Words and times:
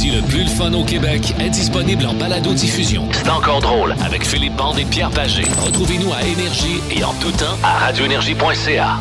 comédie 0.00 0.10
le 0.16 0.22
plus 0.26 0.44
le 0.44 0.48
fun 0.48 0.72
au 0.72 0.84
Québec 0.84 1.34
est 1.40 1.50
disponible 1.50 2.06
en 2.06 2.14
balado-diffusion. 2.14 3.08
C'est 3.12 3.28
encore 3.28 3.60
drôle 3.60 3.94
avec 4.04 4.24
Philippe 4.24 4.54
Bande 4.56 4.78
et 4.78 4.84
Pierre 4.84 5.10
Pagé. 5.10 5.42
Retrouvez-nous 5.64 6.12
à 6.12 6.22
Énergie 6.22 6.80
et 6.90 7.04
en 7.04 7.12
tout 7.14 7.30
temps 7.32 7.56
à 7.62 7.78
radioénergie.ca. 7.78 8.98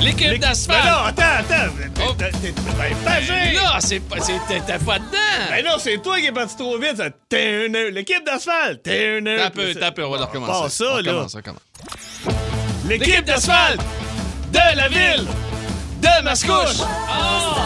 L'équipe 0.00 0.28
Mais 0.30 0.38
d'asphalte! 0.38 0.84
non, 0.84 1.06
attends, 1.06 1.22
attends. 1.40 1.72
Oh. 2.08 2.12
T'es- 2.18 2.30
t'es- 2.30 2.52
ben, 2.78 2.96
Pagé! 3.04 3.54
Là, 3.54 3.76
c'est 3.80 4.00
pas. 4.00 4.16
T'étais 4.18 4.78
pas 4.84 4.98
dedans! 4.98 5.48
Ben 5.50 5.64
non, 5.64 5.72
c'est 5.78 5.98
toi 6.02 6.18
qui 6.20 6.26
es 6.26 6.32
parti 6.32 6.56
trop 6.56 6.78
vite. 6.78 6.96
ça. 6.98 7.08
T'es 7.28 7.66
un- 7.68 7.90
L'équipe 7.90 8.24
d'asphalte. 8.24 8.82
T'es 8.82 9.18
un- 9.20 9.36
T'as 9.36 9.50
peu, 9.50 9.74
t'as 9.74 9.90
peu, 9.90 10.04
on 10.04 10.10
va 10.10 10.18
le 10.18 10.24
recommencer. 10.24 10.62
Pas 10.62 10.68
ça, 10.68 10.84
on 10.92 10.96
là. 10.98 11.02
Commence, 11.12 11.34
on 11.34 11.40
commence. 11.40 12.36
L'équipe 12.88 13.24
d'asphalte 13.24 13.80
de 14.52 14.76
la 14.76 14.88
ville 14.88 15.26
de 16.18 16.24
Mascouche! 16.24 16.80
Oh! 16.80 17.62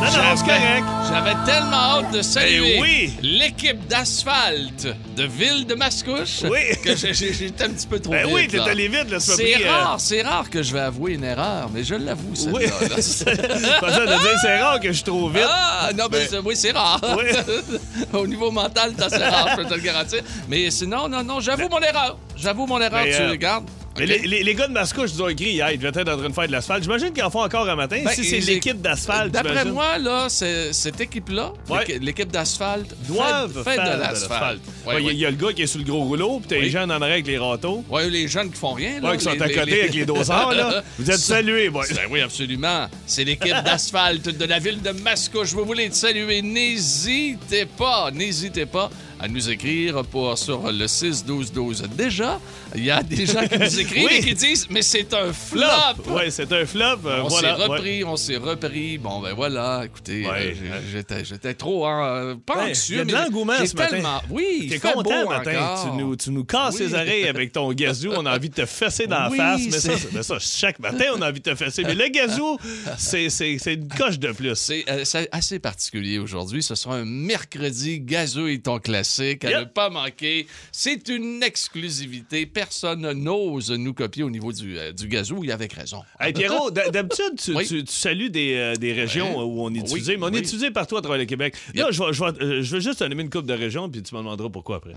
Non, 0.00 0.10
non, 0.10 0.36
c'est 0.36 0.44
correct. 0.44 0.84
J'avais 1.08 1.34
tellement 1.46 1.76
hâte 1.76 2.10
de 2.12 2.22
saluer 2.22 2.74
Eh 2.76 2.80
oui. 2.80 3.14
l'équipe 3.22 3.86
d'asphalte 3.88 4.86
de 5.16 5.24
Ville 5.24 5.66
de 5.66 5.74
Mascouche 5.74 6.42
Oui. 6.44 6.60
que 6.84 6.94
j'étais 6.96 7.64
un 7.64 7.70
petit 7.70 7.86
peu 7.86 7.98
trop 8.00 8.12
Ben 8.12 8.26
vite. 8.26 8.34
oui, 8.34 8.48
t'es 8.48 8.58
allé 8.60 8.88
vite, 8.88 9.10
là, 9.10 9.20
c'est 9.20 9.64
euh, 9.64 9.70
rare, 9.70 9.96
c'est 10.00 10.22
rare 10.22 10.50
que 10.50 10.62
je 10.62 10.72
vais 10.72 10.80
avouer 10.80 11.12
une 11.14 11.24
erreur, 11.24 11.70
mais 11.72 11.84
je 11.84 11.94
l'avoue, 11.94 12.34
Oui, 12.52 12.64
celle-là. 12.66 12.88
là. 12.88 12.96
c'est 13.00 13.80
pas 13.80 13.92
ça 13.92 14.00
de 14.00 14.06
dire, 14.06 14.38
c'est 14.42 14.60
rare 14.60 14.80
que 14.80 14.88
je 14.88 14.92
suis 14.94 15.04
trop 15.04 15.28
vite. 15.28 15.42
Ah, 15.48 15.90
non, 15.96 16.04
mais 16.10 16.26
Ben- 16.30 16.42
oui, 16.44 16.56
c'est 16.56 16.72
rare. 16.72 17.00
Oui. 17.16 17.78
Au 18.12 18.26
niveau 18.26 18.50
mental, 18.50 18.92
c'est 18.98 19.16
rare, 19.28 19.48
je 19.52 19.56
peux 19.62 19.64
te 19.68 19.74
le 19.74 19.80
garantir. 19.80 20.20
Mais 20.48 20.70
sinon, 20.70 21.08
non, 21.08 21.22
non, 21.24 21.40
j'avoue 21.40 21.68
mon 21.68 21.80
erreur. 21.80 22.18
J'avoue 22.36 22.66
mon 22.66 22.80
erreur, 22.80 23.04
Ben, 23.04 23.14
tu 23.14 23.22
euh, 23.22 23.30
regardes. 23.30 23.68
Mais 23.98 24.06
les, 24.06 24.18
les- 24.18 24.42
les 24.42 24.54
gars 24.56 24.66
de 24.66 24.72
Mascouche 24.72 25.12
nous 25.14 25.22
ont 25.22 25.28
écrit 25.28 25.50
hier, 25.50 25.70
ils 25.70 25.78
devaient 25.78 26.00
être 26.00 26.08
en 26.12 26.16
train 26.18 26.28
de 26.28 26.34
faire 26.34 26.46
de 26.48 26.52
l'asphalte. 26.52 26.82
J'imagine 26.82 27.12
qu'ils 27.12 27.22
en 27.22 27.30
font 27.30 27.42
encore 27.44 27.68
un 27.68 27.76
matin. 27.76 28.00
Ben, 28.04 28.10
si 28.12 28.24
c'est 28.24 28.40
l'équipe 28.40 28.80
d'asphalte, 28.82 29.30
D'après 29.32 29.64
moi, 29.66 29.98
là, 29.98 30.26
cette 30.28 31.00
équipe-là, 31.00 31.52
Ouais. 31.68 31.98
l'équipe 32.00 32.30
d'asphalte, 32.30 32.94
doivent 33.06 33.62
fait, 33.62 33.74
faire 33.76 33.94
de 33.96 34.00
l'asphalte. 34.00 34.60
Ouais, 34.86 34.94
Il 34.98 35.02
y 35.02 35.04
a- 35.04 35.06
ouais. 35.06 35.12
il 35.14 35.18
y, 35.20 35.26
a 35.26 35.30
le 35.30 35.36
gars 35.36 35.52
qui 35.52 35.62
est 35.62 35.66
sur 35.68 35.78
le 35.78 35.84
gros 35.84 36.02
rouleau, 36.02 36.38
puis 36.40 36.48
t'as 36.48 36.56
les 36.56 36.62
Oui. 36.62 36.70
gens 36.70 36.82
en 36.82 36.90
arrière 36.90 37.12
avec 37.12 37.26
les 37.28 37.38
râteaux. 37.38 37.84
Ouais, 37.88 38.10
les 38.10 38.26
jeunes 38.26 38.50
qui 38.50 38.58
font 38.58 38.72
rien. 38.72 39.00
Là, 39.00 39.16
qui 39.16 39.22
sont 39.24 39.30
à 39.30 39.48
côté 39.48 39.60
avec 39.82 39.94
les 39.94 40.04
dosards, 40.06 40.52
là. 40.52 40.82
Vous 40.98 41.10
êtes 41.10 41.18
salués, 41.18 41.70
boys. 41.70 41.84
Ben 41.94 42.02
oui, 42.10 42.20
absolument. 42.20 42.88
C'est 43.06 43.24
l'équipe 43.24 43.54
d'asphalte 43.64 44.28
de 44.28 44.44
la 44.44 44.58
ville 44.58 44.82
de 44.82 44.90
Mascouche. 44.90 45.52
Vous 45.52 45.64
voulez 45.64 45.88
te 45.88 45.94
saluer, 45.94 46.42
n'hésitez 46.42 47.66
pas, 47.66 48.10
n'hésitez 48.12 48.66
pas 48.66 48.90
à 49.20 49.28
nous 49.28 49.48
écrire 49.50 50.04
pour, 50.04 50.36
sur 50.38 50.70
le 50.70 50.86
6-12-12. 50.86 51.88
Déjà, 51.96 52.40
il 52.74 52.84
y 52.84 52.90
a 52.90 53.02
des 53.02 53.26
gens 53.26 53.46
qui 53.46 53.58
nous 53.58 53.80
écrivent 53.80 54.06
Oui. 54.10 54.16
et 54.18 54.20
qui 54.20 54.34
disent 54.34 54.66
«Mais 54.70 54.82
c'est 54.82 55.12
un 55.14 55.32
flop! 55.32 55.62
Ouais, 56.08 56.30
c'est 56.30 56.52
un 56.52 56.66
flop. 56.66 56.82
euh, 57.06 57.22
On 57.24 57.28
voilà. 57.28 57.54
s'est 57.56 57.60
ouais. 57.62 57.66
repris, 57.68 58.04
on 58.04 58.16
s'est 58.16 58.36
repris. 58.36 58.98
Bon, 58.98 59.20
ben 59.20 59.32
voilà, 59.34 59.82
écoutez, 59.84 60.26
Ouais, 60.26 60.54
euh, 60.60 60.70
ouais. 60.74 60.80
j'étais, 60.92 61.24
j'étais 61.24 61.54
trop 61.54 61.86
hein, 61.86 62.36
pas 62.44 62.64
Ouais, 62.64 62.70
anxieux. 62.70 62.96
il 62.96 62.98
y 62.98 63.00
a 63.00 63.04
de 63.04 63.12
mais 63.12 63.18
l'engouement 63.24 63.52
ce 63.64 63.76
matin. 63.76 63.90
tellement- 63.90 64.22
Oui, 64.30 64.66
T'es 64.70 64.78
content 64.78 65.28
matin. 65.28 65.74
Tu 65.84 65.96
nous, 65.96 66.16
tu 66.16 66.30
nous 66.30 66.44
casses 66.44 66.74
Oui. 66.78 66.86
les 66.86 66.94
oreilles 66.94 67.28
avec 67.28 67.52
ton 67.52 67.72
gazou. 67.72 68.12
On 68.16 68.26
a 68.26 68.34
envie 68.36 68.48
de 68.50 68.54
te 68.54 68.66
fesser 68.66 69.06
dans 69.06 69.30
Oui, 69.30 69.38
la 69.38 69.56
face. 69.58 69.62
Mais 69.70 69.78
ça, 69.78 69.92
mais 70.32 70.38
chaque 70.40 70.78
matin, 70.80 71.04
on 71.16 71.22
a 71.22 71.28
envie 71.28 71.40
de 71.40 71.50
te 71.50 71.54
fesser. 71.54 71.82
Mais 71.84 71.94
le 71.94 72.08
gazou, 72.08 72.58
c'est 72.98 73.30
c'est- 73.30 73.58
c'est 73.58 73.74
une 73.74 73.88
coche 73.88 74.18
de 74.18 74.32
plus. 74.32 74.54
C'est 74.56 74.84
euh, 74.88 75.04
c'est 75.04 75.28
assez 75.32 75.58
particulier 75.58 76.18
aujourd'hui. 76.18 76.62
Ce 76.62 76.74
sera 76.74 76.96
un 76.96 77.04
mercredi 77.04 78.00
gazeux 78.00 78.50
et 78.50 78.58
ton 78.60 78.78
classique 78.78 79.03
à 79.44 79.50
Yep. 79.50 79.58
ne 79.60 79.64
pas 79.64 79.90
manquer. 79.90 80.46
C'est 80.72 81.08
une 81.08 81.42
exclusivité. 81.42 82.46
Personne 82.46 83.10
n'ose 83.12 83.70
nous 83.70 83.94
copier 83.94 84.22
au 84.22 84.30
niveau 84.30 84.52
du, 84.52 84.78
euh, 84.78 84.92
du 84.92 85.08
gazou 85.08 85.44
et 85.44 85.52
avec 85.52 85.72
raison. 85.74 86.02
Hey 86.20 86.32
Pierrot, 86.32 86.70
d'habitude, 86.92 87.38
tu, 87.42 87.52
Oui. 87.54 87.66
tu- 87.66 87.84
tu 87.84 87.92
salues 87.92 88.30
des, 88.30 88.54
euh, 88.54 88.74
des 88.74 88.92
régions 88.92 89.36
Ouais. 89.38 89.44
où 89.44 89.62
on 89.62 89.70
est 89.74 89.78
Oui, 89.78 89.84
diffusé, 89.84 90.16
mais 90.16 90.24
on 90.26 90.30
oui. 90.30 90.38
est 90.38 90.42
diffusé 90.42 90.70
partout 90.70 90.96
à 90.96 91.02
travers 91.02 91.18
le 91.18 91.24
Québec. 91.26 91.54
Là, 91.74 91.88
je 91.90 92.02
euh, 92.02 92.60
vais 92.62 92.80
juste 92.80 92.98
te 92.98 93.04
nommer 93.04 93.22
une 93.22 93.30
coupe 93.30 93.46
de 93.46 93.54
régions, 93.54 93.88
puis 93.88 94.02
tu 94.02 94.14
me 94.14 94.20
demanderas 94.20 94.48
pourquoi 94.48 94.76
après. 94.76 94.92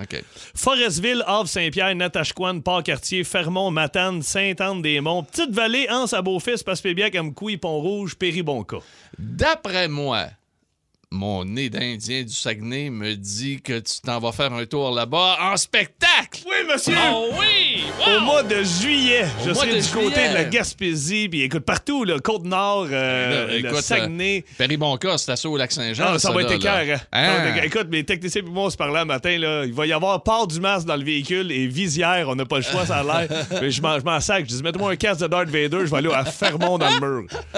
Forestville, 0.56 1.24
Havre-Saint-Pierre, 1.28 1.96
Natashquan, 1.96 2.62
Port-Cartier, 2.62 3.24
Fermont, 3.24 3.72
Matane, 3.72 4.22
Sainte-Anne-des-Monts, 4.22 5.24
Petite-Vallée, 5.24 5.88
Anse 5.90 6.14
à 6.14 6.22
Beaufils, 6.22 6.64
Passepébiac, 6.66 7.16
Amkoui, 7.16 7.58
Pont-Rouge, 7.58 8.16
Péribonca. 8.16 8.78
D'après 9.18 9.88
moi, 9.88 10.28
mon 11.12 11.46
nez 11.46 11.70
d'Indien 11.70 12.24
du 12.24 12.34
Saguenay 12.34 12.90
me 12.90 13.16
dit 13.16 13.62
que 13.62 13.80
tu 13.80 14.02
t'en 14.02 14.20
vas 14.20 14.32
faire 14.32 14.54
un 14.54 14.66
tour 14.66 14.92
là-bas 14.92 15.38
en 15.42 15.58
spectacle. 15.58 16.44
Oui, 16.46 16.56
monsieur! 16.72 16.96
Oh 17.12 17.30
oui! 17.40 17.67
Au 18.08 18.20
mois 18.22 18.44
de 18.44 18.64
juillet, 18.64 19.26
je 19.46 19.52
Au 19.52 19.54
serai 19.54 19.80
du 19.82 19.88
côté 19.90 20.30
de 20.30 20.34
la 20.34 20.44
Gaspésie, 20.46 21.28
puis 21.30 21.42
écoute, 21.44 21.64
partout, 21.66 22.04
le 22.06 22.20
Côte-Nord, 22.20 22.88
euh, 22.92 23.48
Là, 23.48 23.54
le 23.54 23.60
écoute, 23.60 23.82
Saguenay. 23.82 24.44
Péribonca, 24.58 25.18
c'est 25.18 25.32
assaut 25.32 25.52
au 25.52 25.58
Lac-Saint-Jean. 25.58 26.06
Ah, 26.14 26.20
ça 26.20 26.32
va 26.32 26.42
être 26.42 26.50
là, 26.50 26.56
écœurant. 26.56 26.76
là. 26.78 26.84
Ça 26.86 26.88
va 26.88 26.94
être 26.94 27.02
Hein? 27.12 27.48
écœurant. 27.50 27.66
Écoute, 27.66 27.88
mes 27.90 28.04
techniciens 28.04 28.42
et 28.42 28.50
moi, 28.50 28.64
on 28.66 28.70
se 28.70 28.78
parlait 28.78 29.00
un 29.00 29.06
matin, 29.06 29.38
là, 29.38 29.64
il 29.66 29.74
va 29.74 29.86
y 29.86 29.94
avoir 29.94 30.22
port 30.24 30.48
du 30.48 30.60
masque 30.60 30.88
dans 30.88 30.96
le 30.96 31.04
véhicule 31.04 31.52
et 31.52 31.68
visière, 31.68 32.28
on 32.30 32.36
n'a 32.36 32.46
pas 32.46 32.58
le 32.58 32.64
choix, 32.64 32.86
ça 32.86 32.98
a 32.98 33.04
l'air. 33.04 33.28
Mais 33.62 33.72
je 33.72 33.82
m'en, 33.82 34.20
sac. 34.20 34.46
Je 34.50 34.56
dis, 34.56 34.64
mets-moi 34.64 34.92
un 34.92 34.96
casque 34.96 35.22
de 35.22 35.28
Darth 35.28 35.50
Vader, 35.50 35.80
je 35.86 35.92
vais 35.92 35.98
aller 35.98 36.12
à 36.14 36.26
Fermont 36.26 36.78
dans 36.78 36.90
le 36.90 37.00
mur. 37.00 37.28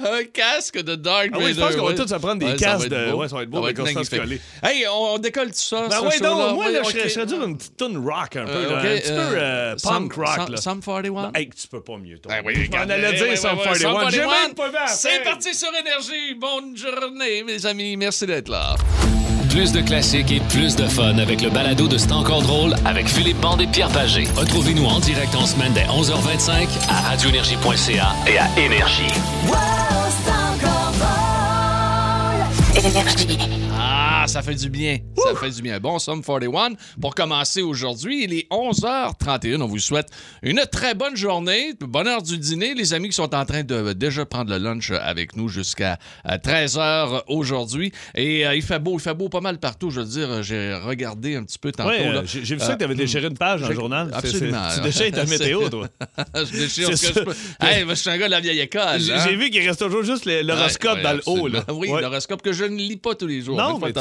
Un 0.00 0.24
casque 0.32 0.80
de 0.82 0.94
Dark 0.94 1.30
Ah 1.32 1.38
oui, 1.40 1.52
je 1.54 1.60
pense 1.60 1.74
qu'on 1.76 1.86
va 1.86 1.94
tous 1.94 2.06
se 2.08 2.14
prendre 2.14 2.38
des 2.38 2.54
casques 2.56 2.88
de- 2.88 3.12
ouais, 3.12 3.28
ça 3.28 3.36
va 3.36 3.42
être 3.42 3.50
beau, 3.50 3.62
mais. 3.62 4.38
Hey, 4.62 4.84
on, 4.90 5.18
décolle 5.18 5.48
tout 5.48 5.54
ça. 5.56 5.86
Ben 5.88 6.00
ouais, 6.02 6.18
donc, 6.20 6.54
moi, 6.54 6.66
je 6.84 7.08
serais- 7.08 7.26
dur 7.26 7.42
une 7.44 7.56
petite 7.56 7.76
tune 7.76 7.98
rock 7.98 8.36
un 8.36 8.44
peu, 8.44 8.50
Euh, 8.52 8.78
un 8.78 8.82
petit 8.98 9.10
peu 9.10 9.36
euh, 9.58 9.76
punk 9.82 10.12
rock. 10.14 10.48
Là. 10.48 10.56
Sum 10.56 10.80
41? 10.80 11.32
Hey, 11.34 11.50
tu 11.50 11.68
peux 11.68 11.80
pas 11.82 11.96
mieux, 11.96 12.18
toi. 12.18 12.32
Ben 12.32 12.42
oui, 12.44 12.64
je 12.64 12.70
m'en 12.70 12.82
allais 12.82 13.12
dire 13.12 13.28
ouais, 13.28 13.36
Sum 13.36 13.58
ouais, 13.58 13.64
41. 13.64 14.10
J'ai 14.10 14.18
41. 14.18 14.26
même 14.26 14.54
pas 14.54 14.68
vu 14.68 14.76
C'est 14.88 15.24
parti 15.24 15.54
sur 15.54 15.68
Énergie. 15.74 16.34
Bonne 16.34 16.76
journée, 16.76 17.42
mes 17.44 17.66
amis. 17.66 17.96
Merci 17.96 18.26
d'être 18.26 18.48
là. 18.48 18.76
Plus 19.50 19.72
de 19.72 19.80
classiques 19.80 20.30
et 20.30 20.40
plus 20.50 20.76
de 20.76 20.86
fun 20.86 21.18
avec 21.18 21.40
le 21.40 21.50
balado 21.50 21.88
de 21.88 21.96
C'est 21.96 22.12
encore 22.12 22.42
drôle 22.42 22.74
avec 22.84 23.08
Philippe 23.08 23.40
Bande 23.40 23.62
et 23.62 23.66
Pierre 23.66 23.88
Pagé. 23.88 24.28
Retrouvez-nous 24.36 24.84
en 24.84 25.00
direct 25.00 25.34
en 25.34 25.46
semaine 25.46 25.72
dès 25.72 25.84
11h25 25.84 26.68
à 26.88 27.00
radioénergie.ca 27.10 28.14
et 28.26 28.38
à 28.38 28.46
Énergie. 28.58 29.12
Ah, 29.52 29.78
ça 34.28 34.42
fait 34.42 34.54
du 34.54 34.68
bien. 34.68 34.98
Ça 35.16 35.34
fait 35.34 35.50
du 35.50 35.62
bien. 35.62 35.80
Bon, 35.80 35.98
Sum 35.98 36.22
41. 36.22 36.74
Pour 37.00 37.14
commencer 37.14 37.62
aujourd'hui, 37.62 38.24
il 38.24 38.34
est 38.34 38.46
11h31. 38.50 39.62
On 39.62 39.66
vous 39.66 39.78
souhaite 39.78 40.08
une 40.42 40.60
très 40.70 40.94
bonne 40.94 41.16
journée. 41.16 41.72
Bonne 41.80 42.06
heure 42.06 42.22
du 42.22 42.38
dîner. 42.38 42.74
Les 42.74 42.92
amis 42.94 43.08
qui 43.08 43.14
sont 43.14 43.34
en 43.34 43.44
train 43.44 43.62
de 43.62 43.74
euh, 43.74 43.94
déjà 43.94 44.26
prendre 44.26 44.50
le 44.50 44.58
lunch 44.58 44.90
avec 44.90 45.36
nous 45.36 45.48
jusqu'à 45.48 45.98
13h 46.26 47.22
aujourd'hui. 47.28 47.92
Et 48.14 48.46
euh, 48.46 48.54
il 48.54 48.62
fait 48.62 48.78
beau, 48.78 48.94
il 48.94 49.00
fait 49.00 49.14
beau 49.14 49.28
pas 49.28 49.40
mal 49.40 49.58
partout. 49.58 49.90
Je 49.90 50.00
veux 50.00 50.06
dire, 50.06 50.42
j'ai 50.42 50.74
regardé 50.74 51.36
un 51.36 51.44
petit 51.44 51.58
peu 51.58 51.72
tantôt. 51.72 51.90
Ouais, 51.90 52.06
euh, 52.06 52.22
j'ai 52.26 52.54
vu 52.54 52.60
ça 52.60 52.74
que 52.74 52.78
tu 52.78 52.84
avais 52.84 52.94
déchiré 52.94 53.26
une 53.26 53.38
page 53.38 53.62
dans 53.62 53.68
le 53.68 53.74
journal. 53.74 54.10
Absolument. 54.12 54.68
Tu 54.74 54.80
déchires 54.82 55.12
ta 55.12 55.24
météo, 55.24 55.68
toi. 55.68 55.88
je 56.34 56.58
déchire 56.58 56.96
ce 56.96 57.08
que 57.08 57.20
je 57.20 57.24
peux. 57.24 57.34
Hey, 57.60 57.84
je 57.88 57.94
suis 57.94 58.10
un 58.10 58.18
gars 58.18 58.26
de 58.26 58.32
la 58.32 58.40
vieille 58.40 58.60
école. 58.60 59.00
J'ai 59.00 59.12
hein. 59.12 59.26
vu 59.36 59.50
qu'il 59.50 59.66
reste 59.66 59.80
toujours 59.80 60.02
juste 60.02 60.26
l'horoscope 60.26 60.96
Ouais, 60.96 61.02
dans 61.02 61.12
le 61.14 61.22
haut. 61.26 61.48
Là. 61.48 61.64
Oui, 61.72 61.88
l'horoscope 61.88 62.42
que 62.42 62.52
je 62.52 62.64
ne 62.64 62.76
lis 62.76 62.96
pas 62.96 63.14
tous 63.14 63.26
les 63.26 63.40
jours. 63.40 63.56
Non, 63.56 63.78
mais 63.78 63.92
tu 63.92 63.98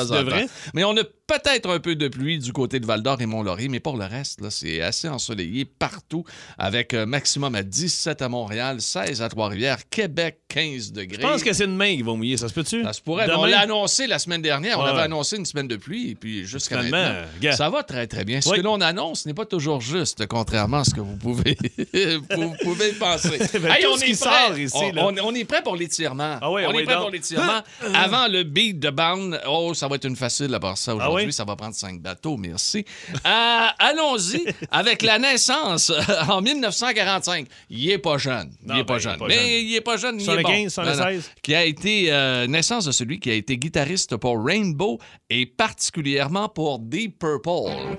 Mais 0.74 0.84
on 0.84 0.96
a 0.98 1.04
peut-être 1.04 1.70
un 1.70 1.80
peu 1.80 1.96
de 1.96 2.08
pluie 2.08 2.40
du 2.40 2.54
côté 2.54 2.80
de 2.80 2.86
Val-d'Or 2.86 3.22
et 3.22 3.26
Mont-Laurier, 3.26 3.68
mais 3.68 3.80
pour 3.82 3.98
le 3.98 4.06
reste, 4.06 4.50
c'est 4.50 4.82
assez 4.82 5.10
ensoleillé 5.10 5.66
partout, 5.66 6.24
avec 6.58 6.94
euh, 6.94 7.06
maximum 7.06 7.54
à 7.56 7.64
17 7.64 8.22
à 8.22 8.30
Montréal, 8.30 8.80
16 8.80 9.22
à 9.22 9.28
Trois-Rivières, 9.30 9.90
Québec, 9.90 10.40
15 10.48 10.94
degrés. 10.94 11.18
Je 11.22 11.28
pense 11.28 11.44
que 11.44 11.52
c'est 11.52 11.68
demain 11.68 11.96
qu'ils 11.96 12.06
vont 12.06 12.16
mouiller, 12.16 12.38
ça 12.38 12.48
se 12.48 12.54
peut-tu? 12.54 12.82
Ça 12.84 12.94
se 12.94 13.02
pourrait. 13.02 13.28
Demain? 13.28 13.38
On 13.40 13.46
l'a 13.46 13.60
annoncé 13.60 14.08
la 14.08 14.20
semaine 14.20 14.42
dernière. 14.42 14.80
On 14.80 14.84
avait 14.84 15.02
annoncé 15.02 15.36
une 15.38 15.46
semaine 15.46 15.68
de 15.68 15.76
pluie, 15.76 16.12
et 16.12 16.16
puis 16.16 16.46
jusqu'à 16.46 16.82
maintenant, 16.82 17.24
ça 17.52 17.70
va 17.70 17.84
très, 17.84 18.08
très 18.08 18.24
bien. 18.24 18.40
Ce 18.42 18.50
Oui. 18.50 18.58
que 18.58 18.62
l'on 18.64 18.80
annonce 18.82 19.26
n'est 19.26 19.34
pas 19.34 19.46
toujours 19.46 19.82
juste, 19.82 20.26
contrairement 20.28 20.78
à 20.80 20.84
ce 20.86 20.92
que 20.96 21.02
vous 21.02 21.18
pouvez, 21.18 21.58
vous 22.36 22.56
pouvez 22.64 22.92
penser. 22.94 23.38
Ben, 23.58 23.74
sort 24.16 24.58
ici, 24.58 24.76
on, 24.76 24.92
là. 24.92 25.06
on- 25.08 25.18
on 25.28 25.36
est 25.36 25.44
prêt 25.46 25.62
pour 25.64 25.76
l'étirement. 25.76 26.38
Ah 26.42 26.52
oui, 26.52 26.62
on 26.68 26.72
oui, 26.72 26.82
est 26.82 26.84
prêt 26.86 26.94
donc. 26.94 27.04
pour 27.04 27.12
l'étirement. 27.12 27.62
Avant 27.94 28.28
le 28.28 28.44
beat 28.44 28.80
de 28.80 28.90
Bound, 28.90 29.40
oh, 29.48 29.74
ça 29.74 29.88
va 29.88 29.97
être 29.98 30.06
une 30.06 30.16
facile 30.16 30.54
à 30.56 30.60
part 30.60 30.78
ça 30.78 30.96
aujourd'hui. 30.96 31.24
Ah 31.24 31.28
oui? 31.28 31.34
Ça 31.34 31.44
va 31.44 31.56
prendre 31.56 31.76
cinq 31.76 32.02
bateaux, 32.02 32.38
merci. 32.38 32.86
Euh, 33.14 33.68
Allons-y 33.80 34.46
avec 34.72 35.02
la 35.02 35.20
naissance 35.20 35.92
en 36.30 36.42
1945. 36.42 37.48
Il 37.70 37.90
est 37.92 37.98
pas 37.98 38.18
jeune. 38.18 38.52
Il 38.64 38.70
Non, 38.70 38.76
est 38.78 38.84
pas 38.86 38.94
ben, 38.96 39.00
jeune. 39.00 39.20
Mais 39.28 39.64
il 39.64 39.76
est 39.76 39.82
pas 39.82 39.98
jeune. 39.98 40.16
il 40.20 40.22
est 40.22 40.26
75, 40.26 40.76
bon. 40.76 40.82
Non, 40.84 40.88
non. 40.90 40.96
76. 40.96 41.32
Qui 41.44 41.56
a 41.56 41.66
été 41.66 42.12
euh, 42.12 42.48
naissance 42.48 42.86
de 42.86 42.92
celui 42.92 43.20
qui 43.20 43.30
a 43.30 43.34
été 43.34 43.58
guitariste 43.58 44.16
pour 44.18 44.44
Rainbow 44.44 45.00
et 45.30 45.46
particulièrement 45.46 46.48
pour 46.50 46.80
Deep 46.80 47.20
Purple, 47.20 47.98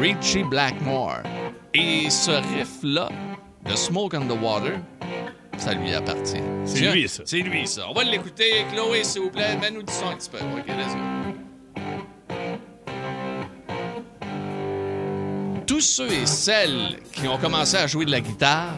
Richie 0.00 0.44
Blackmore. 0.44 1.18
Et 1.74 2.08
ce 2.10 2.30
riff-là, 2.30 3.08
de 3.68 3.76
Smoke 3.76 4.16
on 4.16 4.26
the 4.26 4.40
Water, 4.40 4.78
ça 5.58 5.74
lui 5.74 5.92
appartient. 5.92 6.42
C'est 6.64 6.90
lui, 6.92 7.08
ça. 7.08 7.22
C'est 7.26 7.38
lui, 7.38 7.66
ça. 7.66 7.88
On 7.88 7.92
va 7.92 8.04
l'écouter. 8.04 8.64
Chloé, 8.72 9.04
s'il 9.04 9.22
vous 9.22 9.30
plaît, 9.30 9.56
mets-nous 9.60 9.82
du 9.82 9.92
son 9.92 10.08
un 10.08 10.16
petit 10.16 10.30
peu. 10.30 10.38
OK, 10.38 10.66
let's 10.66 10.94
go. 10.94 11.00
Tous 15.66 15.80
ceux 15.80 16.10
et 16.10 16.26
celles 16.26 16.98
qui 17.12 17.28
ont 17.28 17.36
commencé 17.36 17.76
à 17.76 17.86
jouer 17.86 18.06
de 18.06 18.10
la 18.10 18.20
guitare 18.20 18.74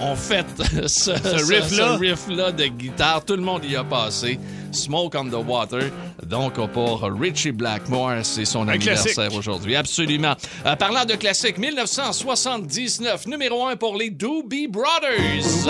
on 0.00 0.16
fête 0.16 0.46
ce, 0.86 1.10
riff-là. 1.10 1.96
ce 1.96 1.98
riff-là 1.98 2.52
de 2.52 2.66
guitare. 2.66 3.24
Tout 3.24 3.36
le 3.36 3.42
monde 3.42 3.64
y 3.64 3.76
a 3.76 3.84
passé. 3.84 4.38
Smoke 4.72 5.16
on 5.16 5.28
the 5.28 5.46
Water. 5.46 5.90
Donc, 6.24 6.54
pour 6.72 7.02
Richie 7.02 7.52
Blackmore, 7.52 8.24
c'est 8.24 8.44
son 8.44 8.68
anniversaire 8.68 9.34
aujourd'hui. 9.34 9.76
Absolument. 9.76 10.34
Euh, 10.64 10.76
parlant 10.76 11.04
de 11.04 11.14
classique, 11.14 11.58
1979, 11.58 13.26
numéro 13.26 13.66
1 13.66 13.76
pour 13.76 13.96
les 13.96 14.10
Doobie 14.10 14.68
Brothers. 14.68 15.68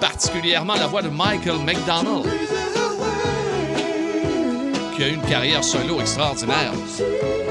Particulièrement 0.00 0.74
la 0.74 0.86
voix 0.86 1.02
de 1.02 1.08
Michael 1.08 1.58
McDonald, 1.64 2.26
qui 4.96 5.02
a 5.02 5.08
eu 5.08 5.14
une 5.14 5.22
carrière 5.22 5.62
solo 5.62 6.00
extraordinaire. 6.00 6.72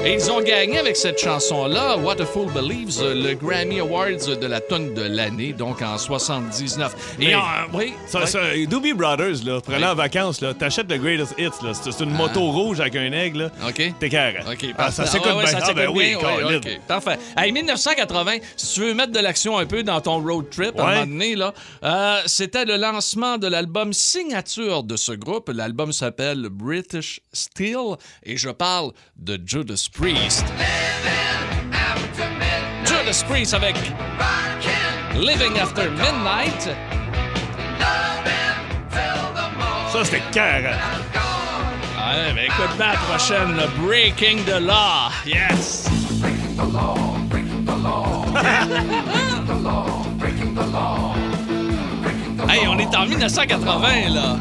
Et 0.04 0.14
ils 0.14 0.30
ont 0.32 0.40
gagné 0.40 0.78
avec 0.78 0.96
cette 0.96 1.20
chanson-là, 1.20 1.96
What 1.96 2.20
a 2.20 2.26
Fool 2.26 2.50
Believes, 2.52 3.00
le 3.00 3.34
Grammy 3.34 3.78
Awards 3.78 4.36
de 4.40 4.46
la 4.48 4.60
tonne 4.60 4.94
de 4.94 5.02
l'année, 5.02 5.52
donc 5.52 5.80
en 5.80 5.96
79. 5.96 6.92
Et 7.20 7.26
Mais- 7.26 7.34
en- 7.36 7.42
oui, 7.72 7.92
Ça, 8.08 8.22
oui. 8.22 8.26
ça, 8.26 8.40
Doobie 8.68 8.94
Brothers, 8.94 9.44
là, 9.44 9.60
Oui. 9.68 9.84
en 9.84 9.94
vacances, 9.94 10.40
là, 10.40 10.54
t'achètes 10.54 10.90
le 10.90 10.98
Greatest 10.98 11.34
Hits, 11.38 11.64
là. 11.64 11.72
C'est 11.74 12.00
une 12.02 12.10
moto 12.10 12.40
rouge 12.50 12.80
avec 12.80 12.96
un 12.96 13.12
aigle, 13.12 13.38
là. 13.44 13.50
OK. 13.68 13.94
T'es 14.00 14.08
carré. 14.08 14.40
OK, 14.50 14.66
Ah, 14.76 14.90
ça 14.90 15.06
s'écoute 15.06 15.28
Ah 15.30 15.36
ouais, 15.36 15.44
bien. 15.44 15.52
ça 15.52 15.66
Ah, 15.68 15.72
ben 15.72 15.88
oui, 15.90 16.08
bien, 16.08 16.18
ouais, 16.18 16.42
Colin. 16.42 16.56
OK, 16.56 16.80
parfait. 16.88 17.18
Hey, 17.36 17.52
1980, 17.52 18.38
si 18.56 18.74
tu 18.74 18.80
veux 18.80 18.94
mettre 18.94 19.12
de 19.12 19.20
l'action 19.20 19.56
un 19.56 19.66
peu 19.66 19.84
dans 19.84 20.00
ton 20.00 20.20
road 20.20 20.46
trip, 20.50 20.80
à 20.80 20.82
un 20.82 20.86
Ouais. 20.86 20.94
moment 20.94 21.06
donné, 21.06 21.36
là, 21.36 21.54
euh, 21.84 22.20
c'était 22.26 22.64
le 22.64 22.76
lancement 22.76 23.38
de 23.38 23.46
l'album 23.46 23.92
signature 23.92 24.82
de 24.82 24.96
ce 24.96 25.12
groupe. 25.12 25.48
L'album 25.54 25.92
s'appelle 25.92 26.48
British 26.50 27.20
Steel 27.32 27.96
et 28.24 28.36
je 28.36 28.50
parle 28.50 28.90
de 29.16 29.38
Judas 29.46 29.90
Priest. 29.94 30.46
Judas 32.84 33.22
Priest 33.28 33.52
avec 33.52 33.76
Living 35.14 35.58
After 35.58 35.90
Midnight. 35.90 36.70
Ça, 39.92 40.04
c'était 40.04 40.22
carré. 40.32 40.64
Ouais, 40.64 42.32
ben 42.34 42.44
écoute 42.44 42.78
la 42.78 42.94
prochaine, 43.06 43.54
le 43.56 43.66
Breaking 43.86 44.38
the 44.44 44.58
Law. 44.60 45.10
Yes! 45.26 45.90
hey, 52.48 52.66
on 52.66 52.78
est 52.78 52.96
en 52.96 53.04
1980, 53.06 54.08
là. 54.08 54.36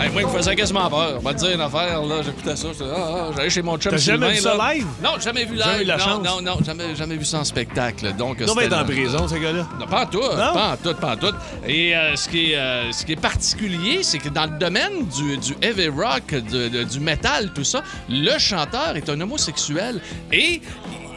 Hey, 0.00 0.10
moi, 0.10 0.22
il 0.22 0.26
me 0.26 0.32
faisait 0.32 0.56
quasiment 0.56 0.88
peur. 0.90 1.14
On 1.18 1.22
va 1.22 1.34
te 1.34 1.38
dire 1.40 1.50
une 1.54 1.60
affaire, 1.60 2.02
là. 2.02 2.22
J'écoutais 2.22 2.56
ça. 2.56 2.68
j'étais, 2.72 2.84
Ah, 2.94 3.00
ah, 3.28 3.30
J'allais 3.36 3.50
chez 3.50 3.62
mon 3.62 3.76
chum 3.78 3.92
T'as 3.92 3.98
jamais 3.98 4.34
Sylvain, 4.34 4.52
vu 4.52 4.56
ça 4.56 4.56
là. 4.56 4.74
live? 4.74 4.86
Non, 5.02 5.10
jamais 5.20 5.44
vu 5.44 5.54
live. 5.54 5.64
Jamais 5.64 5.82
eu 5.82 5.86
la 5.86 5.96
non, 5.96 6.04
chance? 6.04 6.24
non, 6.24 6.42
non, 6.42 6.58
jamais, 6.64 6.94
jamais 6.96 7.16
vu 7.16 7.24
ça 7.24 7.38
en 7.40 7.44
spectacle. 7.44 8.12
Donc, 8.16 8.38
c'était 8.46 8.64
être 8.66 8.78
en 8.78 8.84
prison, 8.84 9.28
ce 9.28 9.34
gars-là. 9.36 9.66
non, 9.78 9.86
pas 9.86 10.02
en 10.02 10.06
tout, 10.06 10.20
Non? 10.20 10.36
pas 10.36 10.72
en 10.72 10.76
tout, 10.76 10.94
pas 10.98 11.12
en 11.12 11.16
tout. 11.16 11.34
Et 11.66 11.94
euh, 11.96 12.16
ce, 12.16 12.28
qui 12.28 12.52
est, 12.52 12.56
euh, 12.56 12.90
ce 12.92 13.04
qui 13.04 13.12
est 13.12 13.20
particulier, 13.20 14.02
c'est 14.02 14.18
que 14.18 14.28
dans 14.28 14.44
le 14.50 14.58
domaine 14.58 15.06
du, 15.16 15.36
du 15.38 15.54
heavy 15.62 15.88
rock, 15.88 16.30
de- 16.30 16.68
de- 16.68 16.82
du 16.84 17.00
metal, 17.00 17.52
tout 17.52 17.64
ça, 17.64 17.82
le 18.08 18.38
chanteur 18.38 18.96
est 18.96 19.08
un 19.08 19.20
homosexuel 19.20 20.00
et 20.32 20.60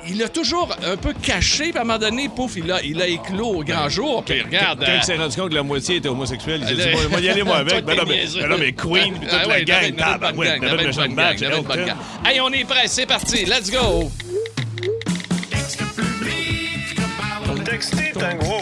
il 0.08 0.22
a 0.24 0.30
toujours 0.30 0.76
un 0.86 0.98
peu 0.98 1.14
caché, 1.14 1.70
puis 1.70 1.78
à 1.78 1.82
un 1.82 1.84
moment 1.84 2.00
donné, 2.00 2.30
pouf, 2.30 2.56
il 2.58 2.72
a, 2.72 2.82
il 2.84 3.02
a 3.02 3.08
éclos 3.08 3.58
au 3.60 3.64
grand 3.64 3.90
jour. 3.90 4.24
Puis 4.26 4.42
regarde. 4.42 4.80
Quand 4.80 4.92
euh, 4.92 4.98
il 4.98 5.04
s'est 5.04 5.16
rendu 5.16 5.36
compte 5.36 5.50
que 5.50 5.56
la 5.56 5.64
moitié 5.64 5.98
était 5.98 6.10
homosexuelle, 6.10 6.62
il 6.64 6.68
s'est 6.68 6.76
dit, 6.76 6.82
euh, 6.90 6.92
moi, 6.92 7.02
moi, 7.12 7.20
y 7.22 7.30
aller, 7.30 7.44
moi, 7.44 7.64
toi, 7.66 7.74
avec. 7.78 7.86
Ben 7.86 7.96
non, 7.98 8.04
mais, 8.08 8.26
ben 8.36 8.48
non, 8.50 8.58
mais 8.58 8.72
Queen, 8.74 9.14
puis 9.14 9.28
toute 9.28 9.30
Ah 9.32 9.42
la 9.42 9.48
ouais, 9.48 9.66
tabarouette, 9.66 10.50
gang, 10.50 10.60
t'avais 10.62 10.70
t'avais 10.70 10.84
une 10.84 10.90
une 10.90 10.96
bonne 10.96 11.14
match. 11.16 11.40
gang. 11.40 11.96
Hey, 12.26 12.42
on 12.42 12.50
est 12.52 12.66
prêts, 12.66 12.88
c'est 12.88 13.06
parti, 13.06 13.46
let's 13.46 13.72
go! 13.72 14.12
Texter 17.66 18.12
est 18.16 18.24
un 18.24 18.36
gros 18.36 18.60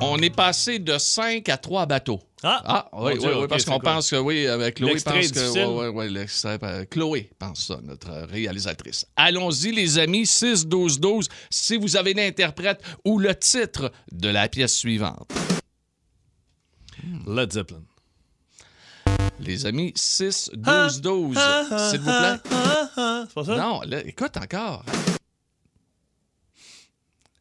On 0.00 0.18
est 0.18 0.34
passé 0.34 0.78
de 0.78 0.98
5 0.98 1.48
à 1.48 1.56
3 1.56 1.86
bateaux. 1.86 2.20
Ah, 2.42 2.88
oui, 2.92 3.18
Dieu, 3.18 3.28
oui, 3.28 3.34
oui, 3.34 3.42
ok, 3.44 3.48
parce 3.48 3.64
qu'on 3.64 3.78
pense 3.78 4.10
que 4.10 4.16
oui, 4.16 4.46
avec 4.46 4.76
Chloé, 4.76 4.96
pense 5.02 5.32
que. 5.32 5.52
Oui, 5.52 5.86
oui, 5.86 5.92
oui, 5.94 6.12
l'extrait, 6.12 6.58
euh, 6.62 6.84
Chloé 6.84 7.30
pense 7.38 7.68
ça, 7.68 7.78
notre 7.82 8.10
réalisatrice. 8.30 9.06
Allons-y, 9.16 9.72
les 9.72 9.98
amis, 9.98 10.24
6-12-12, 10.24 11.28
si 11.48 11.78
vous 11.78 11.96
avez 11.96 12.12
l'interprète 12.12 12.82
ou 13.04 13.18
le 13.18 13.34
titre 13.34 13.90
de 14.12 14.28
la 14.28 14.48
pièce 14.48 14.74
suivante. 14.74 15.30
Led 17.26 17.52
Zeppelin. 17.52 17.82
Les 19.40 19.64
amis, 19.66 19.92
6-12-12, 19.96 21.90
s'il 21.90 22.00
vous 22.00 22.04
plaît. 22.04 22.36
C'est 22.44 23.34
pas 23.34 23.44
ça? 23.44 23.56
Non, 23.56 23.80
là, 23.86 24.04
écoute 24.04 24.36
encore. 24.36 24.84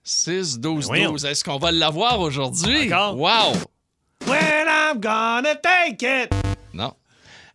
6-12-12, 0.05 0.81
voyons. 0.85 1.15
est-ce 1.15 1.43
qu'on 1.43 1.57
va 1.57 1.71
l'avoir 1.71 2.19
aujourd'hui? 2.19 2.91
Wow! 2.91 3.53
When 4.27 4.67
I'm 4.67 4.99
gonna 4.99 5.55
take 5.55 6.01
it! 6.01 6.29
Non. 6.73 6.93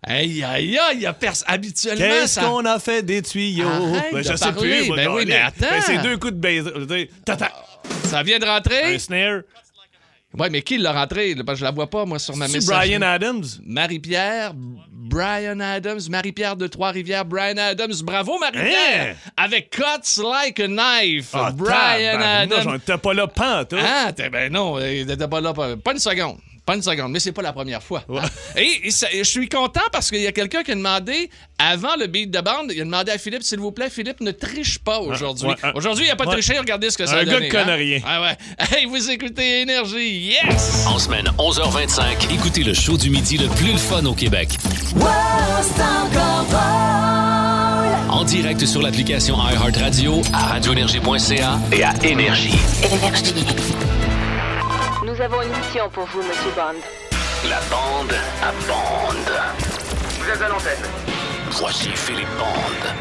Aïe, 0.02 0.44
aïe, 0.44 0.78
aïe, 0.78 0.96
il 0.96 1.00
y 1.02 1.06
a 1.06 1.16
habituellement, 1.46 1.98
Qu'est-ce 2.04 2.34
ça... 2.34 2.42
qu'on 2.42 2.64
a 2.64 2.78
fait 2.78 3.02
des 3.02 3.20
tuyaux? 3.20 3.68
Ben, 4.12 4.18
de 4.18 4.22
je 4.22 4.36
sais 4.36 4.52
parler. 4.52 4.82
plus. 4.86 4.96
Ben 4.96 5.08
oui, 5.10 5.24
mais 5.26 5.36
attends. 5.36 5.66
Ben, 5.70 5.82
c'est 5.84 5.98
deux 5.98 6.16
coups 6.16 6.34
de 6.34 6.38
baiser. 6.38 6.70
Ça 8.04 8.22
vient 8.22 8.38
de 8.38 8.46
rentrer? 8.46 8.94
un 8.94 8.98
snare. 8.98 9.40
Ouais, 10.36 10.50
mais 10.50 10.62
qui 10.62 10.76
l'a 10.78 10.92
rentré? 10.92 11.34
là? 11.34 11.42
Parce 11.44 11.56
que 11.56 11.60
je 11.60 11.64
la 11.64 11.70
vois 11.70 11.88
pas, 11.88 12.04
moi, 12.04 12.18
sur 12.18 12.36
ma 12.36 12.46
C'est 12.46 12.54
messagerie. 12.58 12.88
Brian 12.90 13.02
Adams? 13.02 13.44
Marie-Pierre, 13.64 14.52
Brian 14.54 15.58
Adams, 15.58 16.00
Marie-Pierre 16.10 16.54
de 16.56 16.66
Trois-Rivières, 16.66 17.24
Brian 17.24 17.56
Adams. 17.56 17.94
Bravo, 18.02 18.38
Marie-Pierre! 18.38 19.16
Hein? 19.16 19.30
Avec 19.38 19.70
Cuts 19.70 20.20
Like 20.22 20.60
a 20.60 20.68
Knife. 20.68 21.30
Ah, 21.32 21.50
Brian 21.54 22.20
Adams. 22.20 22.60
J'en 22.62 22.74
étais 22.74 22.98
pas 22.98 23.14
là, 23.14 23.26
pantoute. 23.26 23.78
Ah, 23.82 24.12
t'es- 24.12 24.28
ben 24.28 24.52
non, 24.52 24.76
euh, 24.78 25.04
t'étais 25.06 25.28
pas 25.28 25.40
là, 25.40 25.54
pas 25.54 25.92
une 25.92 25.98
seconde. 25.98 26.36
Pas 26.68 26.74
une 26.76 26.82
seconde, 26.82 27.12
mais 27.12 27.18
c'est 27.18 27.32
pas 27.32 27.40
la 27.40 27.54
première 27.54 27.82
fois. 27.82 28.04
hein. 28.10 28.20
Et, 28.54 28.88
et 28.88 28.90
ça- 28.90 29.06
je 29.10 29.22
suis 29.22 29.48
content 29.48 29.80
parce 29.90 30.10
qu'il 30.10 30.20
y 30.20 30.26
a 30.26 30.32
quelqu'un 30.32 30.62
qui 30.62 30.72
a 30.72 30.74
demandé, 30.74 31.30
avant 31.58 31.96
le 31.98 32.06
beat 32.08 32.30
de 32.30 32.40
bande, 32.42 32.70
il 32.74 32.80
a 32.82 32.84
demandé 32.84 33.10
à 33.10 33.16
Philippe, 33.16 33.42
s'il 33.42 33.58
vous 33.58 33.72
plaît, 33.72 33.88
Philippe, 33.88 34.20
ne 34.20 34.32
triche 34.32 34.78
pas 34.78 34.98
aujourd'hui. 34.98 35.48
ouais, 35.48 35.54
un- 35.62 35.72
aujourd'hui, 35.74 36.04
il 36.04 36.08
n'y 36.08 36.12
a 36.12 36.16
pas 36.16 36.24
de 36.24 36.28
ouais. 36.28 36.34
tricher, 36.42 36.58
regardez 36.58 36.90
ce 36.90 36.98
que 36.98 37.06
ça 37.06 37.14
Un 37.14 37.18
a 37.20 37.24
gars 37.24 37.48
connaît 37.48 37.72
hein. 37.72 37.74
rien. 37.74 38.00
Ah 38.06 38.20
ouais. 38.20 38.36
Hey, 38.76 38.84
vous 38.84 39.10
écoutez 39.10 39.62
Énergie, 39.62 40.28
yes! 40.44 40.84
En 40.86 40.98
semaine, 40.98 41.30
11h25, 41.38 42.34
écoutez 42.34 42.62
le 42.64 42.74
show 42.74 42.98
du 42.98 43.08
midi 43.08 43.38
le 43.38 43.48
plus 43.48 43.72
le 43.72 43.78
fun 43.78 44.04
au 44.04 44.12
Québec. 44.12 44.50
En 48.10 48.24
direct 48.24 48.66
sur 48.66 48.82
l'application 48.82 49.36
iHeartRadio, 49.42 50.20
à 50.34 50.48
radioénergie.ca 50.48 51.58
et 51.72 51.82
à 51.82 51.94
Énergie. 52.04 52.58
Nous 55.18 55.24
avons 55.24 55.42
une 55.42 55.48
mission 55.48 55.90
pour 55.90 56.04
vous, 56.06 56.18
Monsieur 56.22 56.52
Bond. 56.54 56.78
La 57.48 57.58
bande 57.70 58.12
à 58.40 58.52
bande. 58.68 59.16
Vous 60.10 60.30
êtes 60.30 60.40
à 60.42 60.48
l'antenne. 60.48 60.78
Voici 61.50 61.88
Philippe 61.88 62.28
Bande. 62.38 62.94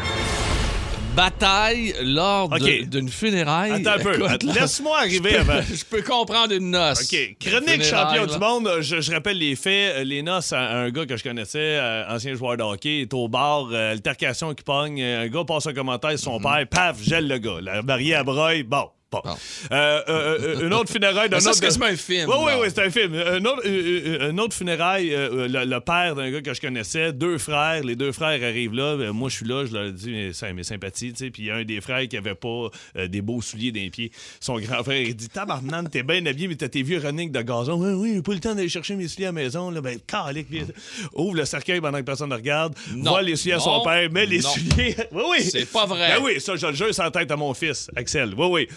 Bataille 1.14 1.94
lors 2.02 2.48
d'une 2.58 3.08
funéraille. 3.08 3.70
Attends 3.86 4.00
un 4.00 4.02
peu. 4.02 4.52
Laisse-moi 4.52 4.98
arriver 4.98 5.30
je 5.30 5.34
peux- 5.44 5.52
avant. 5.52 5.62
Je 5.74 5.84
peux 5.84 6.02
comprendre 6.02 6.54
une 6.54 6.70
noce. 6.72 7.12
OK. 7.12 7.36
Chronique 7.40 7.84
champion 7.84 8.24
là. 8.24 8.32
du 8.32 8.38
monde. 8.38 8.70
Je, 8.80 9.00
je 9.00 9.12
rappelle 9.12 9.38
les 9.38 9.54
faits. 9.54 9.98
Euh, 9.98 10.04
Les 10.04 10.22
noces 10.22 10.52
à 10.52 10.60
un 10.60 10.90
gars 10.90 11.06
que 11.06 11.16
je 11.16 11.22
connaissais, 11.22 11.58
euh, 11.78 12.04
ancien 12.08 12.34
joueur 12.34 12.56
de 12.56 12.62
hockey, 12.64 13.02
est 13.02 13.14
au 13.14 13.28
bar. 13.28 13.68
euh, 13.72 13.92
altercation 13.92 14.54
qui 14.54 14.64
pogne. 14.64 15.00
Un 15.02 15.28
gars 15.28 15.44
passe 15.44 15.66
un 15.68 15.72
commentaire 15.72 16.18
sur 16.18 16.32
son 16.32 16.40
père. 16.40 16.64
Paf, 16.68 17.00
gèle 17.00 17.28
le 17.28 17.38
gars. 17.38 17.58
La 17.62 17.82
mariée 17.82 18.16
à 18.16 18.24
broye. 18.24 18.62
Bon. 18.64 18.88
Bon. 19.10 19.20
Bon. 19.24 19.30
Euh, 19.72 20.02
euh, 20.08 20.38
euh, 20.58 20.66
une 20.66 20.74
autre 20.74 20.92
funéraille 20.92 21.30
d'un 21.30 21.38
autre. 21.38 21.54
c'est 21.54 21.60
quasiment 21.62 21.86
un 21.86 21.96
film, 21.96 22.28
Oui, 22.28 22.36
oui, 22.44 22.52
oui, 22.60 22.68
c'est 22.68 22.84
un 22.84 22.90
film. 22.90 23.14
Un 23.14 23.42
autre, 23.46 23.62
euh, 23.64 24.02
euh, 24.20 24.30
un 24.30 24.36
autre 24.36 24.54
funéraille, 24.54 25.14
euh, 25.14 25.48
le, 25.48 25.64
le 25.64 25.80
père 25.80 26.14
d'un 26.14 26.30
gars 26.30 26.42
que 26.42 26.52
je 26.52 26.60
connaissais, 26.60 27.14
deux 27.14 27.38
frères. 27.38 27.82
Les 27.82 27.96
deux 27.96 28.12
frères 28.12 28.42
arrivent 28.42 28.74
là. 28.74 28.82
Euh, 28.98 29.12
Moi, 29.14 29.30
je 29.30 29.36
suis 29.36 29.46
là. 29.46 29.64
Je 29.64 29.72
leur 29.72 29.92
dis 29.92 30.10
mes, 30.10 30.52
mes 30.52 30.62
sympathies. 30.62 31.12
tu 31.14 31.24
sais. 31.24 31.30
Puis 31.30 31.44
il 31.44 31.46
y 31.46 31.50
a 31.50 31.54
un 31.56 31.64
des 31.64 31.80
frères 31.80 32.06
qui 32.06 32.18
avait 32.18 32.34
pas 32.34 32.68
des 33.08 33.22
beaux 33.22 33.40
souliers 33.40 33.72
dans 33.72 33.80
les 33.80 33.88
pieds. 33.88 34.12
Son 34.40 34.58
grand 34.58 34.84
frère, 34.84 35.00
il 35.00 35.16
dit 35.16 35.30
Tabarnan, 35.30 35.84
t'es 35.84 36.02
bien 36.02 36.24
habillé, 36.26 36.46
mais 36.48 36.56
t'as 36.56 36.68
tes 36.68 36.82
vieux 36.82 36.98
running 36.98 37.32
de 37.32 37.40
gazon. 37.40 37.80
Oui, 37.82 37.92
oui, 37.94 38.12
j'ai 38.16 38.22
pas 38.22 38.32
le 38.34 38.40
temps 38.40 38.54
d'aller 38.54 38.68
chercher 38.68 38.94
mes 38.94 39.08
souliers 39.08 39.26
à 39.28 39.28
la 39.28 39.32
maison. 39.32 39.70
Là. 39.70 39.80
Ben, 39.80 39.98
calique. 40.06 40.48
Ouvre 41.14 41.34
le 41.36 41.44
cercueil 41.46 41.80
pendant 41.80 41.98
que 41.98 42.04
personne 42.04 42.28
ne 42.28 42.34
regarde. 42.34 42.74
Non. 42.94 43.12
Voit 43.12 43.22
les 43.22 43.36
souliers 43.36 43.54
à 43.54 43.60
son 43.60 43.80
père, 43.80 44.10
met 44.12 44.26
les 44.26 44.40
Non. 44.40 44.50
souliers. 44.50 44.96
oui, 45.12 45.22
oui. 45.30 45.42
C'est 45.50 45.64
pas 45.72 45.86
vrai. 45.86 46.14
Ben 46.14 46.22
oui, 46.22 46.38
ça, 46.42 46.56
je 46.56 46.66
le 46.66 46.74
jure, 46.74 46.88
c'est 46.92 47.02
en 47.02 47.10
tête 47.10 47.30
à 47.30 47.36
mon 47.36 47.54
fils, 47.54 47.90
Axel. 47.96 48.34
Oui, 48.36 48.46
oui. 48.50 48.68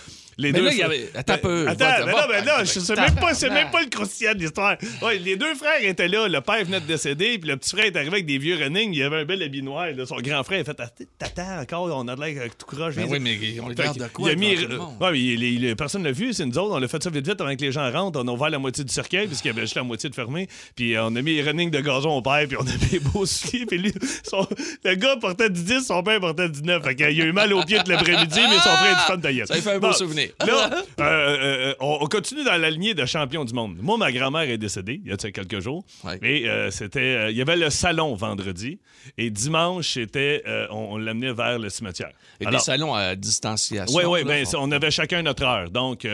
Les 0.41 0.51
Mais 0.51 0.59
deux 0.59 0.65
là, 0.65 0.71
il 0.71 0.75
y 0.77 0.81
frères- 0.81 0.89
avait- 0.89 1.09
attends 1.15 1.33
un 1.33 1.37
peu. 1.37 1.67
Attends, 1.67 1.85
Va- 1.85 2.05
mais 2.05 2.11
va- 2.11 2.21
non, 2.21 2.27
mais 2.29 2.41
là, 2.45 2.57
va- 2.57 2.63
je 2.63 2.79
sais 2.79 2.95
même 2.95 3.15
pas, 3.15 3.33
c'est 3.33 3.49
même 3.49 3.69
pas 3.71 3.81
le 3.81 3.89
croustillant 3.89 4.33
de 4.33 4.39
l'histoire. 4.39 4.75
Ouais, 5.01 5.19
les 5.19 5.35
deux 5.35 5.53
frères 5.55 5.83
étaient 5.83 6.07
là, 6.07 6.27
le 6.27 6.41
père 6.41 6.65
venait 6.65 6.79
de 6.79 6.85
décéder, 6.85 7.37
puis 7.37 7.49
le 7.49 7.57
petit 7.57 7.69
frère 7.69 7.85
est 7.85 7.95
arrivé 7.95 8.11
avec 8.11 8.25
des 8.25 8.37
vieux 8.37 8.55
running, 8.55 8.93
il 8.93 9.03
avait 9.03 9.17
un 9.17 9.25
bel 9.25 9.41
habit 9.43 9.61
noir. 9.61 9.87
là. 9.95 10.05
Son 10.05 10.15
grand 10.17 10.43
frère 10.43 10.61
a 10.61 10.63
fait 10.63 10.71
Attends, 10.79 11.03
T'attends 11.19 11.59
encore, 11.61 11.95
on 11.97 12.07
a 12.07 12.15
de 12.15 12.21
l'air 12.21 12.43
tout 12.57 12.65
croche. 12.65 12.95
Ben 12.95 13.05
oui, 13.09 13.19
mais 13.19 13.37
on 13.61 13.67
le 13.69 13.75
Fait 13.75 13.83
garde 13.83 13.97
qu'il- 13.97 14.03
de 14.03 14.07
quoi? 14.09 14.29
il 14.29 14.31
a 14.31 14.35
mis, 14.35 14.55
devant 14.55 14.61
tout 14.65 14.69
le 14.71 14.77
monde? 14.77 14.97
ouais, 15.01 15.11
mais 15.11 15.19
il- 15.19 15.43
il- 15.43 15.63
il- 15.65 15.75
personne 15.75 16.03
l'a 16.03 16.11
vu, 16.11 16.33
c'est 16.33 16.45
nous 16.45 16.57
autres. 16.57 16.75
On 16.75 16.79
l'a 16.79 16.87
fait 16.87 17.03
ça 17.03 17.09
vite 17.09 17.27
vite 17.27 17.39
avant 17.39 17.55
que 17.55 17.61
les 17.61 17.71
gens 17.71 17.91
rentrent. 17.91 18.19
On 18.23 18.27
a 18.27 18.31
ouvert 18.31 18.49
la 18.49 18.57
moitié 18.59 18.83
du 18.83 18.91
cercueil, 18.93 19.27
puisqu'il 19.27 19.49
y 19.49 19.51
avait 19.51 19.61
juste 19.61 19.75
la 19.75 19.83
moitié 19.83 20.09
de 20.09 20.15
fermé. 20.15 20.47
Puis 20.75 20.95
euh, 20.95 21.05
on 21.05 21.15
a 21.15 21.21
mis 21.21 21.35
les 21.35 21.43
running 21.43 21.69
de 21.69 21.79
gazon 21.81 22.17
au 22.17 22.21
père, 22.21 22.47
puis 22.47 22.57
on 22.59 22.61
a 22.65 22.71
mis 22.71 22.89
les 22.93 22.99
beaux 22.99 23.25
souliers. 23.25 23.65
Puis 23.65 23.77
lui, 23.77 23.93
son- 24.23 24.47
le 24.83 24.95
gars 24.95 25.15
portait 25.17 25.49
du 25.49 25.61
10, 25.63 25.85
son 25.85 26.01
père 26.03 26.19
portait 26.19 26.49
du 26.49 26.61
9. 26.63 26.83
Fait 26.83 26.95
qu'il 26.95 27.05
a 27.05 27.09
eu 27.11 27.31
mal 27.31 27.53
aux 27.53 27.63
pieds 27.63 27.77
toute 27.77 27.87
l'après-midi, 27.89 28.39
mais 28.49 28.55
son 28.55 28.69
frère 28.69 28.91
est 28.91 28.95
du 28.95 29.01
fan 29.07 29.21
de. 29.21 29.45
Ça 29.45 29.55
fait 29.55 29.71
un 29.71 29.79
beau 29.79 29.93
souvenir. 29.93 30.29
Là, 30.47 30.69
euh, 30.73 31.03
euh, 31.03 31.37
euh, 31.71 31.73
on, 31.79 31.99
on 32.01 32.07
continue 32.07 32.43
dans 32.43 32.57
la 32.59 32.69
lignée 32.69 32.93
de 32.93 33.05
champions 33.05 33.45
du 33.45 33.53
monde. 33.53 33.77
Moi, 33.81 33.97
ma 33.97 34.11
grand-mère 34.11 34.41
est 34.49 34.57
décédée 34.57 35.01
il 35.03 35.09
y 35.09 35.13
a 35.13 35.17
quelques 35.17 35.59
jours. 35.59 35.83
Ouais. 36.03 36.19
Et 36.21 36.49
euh, 36.49 36.71
c'était, 36.71 37.31
il 37.31 37.37
y 37.37 37.41
avait 37.41 37.55
le 37.57 37.69
salon 37.69 38.15
vendredi. 38.15 38.79
Et 39.17 39.29
dimanche, 39.29 39.89
c'était, 39.93 40.43
on, 40.71 40.93
on 40.93 40.97
l'amenait 40.97 41.33
vers 41.33 41.57
le 41.59 41.69
cimetière. 41.69 42.11
Et 42.39 42.45
Alors- 42.45 42.59
des 42.59 42.63
salons 42.65 42.93
à 42.93 43.15
distanciation. 43.15 43.97
oui, 43.97 44.03
oui, 44.05 44.23
ben, 44.23 44.45
on- 44.57 44.71
avait 44.71 44.91
chacun 44.91 45.21
notre 45.21 45.43
heure. 45.43 45.69
Donc, 45.69 46.07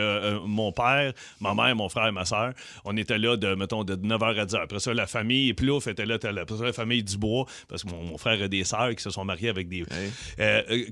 mon 0.46 0.72
père, 0.72 1.12
ma 1.40 1.54
mère, 1.54 1.74
mon 1.76 1.88
frère, 1.88 2.12
ma 2.12 2.24
soeur, 2.24 2.52
on 2.84 2.96
était 2.96 3.18
là 3.18 3.36
de, 3.36 3.54
mettons, 3.54 3.84
de 3.84 3.94
9h 3.94 4.40
à 4.40 4.44
10h. 4.46 4.62
Après 4.62 4.80
ça, 4.80 4.92
la 4.94 5.06
famille 5.06 5.52
Plouf 5.54 5.86
était 5.86 6.06
là, 6.06 6.14
après 6.16 6.56
ça, 6.56 6.64
la 6.64 6.72
famille 6.72 7.02
Dubois, 7.02 7.46
parce 7.68 7.84
que 7.84 7.90
mon, 7.90 8.02
mon 8.02 8.18
frère 8.18 8.42
a 8.42 8.48
des 8.48 8.64
sœurs 8.64 8.94
qui 8.96 9.02
se 9.02 9.10
sont 9.10 9.24
mariées 9.24 9.48
avec 9.50 9.68
des. 9.68 9.84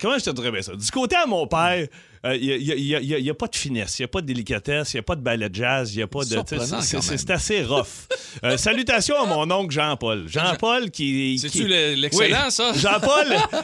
Comment 0.00 0.18
je 0.18 0.24
te 0.24 0.30
dirais 0.30 0.50
bien 0.50 0.62
ça? 0.62 0.74
Du 0.74 0.90
côté 0.90 1.16
à 1.16 1.26
mon 1.26 1.46
père, 1.46 1.86
il 2.34 3.22
n'y 3.22 3.30
a, 3.30 3.34
pas 3.34 3.46
de 3.46 3.56
finesse, 3.56 3.98
il 3.98 4.02
n'y 4.02 4.04
a 4.06 4.08
pas 4.08 4.20
de 4.20 4.26
délicatesse, 4.26 4.94
il 4.94 4.96
n'y 4.96 5.00
a 5.00 5.02
pas 5.02 5.16
de 5.16 5.20
ballet 5.20 5.48
jazz, 5.52 5.92
il 5.94 5.98
n'y 5.98 6.02
a 6.02 6.06
pas 6.06 6.24
de. 6.24 6.36
C'est- 6.82 7.30
assez 7.30 7.62
rough. 7.64 7.86
Euh, 8.44 8.56
salutations 8.56 9.16
à 9.20 9.26
mon 9.26 9.50
oncle 9.50 9.72
Jean-Paul. 9.72 10.26
Jean-Paul 10.28 10.90
qui. 10.90 11.38
C'est-tu 11.38 11.58
qui- 11.66 11.96
l'excellent, 11.96 12.44
Oui. 12.46 12.50
ça? 12.52 12.72
Jean-Paul, 12.74 13.26
euh, 13.32 13.58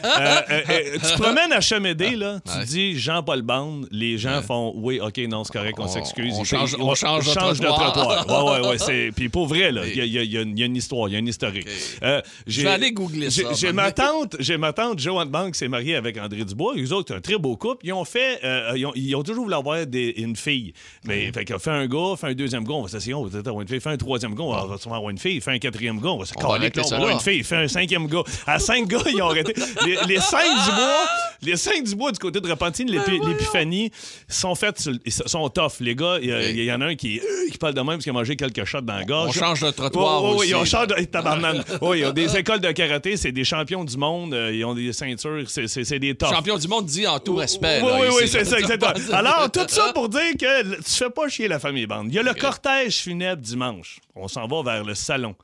euh, 0.49 0.61
euh, 0.69 0.93
tu 0.93 0.99
te 0.99 1.17
promènes 1.21 1.53
à 1.53 1.61
Chemédé, 1.61 2.15
là, 2.15 2.39
tu 2.45 2.57
Ouais. 2.57 2.65
dis 2.65 2.99
Jean-Paul 2.99 3.41
Bande, 3.41 3.87
les 3.91 4.17
gens 4.17 4.41
font 4.41 4.73
oui, 4.75 4.99
OK, 4.99 5.17
non, 5.29 5.43
c'est 5.43 5.53
correct, 5.53 5.75
on, 5.79 5.83
On- 5.83 5.87
s'excuse. 5.87 6.33
on 6.37 6.43
change- 6.43 6.75
on 6.79 6.93
change 6.95 7.25
de 7.27 7.31
change 7.33 7.59
de 7.59 7.65
trottoir. 7.65 8.61
ouais, 8.61 8.67
ouais. 8.69 8.77
c'est- 8.77 9.11
Puis 9.15 9.29
pour 9.29 9.47
vrai, 9.47 9.71
là, 9.71 9.81
il 9.87 9.95
y, 9.95 10.01
a- 10.01 10.23
y 10.23 10.27
y 10.27 10.37
une 10.37 10.53
il 10.57 10.59
y 10.59 10.63
a 10.63 10.65
une 10.65 10.75
histoire, 10.75 11.07
il 11.09 11.13
y 11.13 11.15
a 11.15 11.19
une 11.19 11.27
historique. 11.27 11.67
Euh, 12.03 12.21
Je 12.47 12.61
vais 12.61 12.69
aller 12.69 12.91
googler 12.91 13.29
j'ai- 13.29 13.43
ça, 13.43 13.53
J'ai 13.53 13.71
ma 13.73 13.91
tante, 13.91 14.35
ma 14.57 14.73
tante 14.73 14.99
Joanne 14.99 15.29
Bank 15.29 15.53
qui 15.53 15.59
s'est 15.59 15.67
mariée 15.67 15.95
avec 15.95 16.17
André 16.17 16.43
Dubois. 16.45 16.73
Eux 16.77 16.91
autres, 16.93 17.15
un 17.15 17.21
très 17.21 17.37
beau 17.37 17.55
couple. 17.57 17.85
Ils 17.85 17.93
ont 17.93 18.05
fait, 18.05 18.39
euh, 18.53 18.77
ils, 18.77 18.85
ont, 18.85 18.91
ils 18.95 19.15
ont 19.15 19.23
toujours 19.23 19.43
voulu 19.43 19.55
avoir 19.55 19.85
des- 19.85 20.13
une 20.17 20.35
fille. 20.35 20.73
Mais 21.05 21.31
fait 21.31 21.45
qu'on 21.45 21.59
fait 21.59 21.71
un 21.71 21.87
gars, 21.87 22.15
fait 22.17 22.27
un 22.27 22.33
deuxième 22.33 22.63
gars, 22.63 22.73
on 22.73 22.83
va 22.83 22.87
s'asseoir, 22.89 23.19
on 23.21 23.25
va 23.25 23.39
avoir 23.39 23.61
une 23.61 23.67
fille, 23.67 23.79
fait 23.81 23.89
un 23.89 23.97
troisième 23.97 24.35
gars, 24.35 24.43
on 24.43 24.67
va 24.67 24.77
sûrement 24.77 24.95
avoir 24.97 25.09
une 25.11 25.17
fille, 25.17 25.41
fait 25.41 25.51
un 25.51 25.59
quatrième 25.59 25.99
gars, 25.99 26.09
on 26.09 26.17
va 26.19 26.25
se 26.25 26.33
On 26.37 26.41
caler, 26.41 26.71
on 26.77 26.87
va 26.89 26.95
avoir 26.95 27.09
une 27.11 27.19
fille, 27.19 27.43
fait 27.43 27.55
un 27.57 27.67
cinquième 27.67 28.07
gars. 28.07 28.23
À 28.47 28.59
cinq 28.59 28.87
gars, 28.87 28.99
ils 29.07 29.21
ont 29.21 29.27
arrêté. 29.29 29.53
Les, 29.85 29.97
les 30.07 30.19
cinq 30.19 30.43
du 30.65 30.71
bois, 30.71 31.05
les 31.41 31.57
cinq 31.57 31.83
du 31.83 31.95
bois 31.95 32.11
du 32.11 32.19
côté 32.19 32.39
de 32.39 32.49
Repentine, 32.49 32.89
l'épi- 32.89 33.19
l'épiphanie, 33.27 33.91
sont 34.27 34.55
faites, 34.55 34.79
sur 34.79 34.93
sont 35.29 35.49
tough. 35.49 35.73
Les 35.79 35.95
gars, 35.95 36.17
il 36.21 36.29
y, 36.63 36.71
en 36.71 36.81
a 36.81 36.85
un 36.87 36.95
qui, 36.95 37.19
qui 37.51 37.57
parle 37.57 37.73
de 37.73 37.79
même 37.79 37.87
parce 37.95 38.03
qu'il 38.03 38.11
a 38.11 38.13
mangé 38.13 38.35
quelques 38.35 38.63
shots 38.65 38.81
dans 38.81 38.95
la 38.95 39.03
gorge. 39.03 39.29
On 39.29 39.31
change 39.39 39.61
de 39.61 39.71
trottoir 39.71 40.23
aussi. 40.23 40.49
ils 40.49 40.55
ont 40.55 40.65
change 40.65 40.87
de... 40.87 40.95
hey, 40.97 41.07
tabarnane. 41.07 41.63
Ouais, 41.81 41.99
ils 41.99 42.05
ont 42.05 42.11
des 42.11 42.35
écoles 42.37 42.59
de 42.61 42.71
karaté, 42.71 43.17
c'est 43.17 43.31
des 43.31 43.43
champions 43.43 43.83
du 43.83 43.97
monde, 43.97 44.33
euh, 44.33 44.53
ils 44.53 44.63
ont 44.63 44.73
des 44.73 44.93
ceintures, 44.93 45.43
c'est- 45.49 45.99
des 45.99 46.15
tough. 46.15 46.29
Champion 46.29 46.57
du 46.57 46.67
monde 46.67 46.85
dit 46.85 47.05
en 47.07 47.19
tout 47.19 47.35
respect. 47.35 47.79
Oui, 47.83 47.89
là, 47.89 47.97
oui, 48.01 48.07
oui, 48.21 48.27
c'est 48.27 48.42
là. 48.43 48.49
ça, 48.49 48.59
exactement. 48.59 48.93
Alors, 49.13 49.51
tout 49.51 49.67
ça 49.67 49.91
pour 49.93 50.09
dire 50.09 50.33
que 50.39 50.75
tu 50.75 50.91
fais 50.91 51.09
pas 51.09 51.27
chier 51.27 51.47
la 51.47 51.59
famille 51.59 51.87
bande. 51.87 52.07
Il 52.09 52.15
y 52.15 52.19
a 52.19 52.23
le 52.23 52.33
cortège 52.33 52.97
funèbre 52.97 53.41
dimanche. 53.41 53.99
On 54.15 54.27
s'en 54.27 54.47
va 54.47 54.63
vers 54.63 54.83
le 54.83 54.95
salon. 54.95 55.35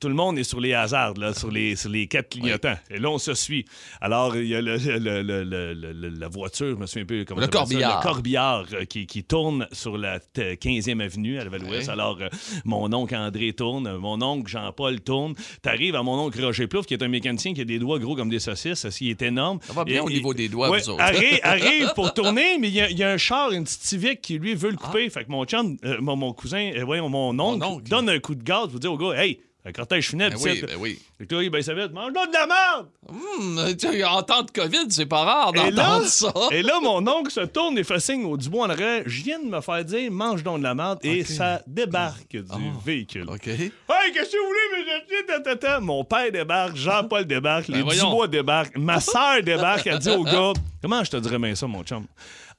Tout 0.00 0.08
le 0.08 0.14
monde 0.14 0.38
est 0.38 0.44
sur 0.44 0.60
les 0.60 0.72
hasards, 0.72 1.14
là, 1.18 1.34
sur, 1.34 1.50
les, 1.50 1.76
sur 1.76 1.90
les 1.90 2.06
quatre 2.06 2.30
clignotants. 2.30 2.74
Et 2.90 2.98
là, 2.98 3.10
on 3.10 3.18
se 3.18 3.34
suit. 3.34 3.66
Alors, 4.00 4.34
il 4.34 4.46
y 4.46 4.54
a 4.54 4.62
le, 4.62 4.78
le- 4.78 5.22
le- 5.44 6.08
la 6.08 6.28
voiture, 6.28 6.68
je 6.70 6.74
me 6.76 6.86
souviens 6.86 7.04
plus 7.04 7.26
comment 7.26 7.40
Le 7.40 7.44
s'appelle 7.46 7.58
ça, 7.60 7.66
corbillard. 7.66 7.98
Le 7.98 8.02
corbillard 8.08 8.64
euh, 8.72 8.84
qui, 8.86 9.06
qui 9.06 9.24
tourne 9.24 9.68
sur 9.72 9.98
la 9.98 10.18
t- 10.18 10.54
15e 10.54 11.00
avenue 11.04 11.38
à 11.38 11.44
Levallois. 11.44 11.68
Ouais. 11.70 11.90
Alors, 11.90 12.18
euh, 12.22 12.28
mon 12.64 12.90
oncle 12.94 13.14
André 13.14 13.52
tourne, 13.52 13.86
euh, 13.86 13.98
mon 13.98 14.22
oncle 14.22 14.50
Jean-Paul 14.50 15.00
tourne. 15.02 15.34
T'arrives 15.60 15.94
à 15.96 16.02
mon 16.02 16.18
oncle 16.18 16.42
Roger 16.42 16.66
Plouf, 16.66 16.86
qui 16.86 16.94
est 16.94 17.02
un 17.02 17.08
mécanicien 17.08 17.52
qui 17.52 17.60
a 17.60 17.64
des 17.66 17.78
doigts 17.78 17.98
gros 17.98 18.16
comme 18.16 18.30
des 18.30 18.38
saucisses. 18.40 18.86
Il 19.02 19.10
est 19.10 19.20
énorme. 19.20 19.58
Ça 19.62 19.74
va 19.74 19.84
bien 19.84 19.96
Et- 19.96 20.00
au 20.00 20.08
et- 20.08 20.14
niveau 20.14 20.32
des 20.32 20.48
doigts, 20.48 20.70
Ouais, 20.70 20.80
vous 20.80 20.90
autres. 20.90 21.02
Arrive, 21.02 21.40
arrive 21.42 21.92
pour 21.94 22.14
tourner, 22.14 22.56
mais 22.58 22.68
il 22.68 22.74
y, 22.74 22.80
a- 22.80 22.88
il 22.90 22.98
y 22.98 23.02
a 23.04 23.10
un 23.10 23.18
char, 23.18 23.52
une 23.52 23.64
petite 23.64 23.82
Civic 23.82 24.22
qui, 24.22 24.38
lui, 24.38 24.54
veut 24.54 24.70
le 24.70 24.76
couper. 24.78 25.10
Fait 25.10 25.24
que 25.26 25.30
mon 25.30 25.44
chum, 25.44 25.76
euh, 25.84 25.98
mon, 26.00 26.16
mon 26.16 26.32
cousin, 26.32 26.70
ouais, 26.84 27.00
mon 27.02 27.38
oncle, 27.38 27.64
oncle. 27.66 27.84
donne 27.88 28.08
un 28.08 28.18
coup 28.18 28.34
de 28.34 28.42
gaz 28.42 28.68
pour 28.70 28.80
dire 28.80 28.92
au 28.92 28.96
gars, 28.96 29.22
hey, 29.22 29.40
un 29.64 29.72
cortège 29.72 30.08
funèbre, 30.08 30.38
Ben 30.42 30.50
oui, 30.52 30.64
ben 30.66 30.76
oui. 30.78 30.98
Là, 31.30 31.42
il 31.42 31.50
baisse 31.50 31.66
sa 31.66 31.74
vite, 31.74 31.92
mange-donc 31.92 32.28
de 32.28 32.32
la 32.32 32.46
merde! 32.46 32.88
Hum, 33.08 33.76
tu 33.76 33.88
sais, 33.88 34.04
en 34.04 34.22
temps 34.22 34.42
de 34.42 34.50
COVID, 34.50 34.86
c'est 34.88 35.04
pas 35.04 35.22
rare 35.22 35.52
d'entendre 35.52 36.06
ça. 36.06 36.32
et 36.50 36.62
là, 36.62 36.80
mon 36.80 37.06
oncle 37.06 37.30
se 37.30 37.40
tourne 37.40 37.76
et 37.76 37.84
fait 37.84 38.00
signe 38.00 38.24
au 38.24 38.38
Dubois 38.38 38.66
en 38.66 38.70
arrière. 38.70 39.02
Je 39.04 39.22
viens 39.22 39.38
de 39.38 39.44
me 39.44 39.60
faire 39.60 39.84
dire, 39.84 40.10
mange 40.10 40.42
donc 40.42 40.58
de 40.58 40.62
la 40.62 40.74
merde. 40.74 40.98
Et 41.02 41.24
ça 41.24 41.60
débarque 41.66 42.30
du 42.32 42.70
véhicule. 42.84 43.28
OK. 43.28 43.48
Hey, 43.48 43.70
qu'est-ce 44.14 44.30
que 44.30 44.38
vous 44.38 44.46
voulez, 44.46 45.44
mes 45.44 45.58
ta. 45.58 45.78
Mon 45.80 46.04
père 46.04 46.32
débarque, 46.32 46.76
Jean-Paul 46.76 47.26
débarque, 47.26 47.68
les 47.68 47.78
Ben 47.78 47.84
voyons. 47.84 48.08
Dubois 48.10 48.28
débarquent, 48.28 48.78
ma 48.78 48.98
soeur 49.00 49.42
débarque. 49.42 49.86
Elle 49.86 49.98
dit 49.98 50.10
au 50.10 50.24
gars, 50.24 50.52
comment 50.80 51.04
je 51.04 51.10
te 51.10 51.16
dirais 51.18 51.38
bien 51.38 51.54
ça, 51.54 51.66
mon 51.66 51.82
chum? 51.82 52.06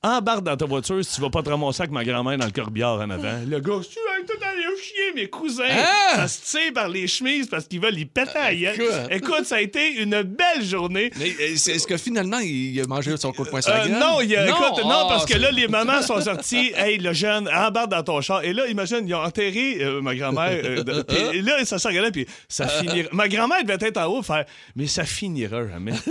Embarque 0.03 0.43
dans 0.43 0.57
ta 0.57 0.65
voiture 0.65 1.05
si 1.05 1.13
tu 1.13 1.21
vas 1.21 1.29
pas 1.29 1.43
te 1.43 1.49
ramasser 1.49 1.81
avec 1.83 1.91
ma 1.91 2.03
grand-mère 2.03 2.35
dans 2.35 2.45
le 2.47 2.51
corbillard 2.51 2.95
en 3.01 3.09
avant. 3.11 3.37
Le 3.47 3.59
gars, 3.59 3.73
tu 3.87 3.99
vas 3.99 4.25
tout 4.25 4.43
aller 4.43 4.63
chier, 4.81 5.13
mes 5.13 5.29
cousins. 5.29 5.63
Hein? 5.69 6.15
Ça 6.15 6.27
se 6.27 6.57
tire 6.57 6.73
par 6.73 6.89
les 6.89 7.05
chemises 7.07 7.45
parce 7.47 7.65
qu'ils 7.67 7.79
veulent 7.79 7.99
y 7.99 8.05
péter 8.05 8.31
gueule. 8.57 8.73
Écoute. 8.73 8.87
Écoute, 9.11 9.45
ça 9.45 9.57
a 9.57 9.61
été 9.61 10.01
une 10.01 10.23
belle 10.23 10.63
journée. 10.63 11.11
Mais 11.19 11.35
euh, 11.39 11.53
est-ce 11.53 11.85
que 11.85 11.97
finalement, 11.97 12.39
il 12.39 12.81
a 12.81 12.87
mangé 12.87 13.15
son 13.15 13.31
coup 13.31 13.43
de 13.45 13.49
poing 13.51 13.61
sur 13.61 13.71
Euh, 13.71 13.77
la 13.77 13.87
gueule? 13.89 13.99
non, 13.99 14.21
il 14.21 14.35
a- 14.35 14.47
écoute, 14.49 14.83
non, 14.83 14.89
Ah, 14.91 15.05
parce 15.07 15.25
que 15.27 15.37
là, 15.37 15.51
les 15.51 15.67
mamans 15.67 16.01
sont 16.01 16.19
sorties. 16.21 16.71
Hey, 16.75 16.97
le 16.97 17.13
jeune, 17.13 17.47
embarque 17.47 17.91
dans 17.91 18.01
ton 18.01 18.21
char. 18.21 18.43
Et 18.43 18.53
là, 18.53 18.65
imagine, 18.65 19.01
ils 19.05 19.13
ont 19.13 19.21
enterré 19.23 19.83
euh, 19.83 20.01
ma 20.01 20.15
grand-mère. 20.15 20.49
euh, 20.65 21.03
et 21.33 21.43
là, 21.43 21.63
ça 21.63 21.77
se 21.77 21.87
regardait, 21.87 22.09
puis 22.09 22.25
ça 22.49 22.67
finira. 22.67 23.07
Ma 23.11 23.27
grand-mère 23.27 23.63
devait 23.63 23.77
être 23.87 23.97
en 23.97 24.05
haut, 24.07 24.23
faire, 24.23 24.45
mais 24.75 24.87
ça 24.87 25.05
finira 25.05 25.67
jamais. 25.67 25.93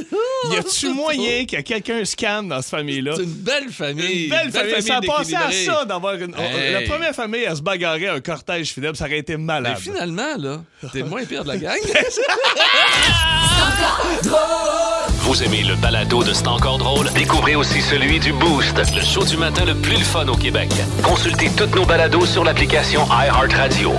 Y 0.53 0.57
a-tu 0.57 0.89
moyen 0.95 1.45
qu'il 1.45 1.53
y 1.53 1.61
a 1.61 1.63
quelqu'un 1.63 2.03
scam 2.07 2.49
dans 2.49 2.63
cette 2.63 2.71
famille-là? 2.71 3.13
C'est 3.15 3.25
une 3.25 3.31
belle 3.31 3.69
famille. 3.87 4.25
Une 4.25 4.31
belle 4.31 4.51
famille. 4.53 4.83
Ça 4.83 4.97
a 4.99 5.01
passé 5.01 5.35
à 5.35 5.51
ça 5.51 5.85
d'avoir 5.85 6.15
une. 6.15 6.35
Hey. 6.39 6.73
La 6.73 6.83
première 6.83 7.15
famille 7.15 7.47
à 7.47 7.55
se 7.57 7.63
bagarrer 7.63 8.09
un 8.09 8.21
cortège 8.21 8.73
funèbre, 8.73 8.97
ça 8.97 9.07
aurait 9.07 9.19
été 9.19 9.37
Mais 9.37 9.45
malade. 9.45 9.79
finalement, 9.79 10.37
là, 10.39 10.61
t'es 10.93 11.01
le 11.01 11.07
moins 11.07 11.25
pire 11.25 11.43
de 11.45 11.49
la 11.49 11.57
gang. 11.57 11.79
Vous 15.23 15.43
aimez 15.43 15.63
le 15.63 15.77
balado 15.77 16.23
de 16.25 16.33
C'est 16.33 16.49
encore 16.49 16.79
drôle? 16.79 17.09
Découvrez 17.15 17.55
aussi 17.55 17.81
celui 17.81 18.19
du 18.19 18.33
Boost, 18.33 18.77
le 18.95 19.03
show 19.03 19.25
du 19.25 19.37
matin 19.37 19.65
le 19.65 19.75
plus 19.75 19.99
le 19.99 20.05
fun 20.05 20.27
au 20.29 20.37
Québec. 20.37 20.71
Consultez 21.03 21.51
toutes 21.57 21.75
nos 21.75 21.85
balados 21.85 22.27
sur 22.27 22.45
l'application 22.45 23.07
iHeartRadio. 23.07 23.93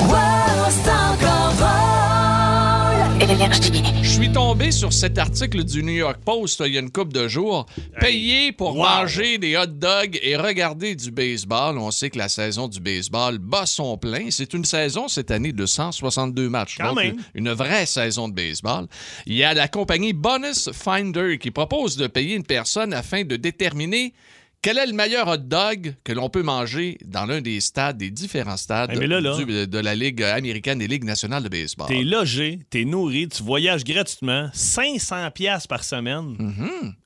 Je 3.22 4.10
suis 4.10 4.32
tombé 4.32 4.72
sur 4.72 4.92
cet 4.92 5.20
article 5.20 5.64
du 5.64 5.84
New 5.84 5.94
York 5.94 6.22
Post 6.26 6.64
il 6.66 6.74
y 6.74 6.78
a 6.78 6.80
une 6.80 6.90
couple 6.90 7.14
de 7.14 7.28
jours. 7.28 7.68
Payer 8.00 8.52
pour 8.52 8.76
wow. 8.76 8.84
manger 8.84 9.38
des 9.38 9.56
hot 9.56 9.68
dogs 9.68 10.18
et 10.24 10.36
regarder 10.36 10.96
du 10.96 11.12
baseball. 11.12 11.78
On 11.78 11.92
sait 11.92 12.10
que 12.10 12.18
la 12.18 12.30
saison 12.30 12.68
du 12.68 12.80
baseball 12.80 13.38
bat 13.38 13.68
son 13.68 13.96
plein. 13.96 14.32
C'est 14.32 14.56
une 14.56 14.66
saison 14.66 15.08
cette 15.08 15.30
année 15.30 15.52
de 15.52 15.68
162 15.68 16.50
matchs. 16.50 16.78
Quand 16.78 16.96
Donc, 16.96 16.98
même. 16.98 17.18
Une 17.36 17.52
vraie 17.52 17.86
saison 17.86 18.28
de 18.28 18.34
baseball. 18.34 18.88
Il 19.28 19.36
y 19.36 19.44
a 19.44 19.54
la 19.54 19.68
compagnie 19.68 20.14
Bonus 20.14 20.72
Finder 20.72 21.38
qui 21.38 21.52
propose 21.52 21.98
de 21.98 22.08
payer 22.08 22.36
une 22.36 22.46
personne 22.46 22.92
afin 22.92 23.24
de 23.24 23.36
déterminer 23.36 24.16
quel 24.62 24.78
est 24.78 24.86
le 24.86 24.94
meilleur 24.94 25.28
hot 25.28 25.38
dog 25.38 25.96
que 26.04 26.14
l'on 26.14 26.30
peut 26.30 26.44
manger 26.44 26.98
dans 27.06 27.26
l'un 27.26 27.42
des 27.42 27.60
stades, 27.60 27.98
des 27.98 28.12
différents 28.12 28.58
stades 28.58 28.92
Eh, 28.94 28.98
mais 29.00 29.08
là, 29.08 29.20
là- 29.20 29.36
du- 29.36 29.68
de 29.68 29.80
la 29.80 29.96
Ligue 29.96 30.22
américaine 30.24 30.82
et 30.82 30.88
Ligue 30.88 31.04
nationale 31.04 31.44
de 31.44 31.50
baseball? 31.50 31.88
T'es 31.88 32.04
logé, 32.04 32.60
t'es 32.70 32.86
nourri, 32.86 33.28
tu 33.28 33.42
voyages 33.44 33.84
gratuitement, 33.84 34.50
500 34.54 35.32
pièces 35.32 35.68
par 35.68 35.84
semaine. 35.84 36.36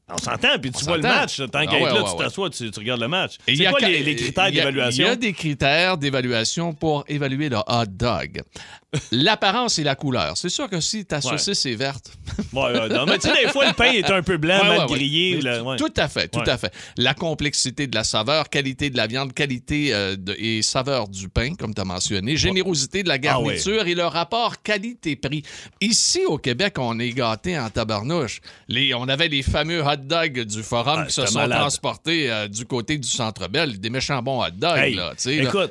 On 0.08 0.18
s'entend, 0.18 0.60
puis 0.62 0.72
tu 0.72 0.86
vois 0.86 0.98
le 0.98 1.04
match. 1.04 1.38
Tant 1.38 1.46
Ah 1.54 1.66
qu'à 1.66 1.74
ouais, 1.78 1.84
là, 1.86 2.04
ouais, 2.04 2.10
tu 2.12 2.18
t'assois, 2.18 2.50
tu, 2.52 2.70
tu 2.70 2.80
regardes 2.80 3.02
le 3.02 3.08
match. 3.08 3.38
C'est 3.48 3.56
y 3.56 3.66
a 3.66 3.72
quoi 3.72 3.80
les, 3.80 4.04
les 4.04 4.16
critères 4.16 4.52
d'évaluation? 4.52 5.04
Il 5.04 5.08
y 5.08 5.12
a 5.12 5.16
des 5.16 5.34
critères 5.34 5.98
d'évaluation 5.98 6.74
pour 6.74 7.04
évaluer 7.08 7.50
le 7.50 7.58
hot 7.58 7.86
dog. 7.90 8.44
L'apparence 9.12 9.80
et 9.80 9.84
la 9.84 9.96
couleur. 9.96 10.38
C'est 10.38 10.50
sûr 10.50 10.70
que 10.70 10.80
si 10.80 11.06
ta 11.06 11.16
Ouais. 11.18 11.22
saucisse 11.24 11.66
est 11.66 11.76
verte. 11.76 12.12
Ouais, 12.54 12.88
non, 12.90 13.06
mais 13.06 13.18
tu 13.18 13.28
sais, 13.30 13.44
des 13.46 13.50
fois, 13.52 13.66
le 13.68 13.74
pain 13.74 13.92
est 13.92 14.10
un 14.12 14.22
peu 14.22 14.38
blanc, 14.38 14.64
mal 14.64 14.86
grillé. 14.88 15.42
Là. 15.42 15.76
Tout 15.78 15.92
à 15.98 16.08
fait, 16.08 16.28
tout 16.28 16.40
à 16.46 16.58
fait. 16.58 16.72
La 16.98 17.14
complexité 17.14 17.88
de 17.88 17.96
la 17.96 18.04
saveur, 18.04 18.50
qualité 18.50 18.90
de 18.92 18.98
la 18.98 19.08
viande, 19.08 19.34
qualité 19.34 19.94
euh, 19.94 20.16
de- 20.16 20.36
et 20.38 20.62
saveur 20.62 21.08
du 21.08 21.28
pain, 21.30 21.56
comme 21.56 21.74
tu 21.74 21.82
as 21.82 21.86
mentionné, 21.86 22.38
générosité 22.38 23.02
de 23.04 23.08
la 23.10 23.18
garniture 23.18 23.88
et 23.88 23.96
le 23.96 24.06
rapport 24.06 24.62
qualité-prix. 24.62 25.44
Ici, 25.82 26.22
au 26.28 26.38
Québec, 26.38 26.76
on 26.78 27.00
est 27.00 27.10
gâtés 27.12 27.58
en 27.60 27.70
tabarnouche. 27.70 28.40
Les, 28.68 28.94
on 28.94 29.08
avait 29.10 29.28
les 29.30 29.42
fameux 29.42 29.82
hot 29.82 29.95
dogs 29.98 30.40
du 30.46 30.64
Forum 30.64 31.00
Ah, 31.02 31.06
qui 31.06 31.14
se 31.14 31.26
sont 31.26 31.40
malade. 31.40 31.60
transportés 31.60 32.32
euh, 32.32 32.48
du 32.48 32.66
côté 32.66 32.98
du 32.98 33.08
Centre 33.08 33.48
Bell, 33.48 33.80
des 33.80 33.90
méchants 33.90 34.22
bons 34.22 34.42
hot 34.44 34.52
dogs. 34.54 34.78
Hey, 34.78 34.96
là. 34.96 35.14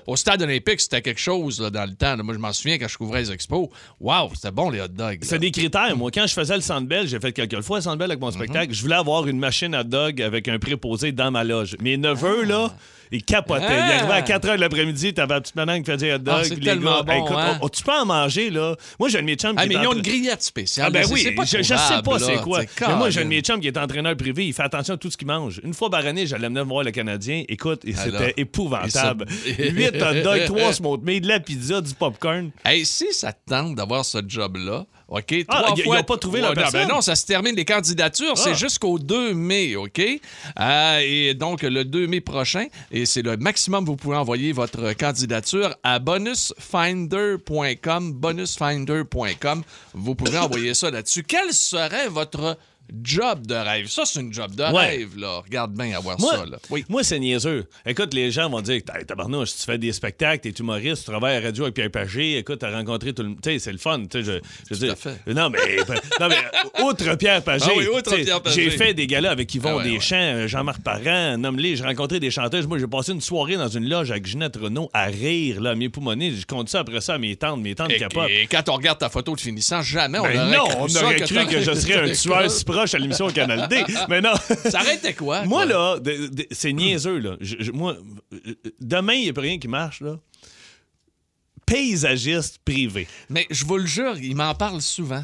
Au 0.06 0.16
stade 0.16 0.42
olympique, 0.42 0.80
c'était 0.80 1.02
quelque 1.02 1.20
chose 1.20 1.60
là, 1.60 1.70
dans 1.70 1.84
le 1.88 1.94
temps. 1.94 2.16
Moi, 2.22 2.34
je 2.34 2.38
m'en 2.38 2.52
souviens 2.52 2.78
quand 2.78 2.88
je 2.88 2.96
couvrais 2.98 3.20
les 3.20 3.32
expos. 3.32 3.68
Waouh, 4.00 4.30
c'était 4.34 4.50
bon 4.50 4.70
les 4.70 4.80
hot 4.80 4.88
dogs. 4.88 5.20
C'est 5.22 5.38
des 5.38 5.50
critères. 5.50 5.96
Moi, 5.96 6.10
quand 6.12 6.26
je 6.26 6.34
faisais 6.34 6.54
le 6.56 6.60
Sandbell, 6.62 7.06
j'ai 7.06 7.20
fait 7.20 7.32
quelques 7.32 7.60
fois 7.62 7.78
le 7.78 7.82
Sandbell 7.82 8.10
avec 8.10 8.20
mon 8.20 8.28
Mhm. 8.28 8.32
spectacle, 8.34 8.72
je 8.72 8.82
voulais 8.82 8.96
avoir 8.96 9.26
une 9.26 9.38
machine 9.38 9.74
à 9.74 9.84
dog 9.84 10.20
avec 10.22 10.48
un 10.48 10.58
préposé 10.58 11.12
dans 11.12 11.30
ma 11.30 11.44
loge. 11.44 11.76
Mes 11.80 11.96
neveux, 11.96 12.44
là, 12.44 12.72
ils 13.14 13.24
capotaient. 13.24 13.64
Ils 13.64 13.66
Ah. 13.92 13.96
arrivaient 13.98 14.12
à 14.12 14.22
4 14.22 14.46
h 14.48 14.56
de 14.56 14.60
l'après-midi, 14.60 15.14
t'avais 15.14 15.34
la 15.34 15.40
petite 15.40 15.56
madame 15.56 15.82
qui 15.82 15.90
faisait 15.90 16.14
hot 16.14 16.18
dogs. 16.18 16.34
Ah, 16.38 16.44
c'est 16.44 16.60
tellement 16.60 16.96
gars, 16.98 17.02
bon, 17.02 17.24
écoute, 17.24 17.36
hein? 17.38 17.58
on- 17.62 17.68
tu 17.68 17.82
peux 17.82 17.92
en 17.92 18.06
manger, 18.06 18.50
là. 18.50 18.74
Moi, 18.98 19.08
j'ai 19.08 19.18
un 19.18 19.22
de 19.22 19.26
mes 19.26 19.34
chums 19.36 19.54
Ah, 19.56 19.62
qui 19.62 19.68
mais 19.68 19.74
est 19.76 19.78
ils 19.82 19.86
ont 19.86 19.92
une 19.92 20.02
grillette 20.02 20.42
spéciale. 20.42 20.86
Ah 20.88 20.90
ben 20.90 21.06
oui, 21.10 21.30
pas 21.32 21.44
je, 21.44 21.58
je 21.58 21.62
sais 21.62 21.74
pas 22.04 22.18
c'est 22.18 22.36
quoi. 22.42 22.60
Mais 22.80 22.94
moi, 22.96 23.10
j'ai 23.10 23.20
un 23.20 23.24
de 23.24 23.28
carré. 23.28 23.36
mes 23.36 23.40
chums 23.40 23.60
qui 23.60 23.66
est 23.68 23.78
entraîneur 23.78 24.16
privé, 24.16 24.46
il 24.46 24.52
fait 24.52 24.62
attention 24.62 24.94
à 24.94 24.96
tout 24.96 25.10
ce 25.10 25.16
qu'il 25.16 25.26
mange. 25.26 25.60
Une 25.64 25.74
fois 25.74 25.90
par 25.90 26.04
année, 26.06 26.26
j'allais 26.26 26.48
venir 26.48 26.64
voir 26.64 26.84
le 26.84 26.90
Canadien. 26.90 27.44
Écoute, 27.48 27.82
c'était 27.84 28.34
épouvantable. 28.36 29.26
il 29.46 29.54
se- 29.54 29.70
8 29.70 30.02
hot 30.02 30.22
dogs, 30.22 30.44
3 30.46 30.72
smoked 30.72 31.04
meat, 31.04 31.22
de 31.24 31.28
la 31.28 31.40
pizza, 31.40 31.80
du 31.80 31.94
popcorn. 31.94 32.50
Hey, 32.64 32.84
si 32.84 33.12
ça 33.12 33.32
te 33.32 33.38
tente 33.50 33.74
d'avoir 33.74 34.04
ce 34.04 34.18
job-là, 34.26 34.86
OK? 35.08 35.34
Ah, 35.48 35.62
trois 35.62 35.76
y- 35.76 35.80
ils 35.80 35.84
fois- 35.84 36.02
pas 36.02 36.16
trouvé 36.16 36.40
la 36.40 36.48
non, 36.48 36.54
personne? 36.54 36.88
ben 36.88 36.94
non, 36.94 37.00
ça 37.02 37.14
se 37.14 37.26
termine 37.26 37.54
les 37.54 37.64
candidatures. 37.66 38.32
Ah. 38.36 38.40
C'est 38.42 38.54
jusqu'au 38.54 38.98
2 38.98 39.34
mai, 39.34 39.76
OK? 39.76 40.00
Euh, 40.00 40.98
et 41.02 41.34
donc, 41.34 41.62
le 41.62 41.84
2 41.84 42.06
mai 42.06 42.20
prochain, 42.20 42.66
et 42.90 43.04
c'est 43.06 43.22
le 43.22 43.36
maximum, 43.36 43.84
vous 43.84 43.96
pouvez 43.96 44.16
envoyer 44.16 44.52
votre 44.52 44.92
candidature 44.94 45.74
à 45.82 45.98
bonusfinder.com. 45.98 48.12
Bonusfinder.com. 48.14 49.62
Vous 49.94 50.14
pouvez 50.14 50.38
envoyer 50.38 50.74
ça 50.74 50.90
là-dessus. 50.90 51.22
Quel 51.22 51.52
serait 51.52 52.08
votre 52.08 52.56
job 53.02 53.46
de 53.46 53.54
rêve? 53.54 53.86
Ça, 53.88 54.02
c'est 54.04 54.20
une 54.20 54.32
job 54.32 54.54
de 54.54 54.62
Ouais. 54.62 54.86
rêve, 54.88 55.16
là. 55.18 55.40
Regarde 55.44 55.72
bien 55.74 55.96
avoir 55.96 56.18
Moi, 56.20 56.32
ça, 56.32 56.46
là. 56.46 56.58
Oui. 56.70 56.84
moi 56.88 57.02
c'est 57.02 57.18
niaiseux. 57.18 57.64
Écoute, 57.86 58.12
les 58.14 58.30
gens 58.30 58.48
vont 58.50 58.60
dire 58.60 58.74
hey, 58.96 59.04
Tabarnouche, 59.06 59.54
tu 59.56 59.64
fais 59.64 59.78
des 59.78 59.92
spectacles, 59.92 60.40
t'es 60.40 60.50
humoriste, 60.60 61.04
tu 61.04 61.10
travailles 61.10 61.36
à 61.36 61.40
la 61.40 61.46
radio 61.46 61.64
avec 61.64 61.74
Pierre 61.74 61.90
Pagé, 61.90 62.38
écoute, 62.38 62.58
t'as 62.60 62.70
rencontré 62.70 63.12
tout 63.12 63.22
le 63.22 63.30
monde. 63.30 63.38
Tu 63.42 63.50
sais, 63.52 63.58
c'est 63.58 63.72
le 63.72 63.78
fun. 63.78 64.02
Je, 64.12 64.20
je 64.70 64.74
dire- 64.76 64.92
à 64.92 64.96
fait. 64.96 65.20
Non, 65.26 65.50
mais, 65.50 65.58
non, 66.20 66.28
mais 66.28 66.82
outre 66.84 67.14
Pierre 67.16 67.42
Pagé, 67.42 67.64
Ah 67.68 67.72
oui, 67.76 67.86
Pagé. 68.04 68.24
j'ai 68.54 68.70
fait 68.70 68.94
des 68.94 69.06
galas 69.06 69.30
avec 69.30 69.54
Yvon 69.54 69.70
Ah 69.72 69.76
ouais, 69.78 69.90
Deschamps, 69.92 70.46
Jean-Marc 70.46 70.82
Parent, 70.82 71.36
nomme-les. 71.38 71.76
J'ai 71.76 71.84
rencontré 71.84 72.20
des 72.20 72.30
chanteuses. 72.30 72.66
Moi, 72.66 72.78
j'ai 72.78 72.86
passé 72.86 73.12
une 73.12 73.20
soirée 73.20 73.56
dans 73.56 73.68
une 73.68 73.88
loge 73.88 74.10
avec 74.10 74.26
Ginette 74.26 74.56
Renault 74.56 74.90
à 74.92 75.04
rire, 75.06 75.60
là, 75.60 75.70
à 75.70 75.74
mes 75.74 75.88
poumonnés. 75.88 76.32
Je 76.32 76.46
compte 76.46 76.68
ça 76.68 76.80
après 76.80 77.00
ça 77.00 77.14
à 77.14 77.18
mes 77.18 77.36
tantes. 77.36 77.60
Mes 77.60 77.74
tantes 77.74 77.94
capotent. 77.96 78.28
et 78.30 78.46
quand 78.46 78.68
on 78.68 78.74
regarde 78.74 78.98
ta 78.98 79.08
photo 79.08 79.34
de 79.34 79.40
finissant, 79.40 79.82
jamais 79.82 80.18
on 80.18 80.22
Ben 80.24 80.36
aurait 80.48 80.56
non, 80.56 80.64
cru 80.66 80.76
on 80.80 80.96
aurait 81.04 81.16
que 81.16 81.24
cru 81.24 81.46
que 81.46 81.60
je 81.60 81.64
t'aurais- 81.66 81.80
serais 81.80 82.10
un 82.10 82.12
tueur 82.12 82.50
proche 82.74 82.94
à 82.94 82.98
l'émission 82.98 83.28
Canal 83.28 83.68
D. 83.68 83.84
Mais 84.08 84.20
non. 84.20 84.34
Ça 84.70 84.80
arrêtait 84.80 85.14
quoi? 85.14 85.44
Moi, 85.44 85.66
quoi? 85.66 85.72
là, 85.74 85.98
c'est 86.50 86.72
niaiseux, 86.72 87.18
là. 87.18 87.36
Je- 87.40 87.56
je- 87.60 87.72
moi, 87.72 87.96
euh, 88.32 88.54
demain, 88.80 89.14
il 89.14 89.22
n'y 89.24 89.28
a 89.30 89.32
plus 89.32 89.42
rien 89.42 89.58
qui 89.58 89.68
marche, 89.68 90.00
là. 90.00 90.16
Paysagiste 91.66 92.58
privé. 92.64 93.06
Mais 93.30 93.46
je 93.50 93.64
vous 93.64 93.76
le 93.78 93.86
jure, 93.86 94.16
il 94.20 94.36
m'en 94.36 94.54
parle 94.54 94.80
souvent. 94.82 95.22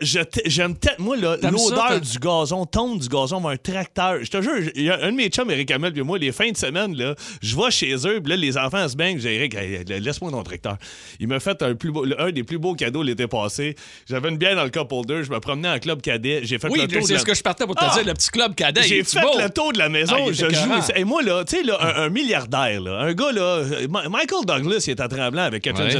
J'aime 0.00 0.76
tellement. 0.76 1.04
Moi, 1.04 1.16
l'odeur 1.16 2.00
du 2.00 2.18
gazon, 2.18 2.64
tombe 2.66 2.98
du 3.00 3.08
gazon, 3.08 3.46
un 3.48 3.56
tracteur. 3.56 4.18
Je 4.22 4.30
te 4.30 4.40
jure, 4.42 4.70
il 4.74 4.82
y 4.84 4.90
a 4.90 5.02
un 5.04 5.10
de 5.12 5.16
mes 5.16 5.28
chums, 5.28 5.50
Eric 5.50 5.70
Hamel, 5.70 5.92
puis 5.92 6.02
moi, 6.02 6.18
les 6.18 6.32
fins 6.32 6.50
de 6.50 6.56
semaine, 6.56 6.94
là, 6.96 7.14
je 7.42 7.56
vais 7.56 7.70
chez 7.70 7.94
eux, 8.06 8.20
puis 8.20 8.30
là, 8.30 8.36
les 8.36 8.56
enfants 8.58 8.88
se 8.88 8.96
baignent. 8.96 9.18
J'ai 9.18 9.34
Eric, 9.34 9.54
laisse-moi 9.88 10.30
ton 10.30 10.42
tracteur. 10.42 10.76
Il 11.20 11.28
m'a 11.28 11.40
fait 11.40 11.60
un, 11.62 11.74
plus 11.74 11.90
beau- 11.90 12.06
un 12.18 12.30
des 12.30 12.42
plus 12.44 12.58
beaux 12.58 12.74
cadeaux 12.74 13.02
l'été 13.02 13.26
passé. 13.26 13.74
J'avais 14.08 14.28
une 14.28 14.36
bière 14.38 14.56
dans 14.56 14.64
le 14.64 14.70
couple 14.70 14.94
holder, 14.94 15.22
je 15.24 15.30
me 15.30 15.40
promenais 15.40 15.68
en 15.68 15.78
club 15.78 16.00
cadet. 16.00 16.40
J'ai 16.44 16.58
fait 16.58 16.68
Oui, 16.68 16.80
le 16.80 16.88
tour 16.88 17.02
de 17.02 17.06
c'est 17.06 17.18
ce 17.18 17.24
que 17.24 17.34
je 17.34 17.42
partais 17.42 17.66
pour 17.66 17.74
te 17.74 17.84
Ah! 17.84 17.92
dire, 17.94 18.04
le 18.06 18.14
petit 18.14 18.30
club 18.30 18.54
cadet. 18.54 18.82
J'ai 18.82 19.04
fait 19.04 19.20
le 19.20 19.48
tour 19.50 19.72
de 19.72 19.78
la 19.78 19.88
maison, 19.88 20.16
Ah, 20.18 20.32
je 20.32 20.48
joue. 20.48 20.92
Et 20.96 21.04
moi, 21.04 21.22
là, 21.22 21.44
tu 21.44 21.56
sais, 21.56 21.62
là, 21.62 21.78
un, 21.96 22.08
milliardaire, 22.08 22.80
là, 22.80 23.00
un 23.00 23.12
gars, 23.14 23.32
là, 23.32 23.40
euh, 23.42 23.88
Michael 23.88 24.44
Douglas, 24.46 24.84
il 24.86 24.90
est 24.90 25.00
à 25.00 25.08
Tremblant 25.08 25.42
avec 25.42 25.66
Ouais. 25.84 25.92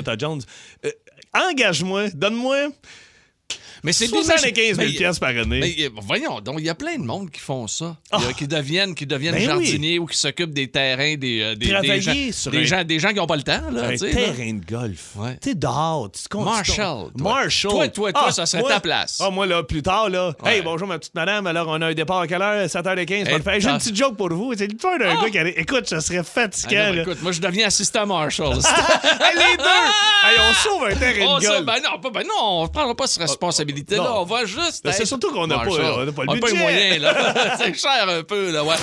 Euh, 0.84 0.90
engage-moi, 1.34 2.08
donne-moi 2.10 2.68
Mais 3.84 3.92
c'est 3.92 4.06
75 4.06 4.54
000 4.54 4.76
mais- 4.78 4.86
piastres 4.96 5.20
par 5.20 5.30
année. 5.30 5.58
Mais 5.60 5.74
euh, 5.86 5.88
voyons, 6.02 6.40
donc 6.40 6.56
il 6.58 6.64
y 6.66 6.68
a 6.70 6.74
plein 6.74 6.96
de 6.96 7.02
monde 7.04 7.30
qui 7.30 7.40
font 7.40 7.66
ça, 7.66 7.96
a- 8.12 8.18
Ah. 8.18 8.32
qui 8.36 8.46
deviennent, 8.46 8.94
qui 8.94 9.06
deviennent 9.06 9.34
Ben 9.34 9.40
oui. 9.56 9.64
jardiniers 9.66 9.98
ou 9.98 10.06
qui 10.06 10.16
s'occupent 10.16 10.52
des 10.54 10.68
terrains, 10.68 11.16
des, 11.16 11.40
euh, 11.42 11.54
des, 11.56 11.66
gens, 12.00 12.12
sur 12.32 12.50
des, 12.52 12.58
un- 12.58 12.64
gens, 12.64 12.84
des 12.84 12.98
gens 13.00 13.08
qui 13.08 13.16
n'ont 13.16 13.26
pas 13.26 13.34
le 13.36 13.42
temps. 13.42 13.60
Là, 13.72 13.86
un 13.86 13.90
là. 13.90 13.96
terrain 13.98 14.52
de 14.54 14.64
golf. 14.64 15.16
Ouais. 15.16 15.36
Sais, 15.42 15.54
dehors. 15.56 16.10
Tu 16.12 16.22
te 16.22 16.36
Marshall, 16.36 17.10
toi. 17.18 17.32
Marshall. 17.34 17.70
Toi, 17.72 17.88
toi, 17.88 18.12
toi, 18.12 18.30
ça 18.32 18.46
serait 18.46 18.62
moi- 18.62 18.70
ta 18.70 18.80
place. 18.80 19.18
Ah, 19.20 19.30
moi, 19.30 19.46
là, 19.46 19.62
plus 19.64 19.82
tard, 19.82 20.08
là. 20.10 20.32
Ouais. 20.44 20.56
Hey, 20.58 20.62
bonjour, 20.62 20.86
ma 20.86 20.98
petite 21.00 21.14
madame. 21.14 21.46
Alors, 21.48 21.66
on 21.68 21.80
a 21.80 21.86
un 21.88 21.94
départ 21.94 22.20
à 22.20 22.26
quelle 22.28 22.42
heure? 22.42 22.68
7h15. 22.68 23.26
Hey, 23.28 23.60
J'ai 23.60 23.68
une 23.68 23.78
petite 23.78 23.96
joke 23.96 24.16
pour 24.16 24.28
vous. 24.32 24.52
C'est 24.56 24.68
fun 24.80 24.96
d'un 24.98 25.16
Ah. 25.18 25.22
gars 25.24 25.30
qui 25.30 25.38
arrive. 25.38 25.54
Écoute, 25.56 25.88
ça 25.88 26.00
serait 26.00 26.18
Ah, 26.18 26.22
fatigant, 26.24 26.92
écoute, 26.94 27.20
moi 27.22 27.32
je 27.32 27.40
deviens 27.40 27.66
assistant 27.66 28.06
Marshall. 28.06 28.56
Les 29.34 29.56
deux! 29.56 29.64
On 30.38 30.54
sauve 30.54 30.84
un 30.84 30.94
terrain 30.94 31.34
Oh, 31.36 31.40
de 31.40 31.46
golf. 31.46 31.64
ben 31.66 31.74
non, 31.82 32.10
ben 32.10 32.22
non, 32.22 32.34
on 32.40 32.62
ne 32.64 32.68
prendra 32.68 32.94
pas 32.94 33.06
cette 33.06 33.22
responsabilité-là. 33.72 34.12
On 34.16 34.24
va 34.24 34.44
juste. 34.44 34.82
Ben, 34.84 34.92
c'est 34.92 35.06
surtout 35.06 35.32
qu'on 35.32 35.46
n'a 35.46 35.58
pas- 35.58 35.66
on 35.70 36.04
n'a 36.04 36.12
pas 36.12 36.22
le 36.24 36.30
On 36.30 36.34
n'a 36.34 36.40
pas 36.40 36.46
les 36.48 36.52
budget. 36.52 36.56
moyens, 36.62 37.00
là. 37.00 37.34
c'est 37.58 37.74
cher 37.74 38.08
un 38.08 38.22
peu, 38.22 38.50
là, 38.50 38.62
ouais. 38.64 38.76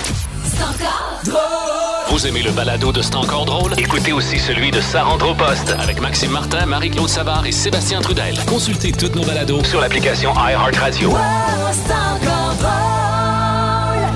Vous 2.08 2.26
aimez 2.26 2.42
le 2.42 2.50
balado 2.50 2.92
de 2.92 3.00
C'est 3.02 3.16
encore 3.16 3.44
drôle? 3.46 3.72
Écoutez 3.78 4.12
aussi 4.12 4.38
celui 4.38 4.70
de 4.70 4.80
Sa 4.80 5.04
rentre 5.04 5.28
au 5.30 5.34
poste 5.34 5.70
avec 5.78 6.00
Maxime 6.00 6.32
Martin, 6.32 6.66
Marie-Claude 6.66 7.08
Savard 7.08 7.46
et 7.46 7.52
Sébastien 7.52 8.00
Trudel. 8.00 8.38
Consultez 8.46 8.92
toutes 8.92 9.14
nos 9.14 9.24
balados 9.24 9.64
sur 9.64 9.80
l'application 9.80 10.32
iHeartRadio. 10.34 11.12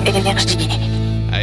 Énergie. 0.05 0.94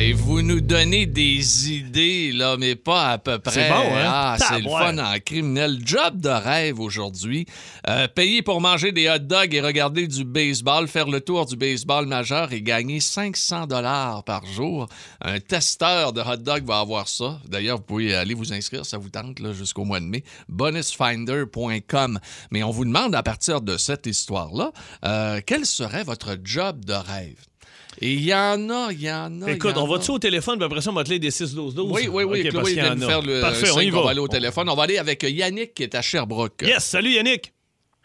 Hey, 0.03 0.15
vous 0.15 0.43
nous 0.43 0.61
donnez 0.61 1.07
des 1.07 1.71
idées, 1.71 2.33
là, 2.33 2.57
mais 2.59 2.75
pas 2.75 3.13
à 3.13 3.19
peu 3.19 3.39
près. 3.39 3.53
C'est 3.53 3.69
bon, 3.69 3.95
hein? 3.95 4.05
Ah, 4.05 4.37
c'est 4.37 4.59
le 4.59 4.69
fun 4.69 4.99
en 4.99 5.17
criminel. 5.21 5.79
Job 5.85 6.21
de 6.21 6.29
rêve 6.29 6.81
aujourd'hui. 6.81 7.47
Euh, 7.89 8.09
payer 8.09 8.43
pour 8.43 8.61
manger 8.61 8.91
des 8.91 9.09
hot 9.09 9.21
dogs 9.21 9.55
et 9.55 9.61
regarder 9.61 10.09
du 10.09 10.25
baseball, 10.25 10.89
faire 10.89 11.07
le 11.07 11.21
tour 11.21 11.47
du 11.47 11.55
baseball 11.55 12.07
majeur 12.07 12.53
et 12.53 12.63
gagner 12.63 12.99
500 12.99 13.69
dollars 13.69 14.25
par 14.25 14.45
jour. 14.45 14.89
Un 15.21 15.39
testeur 15.39 16.13
de 16.13 16.21
hot 16.21 16.39
dog 16.39 16.65
va 16.65 16.81
avoir 16.81 17.07
ça. 17.07 17.39
D'ailleurs, 17.47 17.77
vous 17.77 17.85
pouvez 17.85 18.13
aller 18.13 18.35
vous 18.35 18.53
inscrire, 18.53 18.85
ça 18.85 18.99
vous 18.99 19.09
tente, 19.09 19.39
là, 19.39 19.53
jusqu'au 19.53 19.85
mois 19.85 20.01
de 20.01 20.07
mai. 20.07 20.25
Bonusfinder.com. 20.49 22.19
Mais 22.51 22.65
on 22.65 22.71
vous 22.71 22.87
demande, 22.87 23.15
à 23.15 23.23
partir 23.23 23.61
de 23.61 23.77
cette 23.77 24.07
histoire-là, 24.07 24.73
euh, 25.05 25.41
quel 25.47 25.65
serait 25.65 26.03
votre 26.03 26.37
job 26.43 26.85
de 26.85 26.95
rêve? 26.95 27.52
Et 28.01 28.13
il 28.15 28.25
y 28.25 28.35
en 28.35 28.71
a, 28.71 28.89
il 28.93 29.03
y 29.03 29.11
en 29.13 29.43
a. 29.43 29.51
Écoute, 29.51 29.73
y 29.77 29.79
en 29.79 29.85
on 29.85 29.87
va 29.89 29.99
dessus 29.99 30.11
au 30.13 30.19
téléphone, 30.19 30.57
puis 30.59 30.65
après 30.65 30.81
ça, 30.81 30.91
on 30.91 30.95
va 30.95 31.05
te 31.05 31.11
lire 31.11 31.21
des 31.21 31.31
6-12-12. 31.31 31.81
Oui, 31.93 32.09
oui, 32.11 32.25
oui. 32.25 32.41
OK, 32.47 32.53
parce 32.55 32.65
Chloé 32.71 32.73
vient 32.81 32.93
en 32.93 32.97
de 32.97 33.01
faire 33.05 33.23
le 33.23 33.41
Parfait, 33.41 33.71
on 33.75 33.81
y 33.81 33.83
signe 33.85 33.91
qu'on 33.93 33.99
va. 33.99 34.05
va 34.05 34.11
aller 34.11 34.21
au 34.21 34.29
téléphone. 34.29 34.69
On 34.69 34.75
va 34.75 34.83
aller 34.85 34.99
avec 34.99 35.23
Yannick 35.23 35.75
qui 35.75 35.83
est 35.83 35.95
à 35.95 36.03
Sherbrooke. 36.03 36.63
Yes, 36.63 36.85
salut 36.85 37.11
Yannick. 37.11 37.53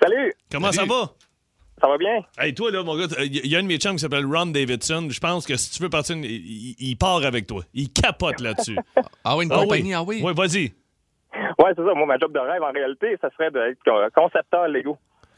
Salut, 0.01 0.33
Comment 0.51 0.71
Salut. 0.71 0.89
ça 0.89 0.93
va? 0.95 1.11
ça 1.81 1.87
va 1.87 1.97
bien? 1.97 2.19
Hey, 2.39 2.53
toi, 2.53 2.69
là, 2.71 2.83
mon 2.83 2.97
gars, 2.97 3.05
il 3.23 3.47
y 3.47 3.55
a 3.55 3.59
un 3.59 3.63
de 3.63 3.67
mes 3.67 3.77
chums 3.77 3.93
qui 3.95 3.99
s'appelle 3.99 4.25
Ron 4.25 4.47
Davidson. 4.47 5.07
Je 5.09 5.19
pense 5.19 5.45
que 5.47 5.55
si 5.57 5.71
tu 5.71 5.81
veux 5.81 5.89
partir, 5.89 6.15
il, 6.17 6.95
part 6.99 7.23
avec 7.23 7.47
toi. 7.47 7.63
Il 7.73 7.91
capote 7.91 8.39
là-dessus. 8.41 8.77
Ah 9.23 9.35
oui, 9.37 9.45
une 9.45 9.51
Ah 9.51 9.57
compagnie, 9.59 9.93
ah 9.93 10.03
oui. 10.03 10.21
Oui, 10.23 10.33
vas-y. 10.35 10.73
Ouais, 11.59 11.71
c'est 11.75 11.83
ça. 11.83 11.93
Moi, 11.95 12.05
ma 12.05 12.17
job 12.17 12.31
de 12.33 12.39
rêve, 12.39 12.61
en 12.63 12.71
réalité, 12.71 13.15
ça 13.21 13.29
serait 13.37 13.51
d'être 13.51 13.77
co- 13.83 13.91
concepteur 14.21 14.67
Lego. 14.67 14.97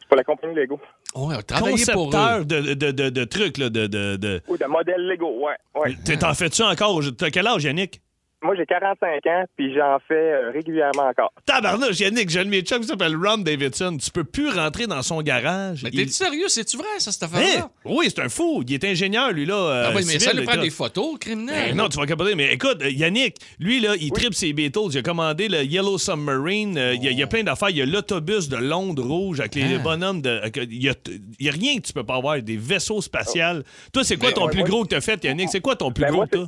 Pour 0.10 0.18
la 0.18 0.24
compagnie 0.24 0.56
Lego. 0.56 0.80
Oh, 1.14 1.32
travaillé 1.46 1.86
pour 1.94 2.10
eux. 2.10 2.44
de, 2.44 2.74
de, 2.74 2.92
de, 2.92 3.10
de 3.10 3.24
trucs, 3.26 3.60
là, 3.60 3.70
de... 3.70 3.86
de, 3.86 4.16
de... 4.16 4.42
Ou 4.48 4.58
de 4.58 4.66
modèle 4.66 5.08
Lego, 5.08 5.46
ouais. 5.46 5.54
ouais. 5.76 6.18
T'en 6.18 6.34
fais-tu 6.34 6.64
encore? 6.64 7.00
T'as 7.16 7.30
quel 7.30 7.46
âge, 7.46 7.64
Yannick? 7.64 8.02
Moi, 8.42 8.56
j'ai 8.56 8.66
45 8.66 9.26
ans, 9.28 9.44
puis 9.58 9.74
j'en 9.76 9.98
fais 10.08 10.14
euh, 10.14 10.52
régulièrement 10.52 11.08
encore. 11.10 11.34
Tabarnouche, 11.46 12.00
Yannick, 12.00 12.30
j'ai 12.30 12.40
un 12.40 12.46
de 12.46 12.50
mes 12.50 12.62
chums 12.62 12.80
qui 12.80 12.88
s'appelle 12.88 13.14
Ron 13.18 13.40
Davidson. 13.40 13.98
Tu 14.02 14.10
peux 14.12 14.24
plus 14.24 14.48
rentrer 14.50 14.88
dans 14.88 15.02
son 15.02 15.22
garage. 15.22 15.84
Mais 15.84 15.90
Il- 15.92 16.06
t'es 16.06 16.12
sérieux? 16.12 16.48
C'est-tu 16.48 16.78
vrai, 16.78 16.88
ça, 17.00 17.12
cette 17.12 17.24
Hein? 17.24 17.26
affaire-là? 17.34 17.70
Oui, 17.84 18.06
c'est 18.08 18.22
un 18.22 18.30
fou. 18.30 18.64
Il 18.66 18.74
est 18.74 18.84
ingénieur, 18.86 19.34
lui, 19.34 19.46
là. 19.46 19.56
euh, 19.56 19.84
Ah 19.88 19.90
oui, 19.90 20.04
mais 20.06 20.14
civil, 20.14 20.22
ça 20.22 20.34
lui 20.34 20.46
prend 20.46 20.56
des 20.56 20.70
photos, 20.70 21.18
criminel. 21.20 21.72
Ben 21.72 21.76
non, 21.76 21.90
tu 21.90 21.98
vas 21.98 22.06
capoter. 22.06 22.34
Mais 22.36 22.54
écoute, 22.54 22.78
euh, 22.82 22.90
Yannick, 22.90 23.36
lui, 23.60 23.82
là, 23.82 23.96
il 24.00 24.10
tripe 24.14 24.34
ses 24.34 24.54
Beatles. 24.54 24.80
Il 24.94 25.00
a 25.00 25.02
commandé 25.02 25.50
le 25.50 25.64
Yellow 25.66 25.98
Submarine. 25.98 26.78
Euh, 26.78 26.94
Il 26.96 27.04
y 27.04 27.08
a- 27.10 27.12
il 27.12 27.20
y, 27.20 27.24
a 27.24 27.28
plein 27.28 27.44
d'affaires. 27.44 27.72
Il 27.72 27.78
y 27.78 27.82
a 27.82 27.86
l'autobus 27.86 28.48
de 28.48 28.56
Londres 28.56 29.04
rouge 29.06 29.42
avec 29.42 29.56
les 29.56 29.76
Ah. 29.76 29.80
bonhommes 29.80 30.22
de. 30.22 30.30
avec- 30.30 30.56
Il 30.72 30.82
y, 30.82 30.88
a, 30.88 30.94
il 31.40 31.46
y 31.46 31.50
a 31.50 31.52
rien 31.52 31.76
que 31.76 31.82
tu 31.82 31.92
peux 31.92 32.06
pas 32.06 32.16
avoir. 32.16 32.42
Des 32.42 32.56
vaisseaux 32.56 33.02
spatials. 33.02 33.64
Toi, 33.92 34.06
c'est 34.06 34.16
quoi 34.16 34.30
Mais- 34.30 34.34
ton 34.34 34.46
Ouais, 34.46 34.52
plus 34.52 34.60
moi- 34.60 34.70
gros 34.70 34.84
que 34.84 34.90
t'as 34.90 35.02
fait, 35.02 35.22
Yannick? 35.26 35.50
C'est 35.50 35.60
quoi 35.60 35.76
ton 35.76 35.92
plus 35.92 36.04
Ben, 36.06 36.10
gros 36.12 36.18
moi, 36.20 36.28
que 36.28 36.38
t'as? 36.38 36.46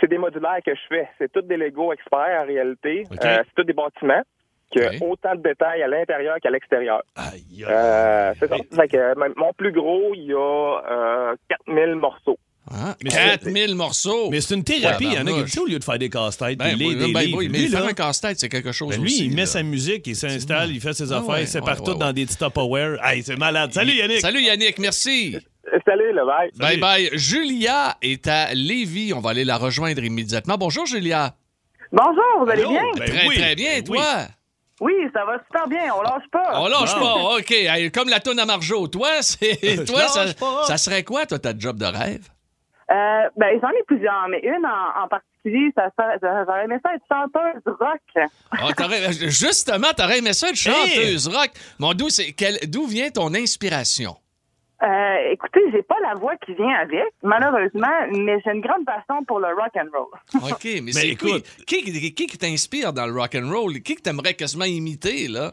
C'est 0.00 0.08
des 0.08 0.18
modulaires 0.18 0.60
que 0.64 0.74
je 0.74 0.80
fais. 0.88 1.08
C'est 1.18 1.30
tous 1.32 1.42
des 1.42 1.56
Lego 1.56 1.92
experts, 1.92 2.42
en 2.42 2.46
réalité. 2.46 3.04
Euh, 3.12 3.16
c'est 3.44 3.54
tous 3.54 3.64
des 3.64 3.72
bâtiments 3.72 4.22
qui 4.70 4.78
ont 5.02 5.10
autant 5.10 5.34
de 5.34 5.42
détails 5.42 5.82
à 5.82 5.88
l'intérieur 5.88 6.36
qu'à 6.42 6.50
l'extérieur. 6.50 7.02
Aïe, 7.16 7.42
aïe. 7.58 7.64
Euh, 7.68 8.32
c'est 8.38 8.48
ça. 8.48 8.56
Fait 8.56 8.88
que, 8.88 8.96
euh, 8.96 9.14
mon 9.36 9.52
plus 9.52 9.72
gros, 9.72 10.12
il 10.14 10.26
y 10.26 10.32
a 10.32 10.80
euh, 11.30 11.34
4000 11.66 11.96
morceaux. 11.96 12.38
Hein? 12.72 12.94
Mais 13.02 13.10
4000 13.10 13.74
morceaux? 13.74 14.30
Mais 14.30 14.40
c'est 14.40 14.54
une 14.54 14.62
thérapie. 14.62 15.06
Il 15.06 15.14
y 15.14 15.18
en 15.18 15.26
a 15.26 15.42
qui 15.44 15.58
au 15.58 15.66
lieu 15.66 15.78
de 15.78 15.84
faire 15.84 15.98
des 15.98 16.08
casse-têtes, 16.08 16.56
Ben, 16.58 16.76
lire 16.76 16.88
oui, 16.88 16.96
des 16.96 17.12
ben, 17.12 17.26
oui, 17.34 17.48
mais 17.50 17.58
lui, 17.58 17.68
faire 17.68 17.80
là, 17.80 17.88
un 17.88 17.92
casse-tête, 17.94 18.38
c'est 18.38 18.48
quelque 18.48 18.70
chose 18.70 18.90
ben, 18.90 19.02
lui, 19.02 19.10
aussi. 19.12 19.26
il 19.26 19.30
met 19.34 19.42
là. 19.42 19.46
sa 19.46 19.62
musique, 19.64 20.06
il 20.06 20.14
s'installe, 20.14 20.70
il 20.70 20.80
fait 20.80 20.92
ses 20.92 21.12
Ah 21.12 21.16
affaires, 21.16 21.30
ouais, 21.30 21.42
il 21.42 21.48
sépare 21.48 21.80
ouais, 21.80 21.84
tout 21.84 21.92
ouais, 21.92 21.98
dans 21.98 22.06
ouais. 22.08 22.12
des 22.12 22.26
petits 22.26 22.36
Tupperware. 22.36 23.04
Hey, 23.04 23.22
c'est 23.24 23.36
malade. 23.36 23.72
Salut 23.72 23.94
Yannick! 23.94 24.20
Salut 24.20 24.42
Yannick, 24.42 24.78
merci. 24.78 25.36
Salut, 25.84 26.12
le 26.12 26.26
bye. 26.26 26.50
Bye 26.56 26.78
bye. 26.80 27.10
Julia 27.12 27.96
est 28.02 28.26
à 28.26 28.52
Lévis. 28.54 29.12
On 29.14 29.20
va 29.20 29.30
aller 29.30 29.44
la 29.44 29.56
rejoindre 29.56 30.02
immédiatement. 30.02 30.56
Bonjour 30.58 30.86
Julia. 30.86 31.34
Bonjour, 31.92 32.44
vous 32.44 32.50
allez 32.50 32.64
bien? 32.66 32.82
Ben 32.96 33.04
très 33.08 33.26
oui, 33.26 33.36
très 33.36 33.54
bien, 33.54 33.74
ben 33.76 33.84
toi? 33.84 34.04
Oui, 34.80 34.92
ça 35.12 35.24
va 35.24 35.38
super 35.44 35.68
bien, 35.68 35.92
on 35.94 36.00
lâche 36.02 36.28
pas. 36.32 36.52
On 36.60 36.66
lâche 36.68 36.94
pas. 36.94 37.14
OK. 37.36 37.92
Comme 37.92 38.08
la 38.08 38.20
toune 38.20 38.38
à 38.38 38.46
Marjo. 38.46 38.86
Toi, 38.88 39.08
c'est 39.20 39.84
toi 39.86 40.08
ça, 40.08 40.24
lâche 40.24 40.36
pas. 40.36 40.62
ça 40.64 40.78
serait 40.78 41.02
quoi 41.04 41.26
toi 41.26 41.38
ta 41.38 41.56
job 41.56 41.76
de 41.78 41.84
rêve? 41.84 42.26
Euh, 42.90 43.28
ben, 43.36 43.58
j'en 43.60 43.68
ai 43.70 43.82
plusieurs, 43.86 44.26
mais 44.28 44.40
une 44.42 44.64
en, 44.66 45.04
en 45.04 45.08
particulier, 45.08 45.70
ça, 45.76 45.90
ça, 45.96 46.04
j'aurais 46.20 46.64
aimé 46.64 46.76
ça 46.84 46.92
être 46.94 47.04
chanteuse 47.08 47.62
rock. 47.78 48.28
Ah, 48.52 48.72
t'aurais- 48.76 49.12
justement, 49.30 49.88
t'aurais 49.96 50.18
aimé 50.18 50.32
ça 50.32 50.48
être 50.48 50.56
chanteuse 50.56 51.28
rock. 51.28 51.50
Mon 51.78 51.92
d'où 51.92 52.08
c'est 52.08 52.32
quel- 52.32 52.58
d'où 52.68 52.86
vient 52.86 53.10
ton 53.10 53.32
inspiration? 53.34 54.16
Euh, 54.82 55.32
écoutez, 55.32 55.60
j'ai 55.72 55.82
pas 55.82 55.96
la 56.02 56.14
voix 56.14 56.36
qui 56.36 56.54
vient 56.54 56.70
avec, 56.70 57.04
malheureusement, 57.22 57.88
mais 58.12 58.40
j'ai 58.44 58.52
une 58.52 58.62
grande 58.62 58.86
passion 58.86 59.22
pour 59.26 59.38
le 59.38 59.48
rock 59.48 59.72
and 59.76 59.88
roll. 59.92 60.08
OK, 60.52 60.64
mais, 60.82 61.08
écoute- 61.10 61.44
qui? 61.66 61.82
qui, 61.82 62.14
qui 62.14 62.26
qui 62.26 62.38
t'inspire 62.38 62.92
dans 62.92 63.06
le 63.06 63.12
rock 63.12 63.34
and 63.34 63.50
roll? 63.50 63.80
Qui 63.82 63.96
que 63.96 64.00
t'aimerais 64.02 64.34
quasiment 64.34 64.64
imiter 64.64 65.28
là? 65.28 65.52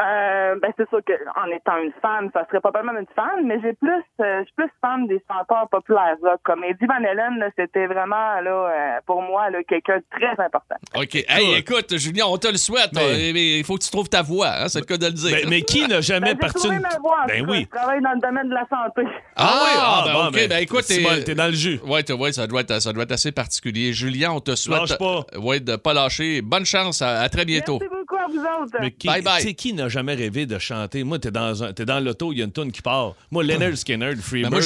Euh, 0.00 0.54
ben, 0.62 0.72
c'est 0.76 0.88
sûr 0.90 1.00
qu'en 1.04 1.46
étant 1.50 1.76
une 1.82 1.92
fan, 2.00 2.30
ça 2.32 2.46
serait 2.46 2.60
probablement 2.60 2.98
une 2.98 3.06
fan, 3.16 3.44
mais 3.44 3.58
j'ai 3.60 3.72
plus, 3.72 3.90
euh, 4.20 4.40
je 4.40 4.44
suis 4.44 4.54
plus 4.56 4.70
fan 4.80 5.06
des 5.08 5.20
chanteurs 5.28 5.68
populaires 5.68 6.14
rock. 6.22 6.38
Comme 6.44 6.62
Eddie 6.62 6.86
Van 6.86 6.94
Halen, 7.04 7.38
là, 7.38 7.48
c'était 7.58 7.86
vraiment, 7.86 8.40
là, 8.40 8.50
euh, 8.50 9.00
pour 9.06 9.22
moi, 9.22 9.50
là, 9.50 9.58
quelqu'un 9.68 9.96
de 9.98 10.04
très 10.10 10.40
important. 10.42 10.76
OK. 10.96 11.14
Hey, 11.28 11.54
écoute, 11.58 11.96
Julien, 11.98 12.26
on 12.28 12.36
te 12.38 12.46
le 12.48 12.56
souhaite. 12.58 12.90
Mais- 12.94 13.30
Euh, 13.30 13.30
mais 13.34 13.58
il 13.58 13.64
faut 13.64 13.74
que 13.76 13.82
tu 13.84 13.90
trouves 13.90 14.08
ta 14.08 14.22
voix, 14.22 14.48
hein, 14.60 14.68
c'est 14.68 14.78
le 14.80 14.84
cas 14.84 14.98
de 14.98 15.06
le 15.06 15.12
dire. 15.12 15.36
Mais 15.48 15.62
qui 15.62 15.86
n'a 15.88 16.00
jamais 16.00 16.34
Ben, 16.34 16.38
parti 16.38 16.68
une... 16.68 16.78
ma 16.80 16.96
voix, 17.00 17.18
en 17.24 17.26
Ben 17.26 17.44
oui. 17.48 17.66
Je 17.72 17.76
travaille 17.76 18.00
dans 18.02 18.12
le 18.12 18.20
domaine 18.20 18.48
de 18.48 18.54
la 18.54 18.66
santé. 18.70 19.02
Ah, 19.36 19.60
oui? 19.64 19.70
ah, 19.76 19.98
Ah, 19.98 20.02
ben, 20.06 20.12
bon, 20.12 20.26
OK. 20.28 20.32
ben, 20.34 20.48
Ben, 20.48 20.58
écoute, 20.62 20.84
bon, 21.02 21.24
t'es 21.24 21.34
dans 21.34 21.46
le 21.46 21.52
jus. 21.54 21.80
Ouais, 21.84 22.08
ouais, 22.12 22.32
ça 22.32 22.46
doit 22.46 22.60
être, 22.60 22.80
ça 22.80 22.92
doit 22.92 23.02
être 23.02 23.12
assez 23.12 23.32
particulier. 23.32 23.92
Julien, 23.92 24.30
on 24.32 24.40
te 24.40 24.54
souhaite. 24.54 24.80
Lâche 24.80 24.98
pas. 24.98 25.24
euh, 25.34 25.38
Ouais, 25.40 25.58
de 25.60 25.76
pas 25.76 25.92
lâcher. 25.92 26.40
Bonne 26.42 26.64
chance. 26.66 27.02
À, 27.02 27.20
à 27.20 27.28
très 27.28 27.44
bientôt. 27.44 27.78
Merci 27.80 27.97
vous 28.28 28.38
autres. 28.40 28.76
Mais 28.80 28.90
qui, 28.90 29.06
Bye 29.06 29.22
bye. 29.22 29.40
tu 29.40 29.48
sais, 29.48 29.54
qui 29.54 29.72
n'a 29.72 29.88
jamais 29.88 30.14
rêvé 30.14 30.46
de 30.46 30.58
chanter? 30.58 31.04
Moi, 31.04 31.18
t'es 31.18 31.30
dans, 31.30 31.62
un- 31.64 31.72
dans 31.72 32.04
l'auto, 32.04 32.32
il 32.32 32.38
y 32.38 32.42
a 32.42 32.44
une 32.44 32.52
tune 32.52 32.70
qui 32.72 32.82
part. 32.82 33.14
Moi, 33.30 33.42
Leonard 33.44 33.76
Skinner, 33.76 34.10
le 34.10 34.14
Ben, 34.16 34.22
Freebird, 34.22 34.50
moi, 34.52 34.60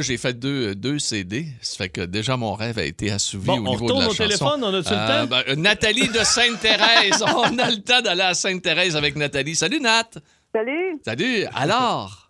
j'ai 0.00 0.12
là. 0.14 0.18
fait, 0.18 0.32
deux, 0.34 0.74
deux 0.74 0.98
CD. 0.98 1.46
Ça 1.60 1.76
fait 1.84 1.88
que 1.90 2.00
déjà, 2.02 2.36
mon 2.36 2.54
rêve 2.54 2.78
a 2.78 2.84
été 2.84 3.10
assouvi 3.10 3.46
Bon, 3.46 3.54
au 3.54 3.56
on 3.56 3.60
niveau 3.70 3.84
retourne 3.84 3.98
de 4.00 4.04
la 4.04 4.08
au 4.10 4.14
chanson. 4.14 4.24
téléphone, 4.24 4.64
on 4.64 4.74
a-tu 4.74 4.90
le 4.90 4.96
Euh, 4.98 5.26
temps? 5.26 5.26
ben, 5.46 5.60
Nathalie 5.62 6.08
de 6.08 6.18
Sainte-Thérèse. 6.24 7.22
on 7.36 7.58
a 7.58 7.70
le 7.70 7.82
temps 7.82 8.00
d'aller 8.00 8.22
à 8.22 8.34
Sainte-Thérèse 8.34 8.96
avec 8.96 9.16
Nathalie. 9.16 9.54
Salut, 9.54 9.80
Nat. 9.80 10.08
Salut. 10.54 10.98
Salut. 11.04 11.44
Alors? 11.54 12.24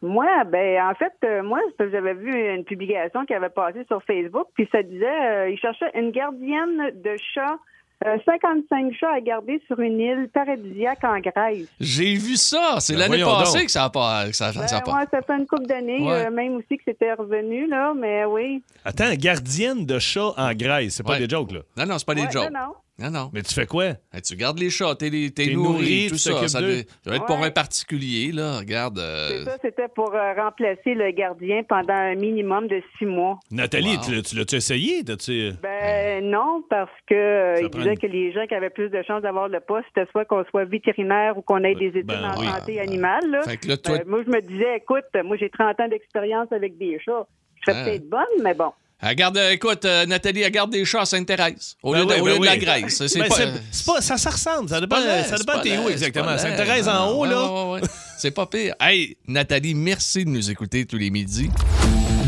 Moi, 0.00 0.26
ben, 0.46 0.80
en 0.82 0.94
fait, 0.94 1.12
euh, 1.24 1.42
moi, 1.42 1.58
j'avais 1.80 2.14
vu 2.14 2.30
une 2.54 2.64
publication 2.64 3.24
qui 3.26 3.34
avait 3.34 3.48
passé 3.48 3.80
sur 3.88 4.00
Facebook, 4.04 4.46
puis 4.54 4.68
ça 4.70 4.80
disait, 4.82 5.06
euh, 5.06 5.50
il 5.50 5.58
cherchait 5.58 5.90
une 5.96 6.12
gardienne 6.12 6.92
de 7.02 7.16
chat, 7.34 7.56
euh, 8.06 8.16
55 8.24 8.92
chats 8.98 9.12
à 9.16 9.20
garder 9.20 9.60
sur 9.66 9.80
une 9.80 9.98
île 9.98 10.28
paradisiaque 10.32 11.02
en 11.04 11.18
Grèce. 11.18 11.66
J'ai 11.80 12.14
vu 12.14 12.36
ça. 12.36 12.76
C'est 12.80 12.92
Ben, 12.94 13.00
l'année 13.10 13.22
passée 13.24 13.58
donc. 13.58 13.66
que 13.66 13.70
ça 13.72 13.84
a 13.84 13.90
pas. 13.90 14.26
que 14.28 14.32
ça, 14.36 14.52
Ben, 14.52 14.66
ça 14.68 14.76
a 14.78 14.80
pas- 14.82 14.92
ouais, 14.94 15.04
ça 15.10 15.20
fait 15.22 15.32
une 15.32 15.46
couple 15.46 15.66
d'années, 15.66 16.02
Ouais. 16.02 16.26
euh, 16.26 16.30
même 16.30 16.56
aussi 16.56 16.76
que 16.76 16.82
c'était 16.86 17.12
revenu, 17.14 17.66
là, 17.66 17.92
mais 17.96 18.24
oui. 18.24 18.62
Attends, 18.84 19.12
gardienne 19.14 19.84
de 19.84 19.98
chat 19.98 20.32
en 20.36 20.52
Grèce, 20.54 20.94
c'est 20.94 21.02
pas 21.02 21.14
Ouais. 21.14 21.18
des 21.20 21.28
jokes, 21.28 21.52
là. 21.52 21.60
Non, 21.76 21.86
non, 21.86 21.98
c'est 21.98 22.06
pas 22.06 22.14
des 22.14 22.30
jokes. 22.30 22.50
non, 22.52 22.60
non. 22.60 22.74
Non, 23.00 23.10
non. 23.10 23.30
Mais 23.32 23.42
tu 23.42 23.54
fais 23.54 23.66
quoi? 23.66 23.84
Hey, 24.12 24.22
tu 24.26 24.34
gardes 24.34 24.58
les 24.58 24.70
chats, 24.70 24.94
t'es, 24.96 25.08
nourri, 25.08 25.54
nourri, 25.54 26.06
tout 26.08 26.14
tu 26.16 26.18
ça. 26.20 26.48
Ça 26.48 26.60
d'eux. 26.60 26.66
doit, 26.66 26.82
ça 27.04 27.10
doit 27.10 27.16
être 27.16 27.26
pour 27.26 27.38
un 27.42 27.50
particulier, 27.52 28.32
là. 28.32 28.58
Regarde. 28.58 28.98
euh, 28.98 29.28
C'est 29.28 29.44
ça, 29.44 29.56
c'était 29.62 29.86
pour 29.94 30.12
euh, 30.14 30.34
remplacer 30.34 30.94
le 30.94 31.12
gardien 31.12 31.62
pendant 31.62 31.94
un 31.94 32.16
minimum 32.16 32.66
de 32.66 32.82
six 32.98 33.06
mois. 33.06 33.38
Nathalie, 33.52 33.96
Wow. 33.96 34.02
tu 34.04 34.14
l'as- 34.16 34.22
tu 34.22 34.34
l'as-tu 34.36 34.56
essayé? 34.56 35.04
T'as-tu- 35.04 35.52
Ben 35.62 36.24
non, 36.28 36.64
parce 36.68 36.90
que 37.06 37.14
euh, 37.14 37.60
il 37.62 37.70
disait 37.70 37.90
une- 37.92 37.98
que 37.98 38.06
les 38.08 38.32
gens 38.32 38.46
qui 38.48 38.54
avaient 38.54 38.68
plus 38.70 38.88
de 38.90 39.00
chances 39.06 39.22
d'avoir 39.22 39.48
le 39.48 39.60
poste, 39.60 39.86
c'était 39.94 40.10
soit 40.10 40.24
qu'on 40.24 40.44
soit 40.50 40.64
vétérinaire 40.64 41.38
ou 41.38 41.42
qu'on 41.42 41.62
ait 41.62 41.76
des 41.76 41.86
études 41.88 42.06
Ben 42.06 42.32
en 42.34 42.40
oui. 42.40 42.46
santé 42.48 42.80
animale. 42.80 43.30
là. 43.30 43.42
Fait 43.42 43.56
que 43.58 43.68
là, 43.68 43.76
toi- 43.76 43.98
Euh, 43.98 44.04
moi, 44.06 44.22
je 44.26 44.30
me 44.30 44.40
disais, 44.40 44.76
écoute, 44.78 45.04
moi 45.24 45.36
j'ai 45.36 45.50
30 45.50 45.78
ans 45.78 45.88
d'expérience 45.88 46.50
avec 46.50 46.76
des 46.78 46.98
chats. 47.04 47.26
Je 47.64 47.70
serais 47.72 47.80
Ah. 47.80 47.84
peut-être 47.84 48.08
bonne, 48.08 48.42
mais 48.42 48.54
bon. 48.54 48.72
Elle 49.00 49.14
garde, 49.14 49.36
euh, 49.36 49.52
écoute, 49.52 49.84
euh, 49.84 50.06
Nathalie, 50.06 50.42
elle 50.42 50.50
garde 50.50 50.70
des 50.72 50.84
chats 50.84 51.02
à 51.02 51.06
Sainte-Thérèse. 51.06 51.76
Au 51.84 51.92
Ben 51.92 52.00
lieu, 52.00 52.06
de, 52.06 52.14
oui, 52.14 52.20
au 52.20 52.24
ben 52.24 52.32
lieu 52.32 52.38
de 52.40 52.44
la 52.46 52.52
oui. 52.52 52.58
Grèce. 52.82 53.06
C'est 53.06 53.18
Ben, 53.20 53.28
pas, 53.28 53.34
c'est- 53.36 53.48
c'est 53.70 53.86
pas- 53.86 54.00
ça, 54.00 54.16
ça 54.18 54.30
ressemble. 54.30 54.68
Ça 54.68 54.80
dépend, 54.80 54.96
ça 54.96 55.36
dépend 55.36 55.52
pas 55.52 55.60
t'es 55.60 55.78
où 55.78 55.88
exactement? 55.88 56.36
Sainte-Thérèse 56.36 56.88
en 56.88 57.10
haut, 57.12 57.24
là. 57.24 57.44
ouais, 57.44 57.62
ouais, 57.74 57.80
ouais. 57.82 57.88
C'est 58.18 58.32
pas 58.32 58.46
pire. 58.46 58.74
Hey, 58.80 59.16
Nathalie, 59.28 59.74
merci 59.74 60.24
de 60.24 60.30
nous 60.30 60.50
écouter 60.50 60.84
tous 60.84 60.96
les 60.98 61.10
midis. 61.10 61.48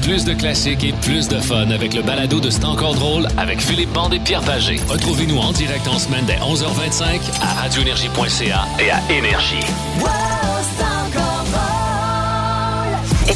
Plus 0.02 0.24
de 0.24 0.32
classiques 0.32 0.84
et 0.84 0.92
plus 1.02 1.26
de 1.28 1.38
fun 1.40 1.70
avec 1.70 1.92
le 1.92 2.02
balado 2.02 2.38
de 2.40 2.48
C'est 2.50 2.64
encore 2.64 2.94
drôle 2.94 3.26
avec 3.36 3.60
Philippe 3.60 3.92
Bande 3.92 4.14
et 4.14 4.20
Pierre 4.20 4.40
Pagé. 4.42 4.78
Retrouvez-nous 4.88 5.38
en 5.38 5.50
direct 5.52 5.86
en 5.88 5.98
semaine 5.98 6.24
dès 6.26 6.36
11h25 6.38 7.20
à 7.42 7.62
radioénergie.ca 7.62 8.64
et 8.78 8.90
à 8.90 9.00
Énergie. 9.12 9.66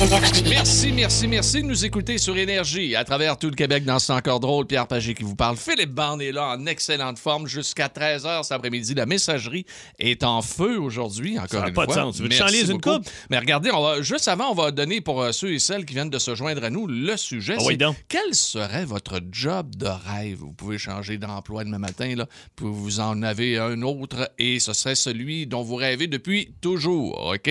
Énergie. 0.04 0.42
Merci, 0.50 0.92
merci, 0.92 1.26
merci 1.26 1.62
de 1.62 1.66
nous 1.66 1.84
écouter 1.84 2.18
sur 2.18 2.36
Énergie 2.36 2.94
à 2.94 3.04
travers 3.04 3.38
tout 3.38 3.48
le 3.48 3.54
Québec 3.54 3.86
dans 3.86 3.98
C'est 3.98 4.12
encore 4.12 4.38
drôle. 4.38 4.66
Pierre 4.66 4.86
Pagé 4.86 5.14
qui 5.14 5.22
vous 5.22 5.34
parle. 5.34 5.56
Philippe 5.56 5.92
Bande 5.92 6.20
est 6.20 6.32
là 6.32 6.48
en 6.48 6.66
excellente 6.66 7.18
forme 7.18 7.46
jusqu'à 7.46 7.86
13h 7.88 8.42
cet 8.42 8.52
après-midi. 8.52 8.94
La 8.94 9.06
messagerie 9.06 9.64
est 9.98 10.22
en 10.22 10.42
feu 10.42 10.78
aujourd'hui, 10.78 11.38
encore 11.38 11.48
Ça 11.50 11.60
n'a 11.60 11.68
une 11.68 11.74
pas 11.74 11.86
de 11.86 11.92
fois. 11.92 12.02
sens. 12.02 12.16
Tu 12.16 12.22
veux 12.22 12.28
te 12.28 12.70
une 12.70 12.80
coupe? 12.82 13.08
Mais 13.30 13.38
regardez, 13.38 13.70
on 13.70 13.82
va, 13.82 14.02
juste 14.02 14.28
avant, 14.28 14.50
on 14.50 14.54
va 14.54 14.72
donner 14.72 15.00
pour 15.00 15.22
euh, 15.22 15.32
ceux 15.32 15.54
et 15.54 15.58
celles 15.58 15.86
qui 15.86 15.94
viennent 15.94 16.10
de 16.10 16.18
se 16.18 16.34
joindre 16.34 16.62
à 16.64 16.68
nous 16.68 16.86
le 16.86 17.16
sujet. 17.16 17.56
Ah 17.58 17.62
oui, 17.64 17.78
donc. 17.78 17.96
Quel 18.08 18.34
serait 18.34 18.84
votre 18.84 19.20
job 19.32 19.74
de 19.74 19.86
rêve? 19.86 20.38
Vous 20.38 20.52
pouvez 20.52 20.76
changer 20.76 21.16
d'emploi 21.16 21.64
demain 21.64 21.78
matin, 21.78 22.14
là, 22.14 22.26
puis 22.56 22.66
vous 22.68 23.00
en 23.00 23.22
avez 23.22 23.58
un 23.58 23.80
autre 23.80 24.30
et 24.38 24.60
ce 24.60 24.74
serait 24.74 24.96
celui 24.96 25.46
dont 25.46 25.62
vous 25.62 25.76
rêvez 25.76 26.08
depuis 26.08 26.52
toujours, 26.60 27.32
OK? 27.32 27.50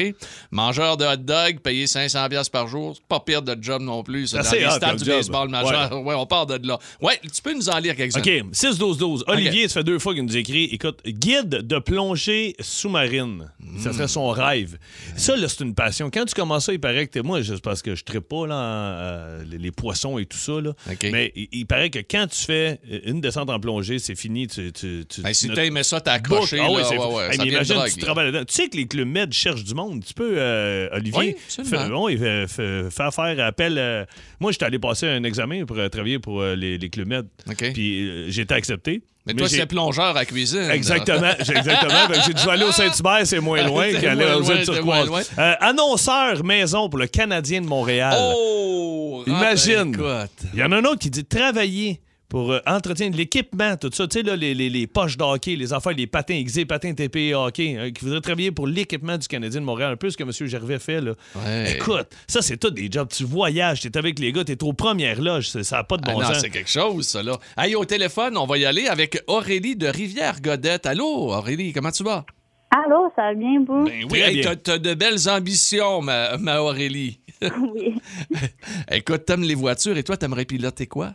Mangeur 0.52 0.98
de 0.98 1.06
hot 1.06 1.18
dog, 1.18 1.60
payé 1.60 1.88
500 1.88 2.30
pièces 2.44 2.50
par 2.50 2.68
jour, 2.68 2.94
c'est 2.96 3.06
pas 3.08 3.20
pire 3.20 3.42
de 3.42 3.58
job 3.62 3.82
non 3.82 4.04
plus. 4.04 4.28
C'est 4.28 4.38
dans 4.38 4.52
les 4.52 4.70
stades 4.72 4.98
du 4.98 5.06
baseball 5.10 5.50
majeur. 5.50 6.02
Ouais. 6.04 6.14
on 6.16 6.26
part 6.26 6.46
de 6.46 6.60
là. 6.68 6.78
Ouais, 7.02 7.20
tu 7.24 7.42
peux 7.42 7.54
nous 7.54 7.70
en 7.70 7.78
lire 7.80 7.96
quelques-uns. 7.96 8.20
OK, 8.20 8.28
6-12-12. 8.54 9.24
Olivier, 9.28 9.68
ça 9.68 9.76
fait 9.76 9.84
deux 9.84 10.00
fois 10.00 10.14
qu'il 10.14 10.24
nous 10.26 10.38
écrit 10.38 10.66
écoute, 10.66 11.00
guide 11.06 11.50
de 11.50 11.80
plongée 11.80 12.56
sous-marine. 12.60 13.50
Ça 13.80 13.90
Hmm. 13.90 13.94
serait 13.94 14.08
son 14.08 14.30
rêve. 14.30 14.78
Ça, 15.16 15.36
là, 15.36 15.48
c'est 15.48 15.64
une 15.64 15.74
passion. 15.76 16.10
Quand 16.14 16.26
tu 16.26 16.34
commences 16.36 16.66
ça, 16.66 16.74
il 16.74 16.80
paraît 16.80 17.08
que 17.08 17.12
t'es. 17.14 17.22
Moi, 17.22 17.44
c'est 17.44 17.62
parce 17.62 17.82
que 17.82 17.96
je 17.96 18.04
ne 18.14 18.20
pas 18.20 18.48
là, 18.48 18.56
euh, 18.56 19.44
les, 19.50 19.58
les 19.58 19.72
poissons 19.72 20.18
et 20.18 20.26
tout 20.26 20.38
ça. 20.38 20.54
Là. 20.62 20.74
Mais 21.04 21.32
il, 21.36 21.48
il 21.52 21.66
paraît 21.66 21.90
que 21.90 22.00
quand 22.00 22.28
tu 22.28 22.40
fais 22.46 22.80
une 23.06 23.22
descente 23.22 23.50
en 23.50 23.60
plongée, 23.60 24.00
c'est 24.00 24.16
fini. 24.16 24.48
Tu, 24.48 24.72
tu, 24.72 25.06
tu, 25.08 25.22
Ben, 25.22 25.34
si 25.34 25.50
tu- 25.50 25.60
aimais 25.60 25.84
ça, 25.84 26.02
t'as 26.02 26.14
accroché. 26.14 26.58
Ah 26.60 26.70
ouais, 26.72 26.84
ouais, 26.98 27.30
Hey, 27.36 27.48
imagine, 27.50 27.78
tu 27.94 28.00
travailles 28.00 28.26
là-dedans. 28.32 28.46
Tu 28.46 28.54
sais 28.54 28.68
que 28.68 28.78
les 28.78 28.86
Club 28.88 29.08
Med 29.08 29.34
cherchent 29.34 29.64
du 29.64 29.74
monde. 29.74 30.04
Tu 30.06 30.14
peux, 30.14 30.34
euh, 30.38 30.90
Olivier, 30.94 31.18
Oui, 31.20 31.36
absolument. 31.60 31.78
faire, 31.88 32.02
oui, 32.02 32.18
fait- 32.18 32.33
fait- 32.48 32.90
faire 32.92 33.14
faire 33.14 33.46
appel. 33.46 33.78
euh, 33.78 34.06
moi, 34.40 34.52
j'étais 34.52 34.66
allé 34.66 34.80
passer 34.80 35.08
un 35.08 35.24
examen 35.24 35.66
pour 35.66 35.78
euh, 35.78 35.90
travailler 35.90 36.20
pour 36.20 36.42
euh, 36.42 36.56
les, 36.56 36.78
les 36.78 36.90
Med. 37.06 37.28
Puis 37.74 38.08
euh, 38.10 38.26
j'ai 38.30 38.42
été 38.44 38.54
accepté. 38.54 39.02
Mais 39.26 39.34
toi, 39.34 39.48
c'est 39.48 39.66
plongeur 39.66 40.18
à 40.18 40.26
cuisine. 40.26 40.70
Exactement, 40.70 41.32
j'ai- 41.40 41.56
exactement. 41.56 42.22
J'ai 42.28 42.34
dû 42.34 42.50
aller 42.50 42.66
au 42.66 42.72
Saint-Hubert, 42.74 43.22
c'est 43.26 43.40
moins 43.40 43.64
loin 43.68 43.90
qu'aller 43.94 44.26
aux 44.26 44.44
îles 44.52 44.80
loin. 44.84 45.22
Euh, 45.40 45.54
annonceur 45.62 46.44
maison 46.44 46.90
pour 46.90 47.00
le 47.00 47.08
Canadien 47.08 47.62
de 47.62 47.66
Montréal. 47.68 48.14
Oh! 48.36 49.24
Imagine. 49.26 49.96
Ah, 50.04 50.26
écoute. 50.28 50.50
Il 50.54 50.60
y 50.60 50.64
en 50.64 50.72
a 50.74 50.78
un 50.78 50.84
autre 50.84 51.00
qui 51.00 51.10
dit 51.10 51.24
travailler 51.24 52.02
pour 52.34 52.52
euh, 52.52 52.60
entretien 52.66 53.12
de 53.12 53.16
l'équipement, 53.16 53.78
tout 53.78 53.92
ça. 53.94 54.08
Tu 54.08 54.18
sais, 54.18 54.24
là, 54.24 54.36
les, 54.36 54.56
les, 54.56 54.68
les 54.68 54.88
poches 54.88 55.18
de 55.18 55.24
hockey, 55.24 55.56
les 55.56 55.72
affaires, 55.72 55.92
les 55.94 56.08
patins 56.08 56.42
XZ, 56.44 56.66
patins 56.66 56.92
TP 56.96 57.18
et 57.18 57.36
hockey, 57.36 57.78
hein, 57.80 57.92
qui 57.92 58.06
voudrait 58.06 58.22
travailler 58.22 58.50
pour 58.52 58.66
l'équipement 58.66 59.20
du 59.20 59.28
Canadien 59.28 59.62
de 59.62 59.66
Montréal, 59.68 59.94
un 59.94 59.96
peu 59.98 60.10
ce 60.10 60.18
que 60.18 60.24
M. 60.24 60.32
Gervais 60.32 60.80
fait. 60.80 61.00
Là. 61.00 61.14
Ouais. 61.36 61.76
Écoute, 61.76 62.08
ça, 62.28 62.42
c'est 62.42 62.58
tout 62.58 62.72
des 62.72 62.90
jobs. 62.92 63.08
Tu 63.08 63.24
voyages, 63.24 63.82
tu 63.82 63.88
es 63.88 63.96
avec 63.96 64.18
les 64.18 64.32
gars, 64.32 64.44
tu 64.44 64.52
es 64.54 64.64
aux 64.64 64.74
premières 64.74 65.22
loges. 65.22 65.50
Ça 65.50 65.78
n'a 65.78 65.84
pas 65.84 65.98
de 65.98 66.02
Ah 66.08 66.12
bon 66.12 66.22
non, 66.22 66.28
sens. 66.28 66.40
c'est 66.40 66.50
quelque 66.50 66.72
chose, 66.72 67.08
ça, 67.08 67.22
là. 67.22 67.38
Hey, 67.56 67.76
au 67.76 67.86
téléphone, 67.86 68.36
on 68.36 68.48
va 68.48 68.58
y 68.58 68.66
aller 68.66 68.88
avec 68.88 69.22
Aurélie 69.28 69.76
de 69.76 69.86
Rivière-Godette. 69.86 70.88
Allô, 70.88 71.32
Aurélie, 71.32 71.72
comment 71.72 71.92
tu 71.92 72.04
vas? 72.04 72.26
Allô, 72.72 73.12
ça 73.16 73.26
va 73.26 73.34
bien, 73.36 73.64
vous? 73.64 73.84
Ben 73.84 74.06
oui, 74.10 74.20
hey, 74.22 74.48
t'as 74.64 74.80
de 74.80 74.96
belles 74.96 75.30
ambitions, 75.30 76.02
ma, 76.02 76.36
ma 76.38 76.64
Aurélie. 76.64 77.20
Oui. 77.62 77.94
Écoute, 78.92 79.26
t'aimes 79.26 79.44
les 79.44 79.54
voitures 79.54 79.98
et 79.98 80.04
toi, 80.04 80.18
t'aimerais 80.18 80.46
piloter 80.46 80.88
quoi? 80.88 81.14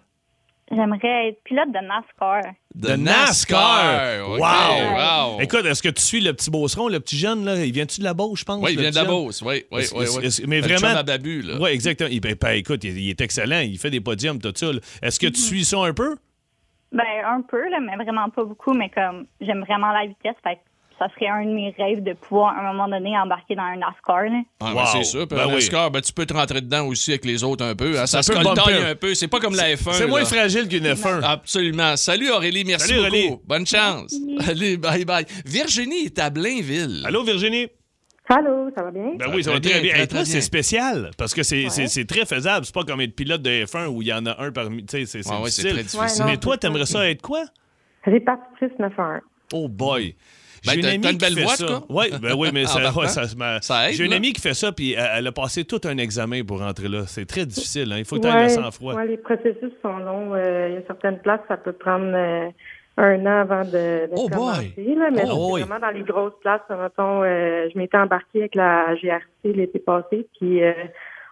J'aimerais 0.71 1.29
être 1.29 1.43
pilote 1.45 1.69
de 1.69 1.79
NASCAR. 1.79 2.43
De 2.75 2.97
NASCAR? 2.97 4.29
Wow. 4.29 4.39
wow. 4.39 5.41
Écoute, 5.41 5.65
est-ce 5.65 5.83
que 5.83 5.89
tu 5.89 6.03
suis 6.03 6.21
le 6.21 6.33
petit 6.33 6.51
Beauceron, 6.51 6.89
le 6.89 7.01
petit 7.01 7.17
jeune, 7.17 7.45
là? 7.45 7.65
Il 7.65 7.73
vient-tu 7.73 8.01
de 8.01 8.05
la 8.05 8.15
Beauce, 8.15 8.41
je 8.41 8.45
pense? 8.45 8.63
Oui, 8.63 8.73
il 8.73 8.81
vient 8.81 8.91
de 8.91 8.95
la? 8.95 9.05
Beauce. 9.05 9.43
Oui, 9.43 9.65
oui, 9.73 9.83
oui. 9.95 10.07
oui. 10.23 10.45
mais 10.47 10.61
vraiment- 10.61 10.97
à 10.97 11.03
Babu, 11.03 11.43
là. 11.43 11.59
Oui, 11.61 11.71
exactement. 11.71 12.09
Il, 12.11 12.21
ben, 12.21 12.35
ben, 12.41 12.51
écoute, 12.51 12.85
il, 12.85 12.99
il 12.99 13.11
est 13.11 13.21
excellent. 13.21 13.61
Il 13.61 13.79
fait 13.79 13.91
des 13.91 14.01
podiums, 14.01 14.39
tout 14.39 14.53
ça. 14.55 14.73
là. 14.73 14.81
Est-ce 15.03 15.19
que 15.19 15.27
tu 15.27 15.41
suis 15.41 15.65
ça 15.65 15.79
un 15.79 15.93
peu? 15.93 16.17
Ben, 16.93 17.05
un 17.27 17.43
peu, 17.43 17.69
là, 17.69 17.81
mais 17.81 17.97
vraiment 18.03 18.31
pas 18.31 18.45
beaucoup. 18.45 18.73
Mais 18.73 18.89
comme, 18.91 19.27
j'aime 19.41 19.61
vraiment 19.65 19.93
la 19.93 20.07
vitesse. 20.07 20.37
Fait 20.43 20.57
que 20.57 20.61
ça 20.99 21.09
serait 21.15 21.29
un 21.29 21.45
de 21.45 21.51
mes 21.51 21.75
rêves 21.79 22.03
de 22.03 22.13
pouvoir, 22.15 22.57
à 22.57 22.61
un 22.69 22.73
moment 22.73 22.89
donné, 22.89 23.17
embarquer 23.19 23.55
dans 23.55 23.63
un 23.63 23.77
NASCAR. 23.77 24.23
Là. 24.25 24.41
Ah, 24.61 24.73
ben, 24.73 24.81
Wow. 24.81 24.87
c'est 24.93 25.05
sûr. 25.05 25.27
Ben 25.27 25.39
un 25.39 25.47
oui. 25.47 25.55
NASCAR, 25.55 25.91
ben, 25.91 26.01
tu 26.01 26.13
peux 26.13 26.27
te 26.27 26.35
rentrer 26.35 26.61
dedans 26.61 26.87
aussi 26.87 27.13
avec 27.13 27.25
les 27.25 27.45
autres 27.45 27.65
un 27.65 27.75
peu. 27.77 27.99
hein. 27.99 28.07
Ça, 28.07 28.23
Ça 28.23 28.23
se 28.23 28.33
peut 28.33 28.43
coltaille 28.43 28.83
un 28.83 28.95
peu. 28.95 29.15
C'est 29.15 29.29
pas 29.29 29.41
comme 29.41 29.55
la 29.55 29.75
F1. 29.75 29.93
C'est 29.93 30.07
moins 30.07 30.25
fragile 30.25 30.69
qu'une 30.69 30.85
F1. 30.87 31.23
Absolument. 31.23 31.97
Salut 31.97 32.31
Aurélie, 32.31 32.65
merci 32.65 32.89
Salut, 32.89 32.99
beaucoup. 33.01 33.09
Aurélie. 33.17 33.37
Bonne 33.47 33.67
chance. 33.67 34.15
Allez, 34.49 34.77
bye 34.77 35.05
bye. 35.05 35.25
Virginie 35.47 36.07
est 36.07 36.19
à 36.19 36.31
Blainville. 36.31 37.03
Allô, 37.07 37.23
Virginie? 37.23 37.69
Allô, 38.31 38.69
ça 38.77 38.83
va 38.83 38.91
bien? 38.91 39.13
Ben 39.19 39.27
Ça 39.27 39.35
oui, 39.35 39.43
ça 39.43 39.53
va 39.53 39.59
très 39.61 39.71
très 39.71 39.81
bien, 39.81 39.89
bien. 39.89 39.93
très, 39.95 40.03
Et 40.05 40.07
toi, 40.09 40.19
très 40.19 40.25
c'est 40.27 40.33
bien. 40.33 40.41
spécial 40.43 41.11
parce 41.17 41.33
que 41.33 41.43
c'est 41.43 42.05
très 42.07 42.27
faisable. 42.27 42.67
C'est 42.67 42.75
pas 42.75 42.85
comme 42.85 43.01
être 43.01 43.17
pilote 43.17 43.41
de 43.41 43.65
F1 43.65 43.87
où 43.87 44.03
il 44.03 44.09
y 44.09 44.13
en 44.13 44.27
a 44.27 44.39
un 44.43 44.53
parmi. 44.53 44.85
Tu 44.85 44.99
sais, 44.99 45.07
c'est 45.07 45.23
c'est 45.23 45.31
Ouais, 45.33 45.43
ouais, 45.45 45.51
c'est 45.51 45.63
difficile. 45.63 45.89
très 45.95 46.03
difficile. 46.05 46.25
Mais 46.27 46.37
toi, 46.37 46.59
t'aimerais 46.59 46.85
ça 46.85 47.09
être 47.09 47.23
quoi? 47.23 47.45
Répartitrice 48.05 48.79
911. 48.79 49.21
Oh 49.55 49.67
boy. 49.69 50.15
Ben, 50.67 50.73
J'ai 50.75 50.81
t'as- 50.81 50.89
amie 50.89 51.11
une 51.11 51.19
qui 51.19 51.35
fait 51.35 51.43
voix, 51.43 51.55
ça. 51.57 51.83
Oui, 51.89 52.07
ben 52.21 52.35
oui, 52.37 52.49
mais 52.53 52.65
ça, 52.67 52.93
ouais, 52.93 53.09
ça, 53.09 53.27
ça- 53.29 53.59
Ça 53.61 53.89
aide, 53.89 53.95
J'ai 53.97 54.05
une 54.05 54.11
là. 54.11 54.17
amie 54.17 54.33
qui 54.33 54.41
fait 54.41 54.55
ça, 54.55 54.73
puis 54.73 54.93
elle, 54.93 55.09
elle 55.19 55.27
a 55.27 55.33
passé 55.33 55.65
tout 55.65 55.81
un 55.85 55.97
examen 55.99 56.43
pour 56.45 56.61
rentrer 56.61 56.89
là. 56.89 57.05
C'est 57.07 57.27
très 57.27 57.47
difficile. 57.47 57.93
hein. 57.93 57.99
Il 57.99 58.05
faut 58.05 58.17
que 58.17 58.23
tu 58.23 58.27
aies 58.29 58.43
le 58.45 58.49
sang-froid. 58.49 58.95
ouais, 58.95 59.07
les 59.07 59.17
processus 59.17 59.73
sont 59.83 59.99
longs. 59.99 60.35
Euh, 60.35 60.69
Il 60.71 60.75
y 60.75 60.77
a 60.79 60.83
certaines 60.87 61.19
places, 61.21 61.41
ça 61.49 61.57
peut 61.57 61.73
prendre 61.73 62.13
euh, 62.15 62.49
un 62.97 63.27
an 63.27 63.41
avant 63.43 63.65
de, 63.65 64.07
de 64.07 64.11
Oh 64.17 64.29
boy! 64.29 64.37
commencer. 64.39 64.75
Là, 64.97 65.11
mais 65.13 65.23
Oh 65.31 65.51
vraiment 65.57 65.79
dans 65.79 65.91
les 65.91 66.03
grosses 66.03 66.33
places. 66.41 66.61
Mettons, 66.71 67.23
euh, 67.23 67.69
je 67.73 67.79
m'étais 67.79 67.97
embarquée 67.97 68.41
avec 68.41 68.55
la 68.57 68.95
GRC 68.97 69.23
l'été 69.45 69.79
passé, 69.79 70.27
puis 70.39 70.63
euh, 70.65 70.73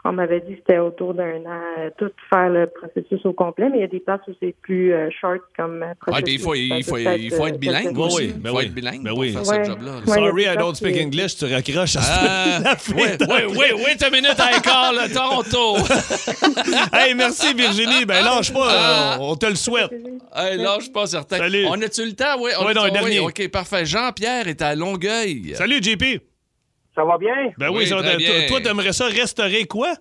on 0.09 0.13
m'avait 0.13 0.41
dit 0.41 0.53
que 0.55 0.59
c'était 0.67 0.79
autour 0.79 1.15
d'un 1.15 1.37
an 1.47 1.61
euh, 1.79 1.91
tout 1.99 2.11
faire 2.31 2.49
le 2.51 2.67
processus 2.67 3.25
au 3.27 3.33
complet, 3.33 3.69
mais 3.71 3.79
il 3.79 3.81
y 3.81 3.85
a 3.85 3.89
des 3.89 4.01
places 4.01 4.21
où 4.29 4.33
c'est 4.41 4.55
plus 4.63 4.93
euh, 4.93 5.09
short 5.21 5.41
comme 5.57 5.83
euh, 5.83 5.87
Ouais, 5.87 5.95
processus. 6.01 6.25
puis 6.25 6.35
il 6.35 6.41
faut, 6.41 6.55
il 6.55 6.85
Ça 6.85 6.91
faut, 6.91 6.99
il 6.99 7.31
faut 7.33 7.47
être 7.47 7.59
bilingue 7.59 7.97
Oui, 7.97 8.09
oui, 8.17 8.25
Il 8.35 8.41
ben 8.43 8.51
faut 8.51 8.59
oui. 8.59 8.65
être 8.67 8.75
bilingue 8.75 9.03
Ben 9.03 9.11
pour 9.11 9.19
oui. 9.19 9.33
faire 9.33 9.47
Ouais. 9.47 9.65
ce 9.65 9.71
job-là. 9.71 9.93
Sorry, 10.07 10.43
I 10.45 10.57
don't 10.57 10.75
speak 10.75 10.97
English. 10.97 11.37
Tu 11.37 11.45
raccroches 11.47 11.97
à 11.97 12.01
Ah, 12.03 12.75
oui, 12.95 13.03
oui, 13.21 13.27
oui, 13.51 13.85
wait 13.85 14.03
a 14.03 14.11
minute, 14.11 14.37
I 14.39 14.61
call 14.63 14.99
Toronto. 15.13 15.77
Hey, 16.93 17.15
merci 17.15 17.53
Virginie. 17.55 18.05
Ben 18.05 18.25
lâche 18.25 18.53
pas, 18.53 18.69
Ah. 18.71 19.15
euh, 19.15 19.19
on 19.21 19.37
te 19.37 19.47
le 19.47 19.55
souhaite. 19.55 19.91
hey, 20.35 20.59
suis 20.81 20.91
pas 20.91 21.07
certain. 21.07 21.39
Salut. 21.39 21.67
On 21.69 21.81
a-tu 21.81 22.05
le 22.05 22.13
temps? 22.13 22.37
Oui, 22.41 22.51
on 22.59 22.65
Ouais, 22.65 22.71
a- 22.71 22.75
non, 22.75 22.83
un 22.83 22.85
oui, 22.87 22.93
dernier. 22.93 23.19
OK, 23.21 23.49
parfait. 23.49 23.85
Jean-Pierre 23.85 24.49
est 24.49 24.63
à 24.63 24.75
Longueuil. 24.75 25.53
Salut 25.55 25.83
JP. 25.83 26.21
Ça 26.97 27.05
va 27.05 27.17
bien? 27.19 27.53
Ben 27.59 27.69
oui, 27.69 27.79
Oui, 27.81 27.87
ça 27.87 27.97
va 27.97 28.17
bien. 28.17 28.47
toi, 28.49 28.61
t'aimerais 28.61 28.93
ça 28.93 29.05
restaurer 29.07 29.67
quoi? 29.67 29.93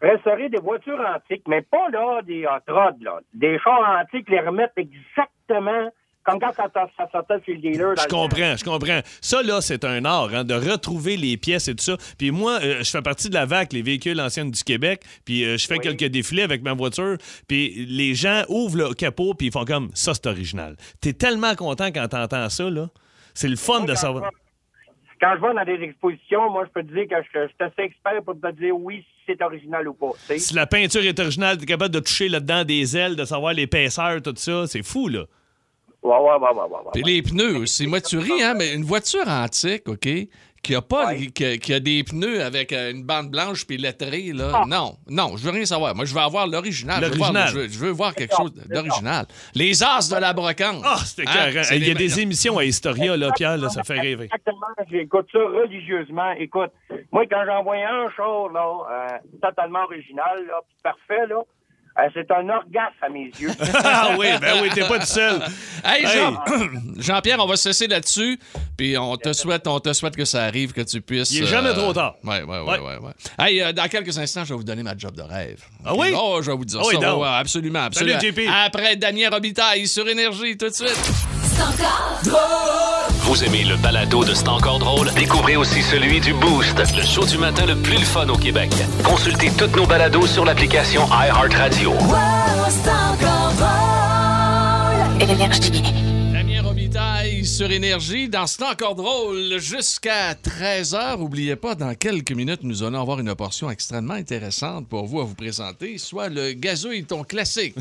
Restaurer 0.00 0.48
des 0.48 0.58
voitures 0.58 0.98
antiques, 1.00 1.44
mais 1.46 1.62
pas 1.62 1.88
là 1.90 2.20
des 2.22 2.44
hot 2.44 2.72
rods, 2.72 2.98
là. 3.02 3.20
Des 3.34 3.56
chars 3.62 4.00
antiques, 4.02 4.28
les 4.28 4.40
remettre 4.40 4.72
exactement 4.76 5.90
comme 6.24 6.38
quand 6.38 6.52
ça, 6.54 6.68
ça 6.96 7.08
sortait 7.10 7.34
chez 7.44 7.54
le 7.54 7.58
dealer. 7.58 7.94
dans 7.94 8.02
Je 8.02 8.02
le 8.04 8.08
temps. 8.08 8.22
comprends, 8.22 8.56
je 8.56 8.64
comprends. 8.64 9.00
Ça, 9.20 9.42
là, 9.42 9.60
c'est 9.60 9.84
un 9.84 10.04
art, 10.04 10.30
hein, 10.32 10.44
de 10.44 10.54
retrouver 10.54 11.16
les 11.16 11.36
pièces 11.36 11.66
et 11.66 11.74
tout 11.74 11.82
ça. 11.82 11.96
Puis 12.16 12.30
moi, 12.30 12.60
euh, 12.62 12.78
je 12.84 12.90
fais 12.90 13.02
partie 13.02 13.28
de 13.28 13.34
la 13.34 13.44
VAC, 13.44 13.72
les 13.72 13.82
véhicules 13.82 14.20
anciens 14.20 14.44
du 14.44 14.62
Québec, 14.62 15.02
puis 15.24 15.44
euh, 15.44 15.56
je 15.56 15.66
fais 15.66 15.74
Oui. 15.78 15.80
quelques 15.80 16.04
défilés 16.12 16.42
avec 16.42 16.62
ma 16.62 16.74
voiture, 16.74 17.16
puis 17.48 17.86
les 17.88 18.14
gens 18.14 18.42
ouvrent 18.48 18.76
le 18.88 18.94
capot, 18.94 19.34
puis 19.34 19.48
ils 19.48 19.52
font 19.52 19.64
comme, 19.64 19.90
ça, 19.94 20.14
c'est 20.14 20.26
original. 20.26 20.76
T'es 21.00 21.12
tellement 21.12 21.54
content 21.56 21.86
quand 21.92 22.06
t'entends 22.08 22.48
ça, 22.48 22.70
là. 22.70 22.86
C'est 23.34 23.48
le 23.48 23.56
fun 23.56 23.78
Moi, 23.78 23.86
de 23.88 23.94
savoir. 23.96 24.30
Quand 25.22 25.36
je 25.36 25.40
vais 25.40 25.54
dans 25.54 25.64
des 25.64 25.84
expositions, 25.84 26.50
moi, 26.50 26.64
je 26.66 26.72
peux 26.72 26.82
te 26.84 26.92
dire 26.92 27.06
que 27.06 27.14
je, 27.22 27.40
je 27.42 27.46
suis 27.46 27.56
assez 27.60 27.82
expert 27.82 28.24
pour 28.24 28.34
te 28.34 28.50
dire 28.60 28.76
oui, 28.76 29.04
si 29.06 29.22
c'est 29.24 29.40
original 29.40 29.86
ou 29.86 29.94
pas. 29.94 30.10
tu. 30.26 30.36
Si 30.40 30.52
la 30.52 30.66
peinture 30.66 31.04
est 31.04 31.16
originale, 31.20 31.58
t'es 31.58 31.66
capable 31.66 31.94
de 31.94 32.00
toucher 32.00 32.28
là-dedans 32.28 32.64
des 32.64 32.96
ailes, 32.96 33.14
de 33.14 33.24
savoir 33.24 33.52
l'épaisseur, 33.52 34.20
tout 34.20 34.34
ça. 34.34 34.66
C'est 34.66 34.82
fou, 34.82 35.06
là. 35.06 35.26
Ouais, 36.02 36.16
ouais, 36.16 36.18
ouais, 36.18 36.38
ouais, 36.40 36.62
ouais, 36.62 36.78
ouais. 36.84 36.90
Puis 36.92 37.02
les 37.04 37.22
pneus 37.22 37.58
aussi. 37.58 37.86
Moi, 37.86 38.00
tu 38.00 38.18
ris, 38.18 38.42
hein, 38.42 38.54
mais 38.58 38.74
une 38.74 38.82
voiture 38.82 39.28
antique, 39.28 39.88
OK, 39.88 40.08
qui 40.62 40.74
a 40.76 40.80
pas, 40.82 41.08
Ouais. 41.08 41.26
qui, 41.26 41.44
a, 41.44 41.56
qui 41.58 41.74
a 41.74 41.80
des 41.80 42.04
pneus 42.04 42.42
avec 42.42 42.72
euh, 42.72 42.92
une 42.92 43.02
bande 43.04 43.30
blanche 43.30 43.66
puis 43.66 43.76
lettrée, 43.76 44.32
là. 44.32 44.52
Ah. 44.54 44.64
Non, 44.68 44.96
non, 45.08 45.36
je 45.36 45.42
veux 45.44 45.50
rien 45.50 45.64
savoir. 45.64 45.94
Moi, 45.94 46.04
je 46.04 46.14
veux 46.14 46.20
avoir 46.20 46.46
l'original. 46.46 47.02
Je 47.02 47.08
veux 47.10 47.16
voir- 47.16 47.32
L'original. 47.32 47.48
Je, 47.48 47.58
veux, 47.58 47.68
je 47.68 47.78
veux 47.78 47.90
voir 47.90 48.14
quelque 48.14 48.34
chose 48.36 48.52
d'original. 48.54 49.26
Les 49.54 49.82
as 49.82 50.08
de 50.08 50.20
la 50.20 50.32
brocante. 50.32 50.82
Ah, 50.84 50.96
c'était 51.04 51.24
Hein? 51.28 51.62
C'est 51.64 51.76
Il 51.78 51.88
y 51.88 51.90
a 51.90 51.94
des 51.94 52.20
émissions 52.20 52.58
à 52.58 52.64
Historia, 52.64 53.16
là, 53.16 53.30
Pierre, 53.34 53.56
là, 53.58 53.68
ça 53.70 53.82
fait 53.82 53.98
rêver. 54.00 54.24
Exactement. 54.26 54.66
J'écoute 54.90 55.26
ça 55.32 55.38
religieusement. 55.40 56.30
Écoute, 56.38 56.70
moi, 57.10 57.24
quand 57.28 57.42
j'envoyais 57.46 57.84
un 57.84 58.08
char, 58.16 58.48
là, 58.52 58.66
euh, 58.90 59.18
totalement 59.42 59.82
original, 59.84 60.44
là, 60.46 60.60
puis 60.68 60.76
parfait, 60.82 61.26
là, 61.28 61.42
c'est 62.14 62.30
un 62.30 62.48
orgasme 62.48 62.96
à 63.02 63.08
mes 63.08 63.30
yeux. 63.38 63.50
ah 63.84 64.10
oui, 64.18 64.26
ben 64.40 64.62
oui, 64.62 64.70
t'es 64.74 64.86
pas 64.86 64.98
tout 64.98 65.06
seul. 65.06 65.40
Hey, 65.84 66.04
Hey. 66.04 66.16
Jean- 66.18 66.42
Jean-Pierre, 66.98 67.38
on 67.40 67.46
va 67.46 67.56
se 67.56 67.64
cesser 67.64 67.86
là-dessus. 67.86 68.38
Puis 68.76 68.96
on 68.96 69.16
te 69.16 69.32
souhaite, 69.32 69.66
on 69.66 69.78
te 69.80 69.92
souhaite 69.92 70.16
que 70.16 70.24
ça 70.24 70.44
arrive, 70.44 70.72
que 70.72 70.80
tu 70.80 71.00
puisses. 71.00 71.30
Il 71.32 71.42
est 71.42 71.46
jamais 71.46 71.72
trop 71.74 71.92
tard. 71.92 72.14
Ouais, 72.24 72.42
ouais, 72.42 72.60
ouais, 72.60 72.60
Ouais. 72.60 72.78
ouais. 72.78 72.96
ouais. 72.98 73.12
Hey, 73.38 73.60
euh, 73.62 73.72
dans 73.72 73.88
quelques 73.88 74.16
instants, 74.18 74.44
je 74.44 74.50
vais 74.54 74.56
vous 74.58 74.64
donner 74.64 74.82
ma 74.82 74.96
job 74.96 75.14
de 75.14 75.22
rêve. 75.22 75.60
Ah 75.84 75.94
oui? 75.94 76.12
Oh, 76.16 76.38
je 76.42 76.50
vais 76.50 76.56
vous 76.56 76.64
dire 76.64 76.80
Ah 76.82 76.86
oui, 76.88 76.96
ça. 77.00 77.16
ouais, 77.16 77.28
absolument, 77.28 77.80
absolument. 77.84 78.18
Salut, 78.20 78.32
JP. 78.32 78.40
Après 78.64 78.96
Daniel 78.96 79.32
Robitaille 79.32 79.86
sur 79.86 80.08
Énergie, 80.08 80.56
tout 80.56 80.68
de 80.68 80.74
suite. 80.74 80.98
Vous 83.22 83.44
aimez 83.44 83.64
le 83.64 83.76
balado 83.76 84.24
de 84.24 84.34
C'est 84.34 84.48
encore 84.48 84.78
drôle? 84.78 85.10
Découvrez 85.14 85.56
aussi 85.56 85.82
celui 85.82 86.20
du 86.20 86.34
Boost, 86.34 86.76
le 86.96 87.02
show 87.04 87.24
du 87.24 87.38
matin 87.38 87.66
le 87.66 87.76
plus 87.76 87.98
le 87.98 88.04
fun 88.04 88.28
au 88.28 88.36
Québec. 88.36 88.72
Consultez 89.04 89.50
toutes 89.56 89.76
nos 89.76 89.86
balados 89.86 90.26
sur 90.26 90.44
l'application 90.44 91.06
iHeartRadio. 91.06 91.92
Énergie. 95.20 95.82
Daniel 95.82 96.11
Sur 97.44 97.70
Énergie. 97.72 98.28
Dans 98.28 98.46
C'est 98.46 98.62
encore 98.62 98.94
drôle, 98.94 99.58
jusqu'à 99.58 100.34
13h. 100.34 101.18
Oubliez 101.20 101.56
pas, 101.56 101.74
dans 101.74 101.94
quelques 101.94 102.32
minutes, 102.32 102.60
nous 102.62 102.82
allons 102.82 103.00
avoir 103.00 103.18
une 103.20 103.34
portion 103.34 103.70
extrêmement 103.70 104.14
intéressante 104.14 104.88
pour 104.88 105.06
vous 105.06 105.20
à 105.20 105.24
vous 105.24 105.34
présenter, 105.34 105.98
soit 105.98 106.28
le 106.28 106.52
gazouille 106.52 107.04
ton 107.04 107.24
classique. 107.24 107.74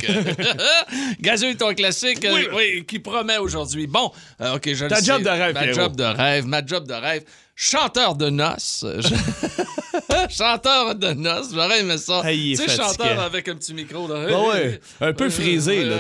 gazouille 1.21 1.55
ton 1.57 1.73
classique, 1.73 2.25
euh, 2.25 2.43
Oui. 2.55 2.85
qui 2.87 2.99
promet 2.99 3.37
aujourd'hui. 3.37 3.87
Bon, 3.87 4.11
euh, 4.41 4.55
OK, 4.55 4.73
je 4.73 4.85
le 4.85 4.89
Ta 4.89 4.97
sais. 4.97 5.05
job 5.05 5.21
de 5.23 5.29
rêve, 5.29 5.53
Ma 5.53 5.61
Pierrot. 5.63 5.79
job 5.79 5.95
de 5.95 6.03
rêve, 6.03 6.45
ma 6.47 6.65
job 6.65 6.87
de 6.87 6.93
rêve. 6.93 7.23
Chanteur 7.55 8.15
de 8.15 8.29
noces. 8.29 8.85
Je- 8.99 9.13
chanteur 10.29 10.95
de 10.95 11.13
noces, 11.13 11.53
j'aurais 11.53 11.81
aimé 11.81 11.97
ça. 11.97 12.21
Hey, 12.25 12.55
tu 12.57 12.63
sais, 12.63 12.75
chanteur 12.75 13.19
avec 13.19 13.47
un 13.47 13.55
petit 13.55 13.73
micro. 13.73 14.07
Là. 14.07 14.27
Ah 14.29 14.47
ouais, 14.47 14.79
un 15.01 15.13
peu 15.13 15.29
frisé, 15.29 15.83
là, 15.83 15.99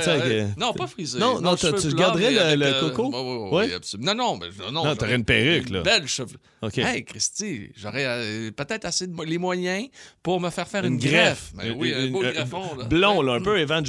Non, 0.57 0.73
pas 0.73 0.87
frisé. 0.87 1.19
Non, 1.19 1.39
non, 1.41 1.55
tu 1.55 1.93
garderais 1.95 2.31
mais 2.31 2.55
le- 2.55 2.65
euh, 2.65 2.89
coco? 2.89 3.09
ouais, 3.09 3.57
Ouais? 3.59 3.65
oui, 3.67 3.73
absolument. 3.73 4.15
Non, 4.15 4.33
non, 4.33 4.39
mais 4.39 4.71
non. 4.71 4.95
T'aurais 4.95 5.15
une 5.15 5.25
perruque, 5.25 5.67
une 5.69 5.75
là. 5.75 5.81
Belle 5.81 6.07
cheveux. 6.07 6.37
OK. 6.61 6.77
Hey, 6.77 7.03
Christy, 7.03 7.69
j'aurais 7.75 8.05
euh, 8.05 8.51
peut-être 8.51 8.85
assez 8.85 9.07
de 9.07 9.13
mo- 9.13 9.23
les 9.23 9.37
moyens 9.37 9.87
pour 10.21 10.39
me 10.39 10.49
faire 10.49 10.67
faire 10.67 10.85
une, 10.85 10.93
Une 10.93 10.99
greffe. 10.99 11.51
Ben 11.55 11.73
oui, 11.77 11.93
un 11.93 12.07
beau 12.07 12.19
greffon. 12.21 12.75
Là. 12.77 12.85
Blond, 12.85 13.21
là, 13.21 13.33
un 13.33 13.41
peu 13.41 13.59
Evan 13.59 13.83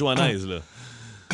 là. 0.46 0.60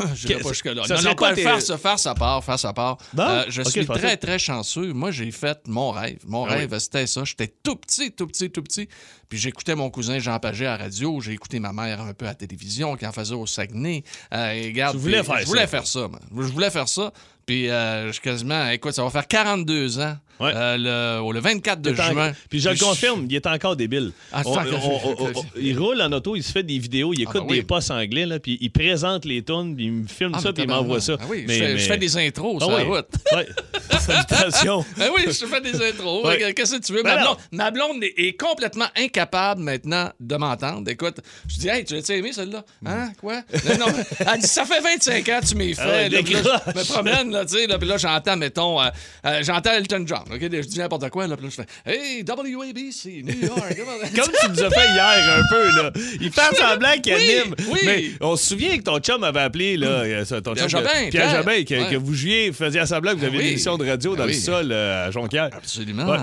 Je 0.15 0.29
Que- 0.29 0.43
pas 0.43 0.49
jusque-là. 0.51 0.75
Non, 0.89 1.03
non, 1.03 1.15
pas 1.15 1.35
se 1.61 1.77
faire, 1.77 1.99
ça 1.99 2.15
part, 2.15 2.45
faire, 2.45 2.59
ça 2.59 2.73
part. 2.73 2.99
Euh, 3.19 3.45
je 3.49 3.63
suis 3.63 3.83
je 3.83 3.87
très, 3.87 4.17
très 4.17 4.39
chanceux. 4.39 4.93
Moi, 4.93 5.11
j'ai 5.11 5.31
fait 5.31 5.59
mon 5.67 5.91
rêve. 5.91 6.19
Mon 6.27 6.45
Ah 6.47 6.51
oui. 6.53 6.57
rêve, 6.67 6.79
c'était 6.79 7.07
ça. 7.07 7.25
J'étais 7.25 7.53
tout 7.63 7.77
petit, 7.77 8.13
tout 8.13 8.27
petit, 8.27 8.51
tout 8.51 8.63
petit. 8.63 8.89
Puis 9.29 9.39
j'écoutais 9.39 9.75
mon 9.75 9.91
cousin 9.91 10.19
Jean 10.19 10.39
Paget 10.39 10.67
à 10.67 10.77
la 10.79 10.85
radio. 10.85 11.21
J'ai 11.21 11.33
écouté 11.33 11.61
ma 11.61 11.73
mère 11.73 12.01
un 12.01 12.15
peu 12.15 12.25
à 12.25 12.29
la 12.29 12.35
télévision 12.35 12.97
qui 12.97 13.07
en 13.07 13.13
faisait 13.13 13.35
au 13.35 13.47
Saguenay. 13.47 14.03
Euh, 14.33 14.53
et 14.53 14.67
regarde, 14.69 14.95
Tu 14.97 15.03
voulais 15.03 15.19
puis 15.23 15.27
faire 15.27 15.41
Je 15.41 15.47
voulais 15.47 15.61
ça. 15.63 15.67
faire 15.69 15.87
ça, 15.87 16.09
man. 16.09 16.21
Je 16.35 16.43
voulais 16.53 16.71
faire 16.71 16.89
ça. 16.89 17.13
Puis 17.49 17.71
euh, 17.71 18.13
je 18.13 18.21
quasiment, 18.21 18.69
écoute, 18.69 18.93
ça 18.93 19.03
va 19.03 19.09
faire 19.09 19.27
42 19.27 20.01
ans. 20.01 20.17
Ouais. 20.41 20.53
euh, 20.55 21.17
le, 21.19 21.21
au- 21.21 21.33
le 21.33 21.41
24 21.41 21.81
de 21.83 21.91
en- 21.91 22.13
juin. 22.13 22.33
Puis 22.49 22.61
je 22.61 22.69
le 22.69 22.77
confirme, 22.79 23.27
il 23.29 23.35
est 23.35 23.45
encore 23.49 23.75
débile. 23.75 24.13
Ah, 24.33 24.43
On- 24.45 24.55
tant- 24.55 24.61
on- 24.71 25.11
on- 25.25 25.31
on- 25.35 25.45
il 25.61 25.77
roule 25.77 26.01
en 26.01 26.13
auto, 26.13 26.37
il 26.37 26.45
se 26.45 26.53
fait 26.53 26.63
des 26.63 26.79
vidéos, 26.79 27.13
il 27.13 27.23
écoute 27.23 27.39
Ah, 27.39 27.41
ben 27.41 27.51
oui. 27.51 27.57
des 27.57 27.63
postes 27.65 27.91
anglais, 27.91 28.25
là, 28.25 28.39
puis 28.39 28.57
il 28.61 28.71
présente 28.71 29.25
les 29.25 29.43
tunes, 29.43 29.75
puis 29.75 29.87
il 29.87 29.93
me 29.93 30.07
filme 30.07 30.31
Ah, 30.37 30.39
ça, 30.39 30.53
puis 30.53 30.63
il 30.63 30.69
m'envoie 30.69 31.01
ça. 31.01 31.17
Oui, 31.29 31.45
Mais- 31.49 31.55
je, 31.55 31.59
fais, 31.59 31.69
je 31.71 31.75
mais- 31.75 31.81
fais 31.81 31.99
des 31.99 32.17
intros 32.19 32.63
sur 32.63 32.71
la 32.71 32.85
route. 32.85 33.09
Salutations. 33.99 34.85
Ben 34.97 35.11
oui, 35.17 35.23
je 35.27 35.45
fais 35.47 35.61
des 35.61 35.75
intros. 35.83 36.25
Qu'est-ce 36.55 36.77
que 36.77 36.83
tu 36.87 36.93
veux? 36.93 37.03
Ben 37.03 37.17
ma, 37.17 37.23
blonde, 37.23 37.37
ma 37.53 37.71
blonde 37.73 38.05
est, 38.05 38.39
complètement 38.39 38.87
incapable 38.97 39.61
maintenant 39.63 40.11
de 40.21 40.37
m'entendre. 40.37 40.89
Écoute, 40.89 41.17
je 41.49 41.59
dis, 41.59 41.69
hey, 41.69 41.85
tu 41.85 41.95
l'as 41.95 42.11
aimé 42.11 42.33
celle-là? 42.33 42.65
Hein? 42.87 43.11
Quoi? 43.21 43.43
Non, 43.79 43.87
non. 43.89 43.95
Elle 44.21 44.41
dit, 44.41 44.47
ça 44.47 44.65
fait 44.65 44.81
25 44.81 45.29
ans 45.31 45.41
que 45.41 45.47
tu 45.47 45.55
là, 45.85 46.09
décroche. 46.09 46.43
je 46.75 46.79
me 46.79 46.85
promène, 46.85 47.38
là, 47.39 47.45
tu 47.47 47.55
sais, 47.57 47.67
là, 47.67 47.79
puis 47.79 47.89
là, 47.89 47.97
j'entends, 47.97 48.37
mettons, 48.37 48.81
euh, 48.81 48.89
euh, 49.27 49.41
j'entends 49.43 49.71
Elton 49.73 50.05
John, 50.07 50.23
OK? 50.31 50.41
Je 50.41 50.61
dis 50.69 50.79
n'importe 50.79 51.09
quoi, 51.11 51.27
là, 51.27 51.37
puis 51.37 51.47
là, 51.47 51.51
je 51.51 51.63
fais 51.63 51.67
«Hey, 51.87 52.25
WABC, 52.27 53.23
New 53.25 53.47
York!» 53.47 53.77
Comme 54.17 54.33
tu 54.41 54.49
nous 54.51 54.63
as 54.63 54.71
fait 54.71 54.89
hier 54.93 55.39
un 55.39 55.43
peu, 55.51 55.71
là. 55.77 55.93
Il 56.21 56.31
fait 56.33 56.57
semblant 56.57 56.93
qu'il 57.03 57.15
Oui, 57.15 57.39
anime. 57.39 57.55
oui. 57.71 57.79
Mais 57.85 58.05
on 58.21 58.37
se 58.37 58.47
souvient 58.47 58.77
que 58.77 58.83
ton 58.83 58.99
chum 58.99 59.23
avait 59.25 59.41
appelé, 59.41 59.77
là, 59.77 59.89
euh, 59.89 60.25
ton 60.41 60.53
Pierre 60.55 60.69
chum, 60.69 60.81
Jobin, 60.81 61.11
Pierre. 61.11 61.37
Jobin, 61.37 61.65
que, 61.65 61.75
Ouais. 61.75 61.91
que 61.91 61.97
vous 61.97 62.15
jouiez, 62.15 62.53
faisiez 62.53 62.85
semblant 62.87 63.13
que 63.13 63.19
vous 63.19 63.25
aviez 63.25 63.39
Oui. 63.39 63.45
une 63.47 63.51
émission 63.53 63.77
de 63.79 63.89
radio 63.89 64.17
dans 64.17 64.25
Ah 64.25 64.27
le 64.27 64.33
oui. 64.33 64.41
sol 64.41 64.69
euh, 64.73 65.07
à 65.07 65.11
Jonquière. 65.11 65.51
Absolument. 65.53 66.07
Ouais. 66.07 66.19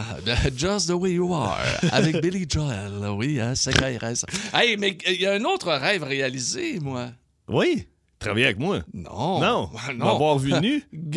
Just 0.57 0.87
the 0.87 0.93
way 0.93 1.11
you 1.13 1.33
are. 1.33 1.57
Avec 1.91 2.21
Billy 2.21 2.45
Joel. 2.49 2.91
Oui, 3.17 3.39
hein, 3.39 3.53
CKRS. 3.55 4.25
Hey, 4.53 4.77
mais 4.77 4.97
il 5.07 5.21
y 5.21 5.25
a 5.25 5.33
un 5.33 5.43
autre 5.45 5.71
rêve 5.71 6.03
réalisé, 6.03 6.79
moi. 6.81 7.07
Oui, 7.47 7.85
travailler 8.25 8.45
avec 8.45 8.59
moi. 8.59 8.81
Non. 8.93 9.39
Non, 9.39 9.69
non. 9.95 10.05
m'avoir 10.05 10.37
vu 10.37 10.53
nu. 10.61 10.83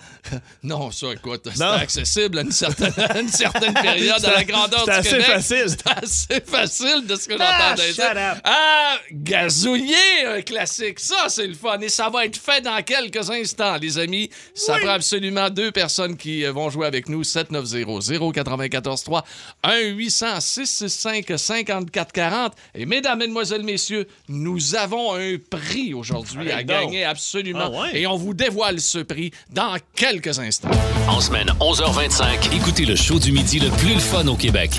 Non, 0.64 0.92
ça, 0.92 1.08
écoute, 1.14 1.48
c'est 1.54 1.60
Non. 1.64 1.72
accessible 1.72 2.38
à 2.40 2.42
une 2.44 2.52
certaine, 2.52 2.94
à 2.98 3.20
une 3.20 3.28
certaine 3.30 3.74
période 3.74 4.24
à 4.24 4.32
la 4.32 4.44
grandeur 4.44 4.84
C'est 4.86 4.92
du 4.92 4.98
assez 5.00 5.10
Québec. 5.10 5.26
facile. 5.26 5.66
C'est 5.70 5.88
assez 5.88 6.42
facile 6.46 7.08
de 7.08 7.16
ce 7.16 7.28
que 7.28 7.34
Ah, 7.40 7.74
j'entendais. 7.76 7.94
shut 7.94 8.18
up. 8.18 8.38
Ah, 8.44 8.98
gazouiller, 9.12 10.26
un 10.28 10.42
classique. 10.44 11.00
Ça, 11.00 11.26
c'est 11.30 11.48
le 11.48 11.56
fun. 11.56 11.80
Et 11.80 11.90
ça 11.90 12.10
va 12.10 12.26
être 12.26 12.38
fait 12.38 12.62
dans 12.62 12.80
quelques 12.84 13.28
instants, 13.32 13.78
les 13.78 13.98
amis. 13.98 14.30
Ça 14.54 14.78
prend 14.78 14.90
absolument 14.92 15.50
deux 15.50 15.72
personnes 15.72 16.16
qui 16.16 16.46
euh, 16.46 16.52
vont 16.52 16.70
jouer 16.70 16.86
avec 16.86 17.10
nous. 17.10 17.24
790-094-3, 17.24 19.24
1-800-665-5440. 19.64 22.52
Et 22.76 22.86
mesdames, 22.86 23.18
mesdemoiselles, 23.20 23.64
messieurs, 23.64 24.08
nous 24.28 24.76
avons 24.76 25.16
un 25.16 25.38
prix 25.72 25.94
aujourd'hui 25.94 26.52
à 26.52 26.64
gagner 26.64 27.04
absolument. 27.04 27.72
Ah 27.74 27.82
ouais? 27.82 28.00
Et 28.02 28.08
on 28.08 28.16
vous 28.18 28.34
dévoile 28.34 28.80
ce 28.80 29.00
prix 29.00 29.32
dans 29.52 29.76
quelques 29.96 30.40
instants. 30.40 30.72
En 31.08 31.20
semaine 31.22 31.48
11h25, 31.60 32.56
écoutez 32.56 32.86
le 32.86 32.96
show 32.96 33.20
du 33.20 33.32
midi 33.32 33.60
le 33.60 33.70
plus 33.70 33.94
le 33.94 34.00
fun 34.00 34.28
au 34.28 34.36
Québec. 34.36 34.72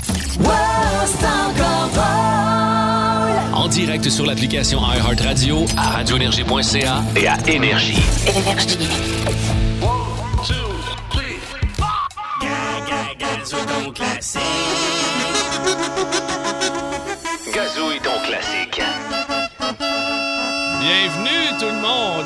En 3.53 3.67
direct 3.67 4.09
sur 4.09 4.25
l'application 4.25 4.79
iHeartRadio, 4.79 5.65
à 5.77 5.89
radioénergie.ca 5.91 7.03
et 7.15 7.27
à 7.27 7.37
Énergie. 7.47 7.97
Énergie. 8.27 8.77
Gazouille 13.19 14.72
Dave 20.93 21.22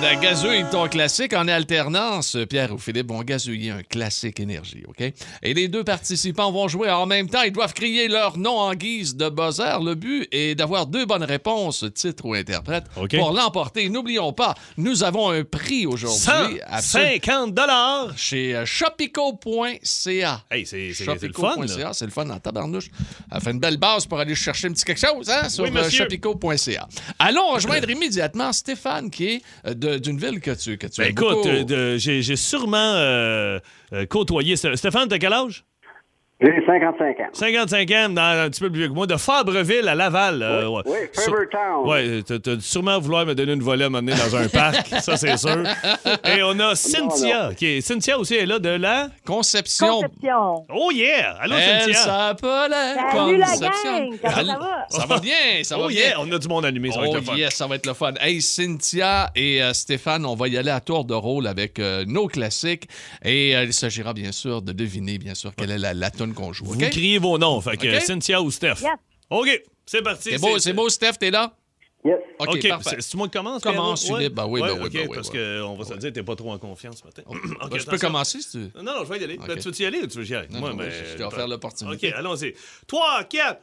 Gazouille 0.01 0.63
ton 0.71 0.87
classique 0.87 1.33
en 1.33 1.47
alternance. 1.47 2.37
Pierre 2.49 2.73
ou 2.73 2.77
Philippe 2.77 3.09
vont 3.09 3.21
gazouiller 3.23 3.71
un 3.71 3.83
classique 3.83 4.39
énergie, 4.39 4.83
OK? 4.87 5.01
Et 5.43 5.53
les 5.53 5.67
deux 5.67 5.83
participants 5.83 6.51
vont 6.51 6.67
jouer 6.67 6.89
en 6.89 7.05
même 7.05 7.29
temps. 7.29 7.41
Ils 7.43 7.51
doivent 7.51 7.73
crier 7.73 8.07
leur 8.07 8.37
nom 8.37 8.57
en 8.57 8.73
guise 8.73 9.15
de 9.15 9.29
buzzer. 9.29 9.77
Le 9.83 9.95
but 9.95 10.27
est 10.31 10.55
d'avoir 10.55 10.87
deux 10.87 11.05
bonnes 11.05 11.23
réponses, 11.23 11.83
titre 11.93 12.25
ou 12.25 12.33
interprète, 12.35 12.85
pour 13.19 13.31
l'emporter. 13.31 13.89
N'oublions 13.89 14.33
pas, 14.33 14.55
nous 14.77 15.03
avons 15.03 15.29
un 15.31 15.43
prix 15.43 15.85
aujourd'hui 15.85 16.59
absolu- 16.67 17.19
150 17.21 17.53
dollars. 17.53 18.13
chez 18.17 18.55
euh, 18.55 18.65
shopico.ca. 18.65 20.43
Hey, 20.51 20.65
c'est 20.65 20.93
le 21.27 21.33
fun, 21.33 21.55
c'est 21.93 22.05
le 22.05 22.11
fun 22.11 22.29
en 22.29 22.39
tabarnouche. 22.39 22.87
Elle 23.31 23.41
fait 23.41 23.51
une 23.51 23.59
belle 23.59 23.77
base 23.77 24.05
pour 24.05 24.19
aller 24.19 24.35
chercher 24.35 24.67
un 24.67 24.71
petit 24.73 24.85
quelque 24.85 25.05
chose 25.05 25.29
hein, 25.29 25.49
sur 25.49 25.63
Oui, 25.65 25.71
euh, 25.75 25.89
shopico.ca. 25.89 26.87
Allons 27.19 27.51
rejoindre 27.53 27.89
immédiatement 27.89 28.53
Stéphane, 28.53 29.09
qui 29.11 29.25
est 29.27 29.41
euh, 29.65 29.73
de- 29.73 29.86
d'une 29.95 30.17
ville 30.17 30.39
que 30.39 30.51
tu, 30.51 30.77
que 30.77 30.87
tu 30.87 31.01
Ben 31.01 31.07
aimes 31.07 31.11
écoute, 31.11 31.45
euh, 31.45 31.97
j'ai 31.97 32.35
sûrement 32.35 32.77
euh, 32.95 33.59
euh, 33.93 34.05
côtoyé. 34.05 34.55
Stéphane, 34.55 35.07
t'as 35.07 35.17
quel 35.17 35.33
âge? 35.33 35.65
J'ai 36.39 36.63
55 36.67 37.19
ans. 37.19 37.29
55 37.33 37.91
ans, 37.91 38.09
dans, 38.09 38.21
un 38.45 38.49
petit 38.51 38.59
peu 38.59 38.69
plus 38.69 38.81
vieux 38.81 38.89
que 38.89 38.93
moi, 38.93 39.07
de 39.07 39.17
Fabreville 39.17 39.87
à 39.87 39.95
Laval. 39.95 40.43
euh, 40.43 40.67
ouais. 40.69 40.83
Oui, 40.85 40.97
Sur- 41.11 41.23
Favortown. 41.23 41.87
Ouais, 41.89 42.21
t'as 42.23 42.37
t'as 42.37 42.59
sûrement 42.59 42.99
vouloir 42.99 43.25
me 43.25 43.33
donner 43.33 43.53
une 43.53 43.63
volée 43.63 43.85
à 43.85 43.89
m'amener 43.89 44.13
dans 44.15 44.35
un 44.35 44.47
parc, 44.47 44.85
ça 45.01 45.17
c'est 45.17 45.35
sûr. 45.35 45.63
Et 46.25 46.43
on 46.43 46.59
a 46.59 46.75
Cynthia, 46.75 47.49
qui 47.57 47.65
est 47.65 47.81
Cynthia 47.81 48.19
aussi 48.19 48.35
est 48.35 48.45
là 48.45 48.59
de 48.59 48.69
la. 48.69 49.09
Conception. 49.25 50.01
Conception. 50.03 50.65
Oh 50.75 50.91
yeah! 50.93 51.37
Allô 51.41 51.55
Elle 51.57 51.81
Cynthia! 51.93 52.03
s'appelait 52.03 52.95
Salut 53.11 53.37
la 53.37 53.45
Conception. 53.47 54.09
gang! 54.09 54.17
Comment 54.21 54.35
ça 54.53 54.59
va? 54.59 54.85
Ça 54.89 55.05
va 55.07 55.19
bien, 55.19 55.33
ça 55.63 55.77
va 55.77 55.83
Oh 55.85 55.87
bien. 55.87 55.99
yeah! 56.01 56.19
On 56.21 56.31
a 56.31 56.37
du 56.37 56.47
monde 56.47 56.65
allumé, 56.65 56.91
ça 56.91 56.99
va 56.99 57.05
Oh 57.07 57.09
être 57.09 57.15
le 57.15 57.21
fun. 57.21 57.35
yes, 57.35 57.55
ça 57.55 57.65
va 57.65 57.75
être 57.77 57.87
le 57.87 57.93
fun. 57.95 58.13
Hey, 58.21 58.43
Cynthia 58.43 59.31
et 59.35 59.63
euh, 59.63 59.73
Stéphane, 59.73 60.23
on 60.23 60.35
va 60.35 60.47
y 60.47 60.57
aller 60.57 60.69
à 60.69 60.81
tour 60.81 61.03
de 61.03 61.15
rôle 61.15 61.47
avec 61.47 61.79
euh, 61.79 62.05
nos 62.07 62.27
classiques. 62.27 62.87
Et 63.25 63.55
euh, 63.55 63.63
il 63.63 63.73
s'agira 63.73 64.13
bien 64.13 64.31
sûr 64.31 64.61
de 64.61 64.71
deviner, 64.71 65.17
bien 65.17 65.33
sûr, 65.33 65.51
quelle 65.55 65.71
est 65.71 65.79
la, 65.79 65.95
la 65.95 66.11
tune 66.27 66.33
qu'on 66.33 66.53
joue. 66.53 66.65
Vous 66.65 66.75
OK? 66.75 66.89
criez 66.89 67.17
vos 67.17 67.37
noms, 67.37 67.61
fait 67.61 67.77
que 67.77 67.95
OK. 67.95 68.01
Cynthia 68.01 68.41
ou 68.41 68.51
Steph. 68.51 68.81
Yes. 68.81 68.93
OK, 69.29 69.63
c'est 69.85 70.01
parti. 70.01 70.31
C'est 70.31 70.39
beau, 70.39 70.59
c'est 70.59 70.73
beau, 70.73 70.89
Steph, 70.89 71.13
t'es 71.19 71.31
là? 71.31 71.53
Yes. 72.05 72.17
OK, 72.39 72.49
OK, 72.49 72.67
parfait. 72.69 72.89
c'est 72.91 73.01
c'est 73.01 73.17
moi 73.17 73.27
qui 73.27 73.33
commence? 73.37 73.61
Commence? 73.61 74.05
Philippe. 74.05 74.33
Ben 74.33 74.45
oui, 74.45 74.61
ben 74.61 74.73
oui, 74.73 74.85
OK, 74.85 74.93
ben 74.93 75.07
oui, 75.09 75.15
parce 75.15 75.31
ben 75.31 75.61
qu'on 75.63 75.75
va 75.75 75.83
se 75.83 75.93
le 75.93 75.99
dire, 75.99 76.13
t'es 76.13 76.23
pas 76.23 76.35
trop 76.35 76.51
en 76.51 76.57
confiance 76.57 76.97
ce 76.99 77.03
matin. 77.05 77.23
OK, 77.27 77.69
Ben, 77.69 77.79
je 77.79 77.85
peux 77.85 77.97
commencer 77.97 78.41
si 78.41 78.51
tu 78.51 78.59
veux. 78.59 78.71
Non, 78.75 78.93
non, 78.93 79.03
je 79.03 79.09
vais 79.09 79.19
y 79.19 79.23
aller. 79.23 79.37
Ben, 79.37 79.57
tu 79.57 79.69
veux 79.69 79.81
y 79.81 79.85
aller 79.85 80.01
ou 80.01 80.07
tu 80.07 80.19
veux 80.19 80.25
y 80.25 80.35
aller? 80.35 80.47
Non, 80.49 80.59
Moi, 80.59 80.69
non, 80.69 80.75
ben, 80.77 80.91
je 80.91 81.17
t'ai 81.17 81.23
offert 81.23 81.47
l'opportunité. 81.47 82.09
OK, 82.09 82.13
allons-y. 82.15 82.53
3, 82.87 83.23
4. 83.23 83.61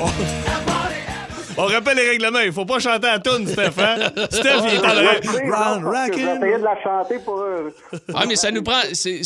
All 0.00 0.10
night. 0.10 0.37
On 1.58 1.66
rappelle 1.66 1.96
les 1.96 2.08
règlements. 2.10 2.38
Il 2.40 2.52
faut 2.52 2.64
pas 2.64 2.78
chanter 2.78 3.08
à 3.08 3.18
tune, 3.18 3.46
Steph. 3.46 3.72
Hein? 3.78 4.10
Steph, 4.30 4.60
il 4.68 4.74
est 4.74 5.52
en 5.52 5.80
rockin'. 5.80 6.36
essayé 6.36 6.58
de 6.58 6.62
la 6.64 6.82
chanter 6.82 7.18
pour 7.18 7.40
eux. 7.40 7.74
Ah, 8.14 8.24
mais 8.26 8.36
ça 8.36 8.50
nous 8.50 8.62
prend. 8.62 8.80
si 8.92 9.22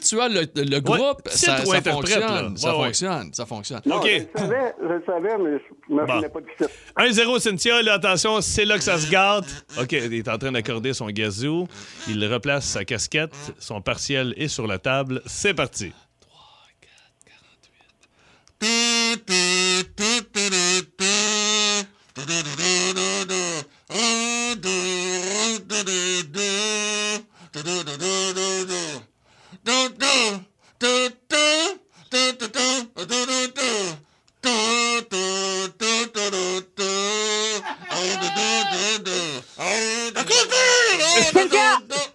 tu 0.00 0.20
as 0.20 0.28
le, 0.28 0.46
le 0.56 0.80
groupe, 0.80 1.22
ça, 1.26 1.56
fonctionne. 1.58 2.20
là. 2.20 2.48
Ça 2.56 2.76
Ouais, 2.76 2.84
fonctionne. 2.86 3.30
Ça 3.32 3.46
fonctionne. 3.46 3.80
Non, 3.86 3.96
OK. 3.96 4.06
je 4.06 4.18
le 4.18 4.28
savais, 4.36 4.74
je 4.82 4.86
le 4.88 5.02
savais, 5.06 5.38
mais 5.38 5.58
je 5.88 5.94
me 5.94 6.06
Bon. 6.06 6.20
pas 6.28 6.40
du 6.40 6.46
titre. 6.58 6.70
1-0, 6.98 7.38
Cynthia. 7.40 7.82
Là, 7.82 7.94
attention, 7.94 8.40
c'est 8.40 8.64
là 8.64 8.76
que 8.78 8.84
ça 8.84 8.98
se 8.98 9.08
gâte. 9.10 9.44
OK, 9.80 9.92
il 9.92 10.14
est 10.14 10.28
en 10.28 10.38
train 10.38 10.52
d'accorder 10.52 10.92
son 10.92 11.06
gazou. 11.06 11.66
Il 12.08 12.24
replace 12.32 12.64
sa 12.64 12.84
casquette. 12.84 13.32
Son 13.58 13.80
partiel 13.80 14.34
est 14.36 14.48
sur 14.48 14.66
la 14.66 14.78
table. 14.78 15.22
C'est 15.26 15.54
parti. 15.54 15.92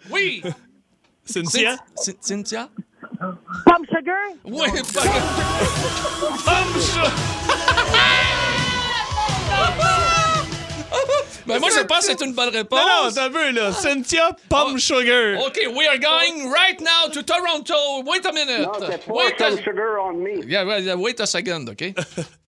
Oui! 0.09 0.43
Cynthia? 1.25 1.77
Cyn- 1.95 2.17
Cynthia? 2.21 2.69
Pump 4.51 4.85
Sugar? 6.81 7.11
Oui! 7.11 7.31
fuck. 9.23 10.01
Ben 11.47 11.59
moi, 11.59 11.69
je 11.69 11.81
pense 11.83 12.07
que 12.07 12.13
c'est 12.17 12.21
une 12.21 12.33
bonne 12.33 12.49
réponse. 12.49 12.79
Non, 12.79 13.05
non, 13.05 13.11
t'as 13.11 13.29
vu, 13.29 13.51
là. 13.51 13.73
Cynthia 13.73 14.29
Pum 14.49 14.77
Sugar. 14.77 15.39
OK, 15.45 15.59
we 15.75 15.87
are 15.87 15.97
going 15.97 16.49
right 16.51 16.79
now 16.79 17.09
to 17.11 17.23
Toronto. 17.23 18.03
Wait 18.05 18.25
a 18.25 18.31
minute. 18.31 18.67
Pas 18.67 19.13
Wait 19.13 19.37
comme 19.37 19.57
a... 19.57 19.61
Sugar 19.61 19.99
on 20.01 20.13
Me. 20.13 20.43
Yeah, 20.45 20.95
wait 20.95 21.19
a 21.19 21.25
second, 21.25 21.69
OK? 21.69 21.93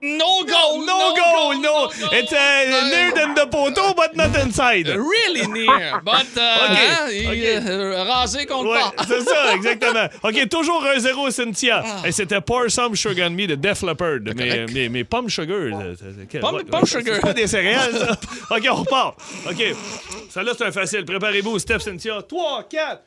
No 0.00 0.44
goal! 0.44 0.86
No 0.86 1.12
goal, 1.12 1.58
no. 1.60 1.90
It's 2.12 2.32
uh, 2.32 2.88
near 2.88 3.10
than 3.12 3.34
the 3.34 3.48
photo, 3.50 3.92
but 3.94 4.14
not 4.14 4.32
inside. 4.40 4.86
Really 4.86 5.44
near, 5.48 6.00
but 6.04 6.24
uh, 6.36 6.40
OK, 6.62 6.78
hein, 6.78 7.08
il, 7.10 7.26
OK. 7.28 7.66
euh, 7.66 8.04
rasé 8.04 8.46
contre 8.46 8.70
Ouais, 8.70 8.78
pas. 8.96 9.04
c'est 9.08 9.22
ça, 9.22 9.54
exactement. 9.56 10.06
OK, 10.22 10.48
toujours 10.48 10.84
1-0, 10.84 11.30
Cynthia. 11.32 11.82
Et 12.04 12.12
c'était 12.12 12.40
Pour 12.40 12.70
Some 12.70 12.94
Sugar 12.94 13.26
on 13.28 13.30
Me 13.32 13.46
de 13.48 13.56
Def 13.56 13.82
Leppard. 13.82 14.20
Mais, 14.36 14.66
mais, 14.72 14.88
mais 14.88 15.02
Pum 15.02 15.28
Sugar. 15.28 15.58
c'est- 15.98 16.04
c'est- 16.04 16.26
quel- 16.30 16.40
Pum- 16.42 16.54
ouais, 16.54 16.64
Pum 16.64 16.80
ouais, 16.80 16.86
Sugar. 16.86 17.14
C'est 17.16 17.20
pas 17.20 17.32
des 17.32 17.48
céréales, 17.48 17.92
ça. 17.98 18.12
OK, 18.56 18.68
on 18.70 18.74
repart. 18.74 19.16
OK. 19.50 19.64
Ça 20.30 20.44
là, 20.44 20.52
c'est 20.56 20.64
un 20.64 20.70
facile. 20.72 21.04
Préparez-vous, 21.04 21.58
Steph, 21.58 21.80
Cynthia. 21.80 22.22
3, 22.22 22.62
4. 22.70 23.02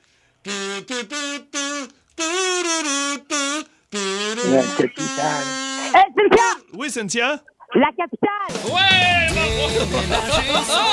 Hey, 5.93 6.03
Cynthia! 6.15 6.50
Oui, 6.73 6.89
Cynthia? 6.89 7.39
La 7.75 7.87
capitale. 7.97 8.71
Ouais! 8.71 9.27
bravo! 9.33 10.91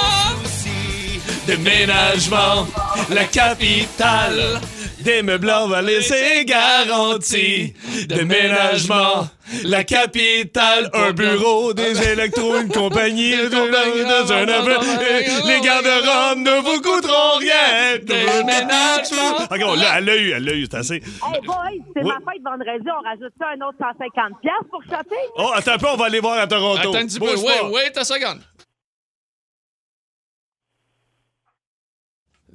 Déménagement, 1.47 2.67
la 3.11 3.25
capitale. 3.25 4.61
Des 5.09 5.23
meubles 5.23 5.49
en 5.51 5.69
valais, 5.69 6.03
c'est 6.03 6.45
garanti. 6.45 7.73
Déménagement, 8.09 9.27
la 9.65 9.83
capitale. 9.83 10.91
Un 10.93 11.13
bureau, 11.13 11.73
des 11.83 12.11
électros, 12.11 12.59
une 12.61 12.69
compagnie, 12.69 13.31
dans 13.51 14.33
un. 14.33 14.45
Les 14.45 15.61
garde-robes 15.63 16.41
ne 16.41 16.61
vous 16.61 16.83
coûteront 16.83 17.39
rien. 17.39 17.97
Déménagement. 18.03 19.45
OK, 19.51 19.61
on 19.65 19.75
l'a- 19.77 19.97
elle 19.97 20.05
l'a 20.05 20.17
eu, 20.17 20.31
elle 20.33 20.45
l'a 20.45 20.53
eu, 20.53 20.67
c'est 20.71 20.77
assez. 20.77 20.97
Hey 20.97 21.41
boy, 21.43 21.83
c'est 21.97 22.03
ma 22.03 22.17
fête 22.17 22.43
vendredi. 22.45 22.87
On 22.87 23.03
rajoute 23.03 23.33
ça 23.41 23.47
un 23.57 23.67
autre 23.67 23.79
150$ 23.81 24.41
piastres 24.43 24.69
pour 24.71 24.83
shopping? 24.83 25.29
Oh, 25.39 25.53
attends 25.55 25.73
un 25.73 25.79
peu, 25.79 25.87
on 25.89 25.97
va 25.97 26.05
aller 26.05 26.21
voir 26.21 26.39
à 26.39 26.47
Toronto. 26.47 26.81
Attends 26.81 26.95
un 26.97 27.07
petit 27.07 27.19
peu. 27.19 27.35
Ouais, 27.35 27.63
wait 27.73 27.97
a 27.97 28.05
second. 28.05 28.39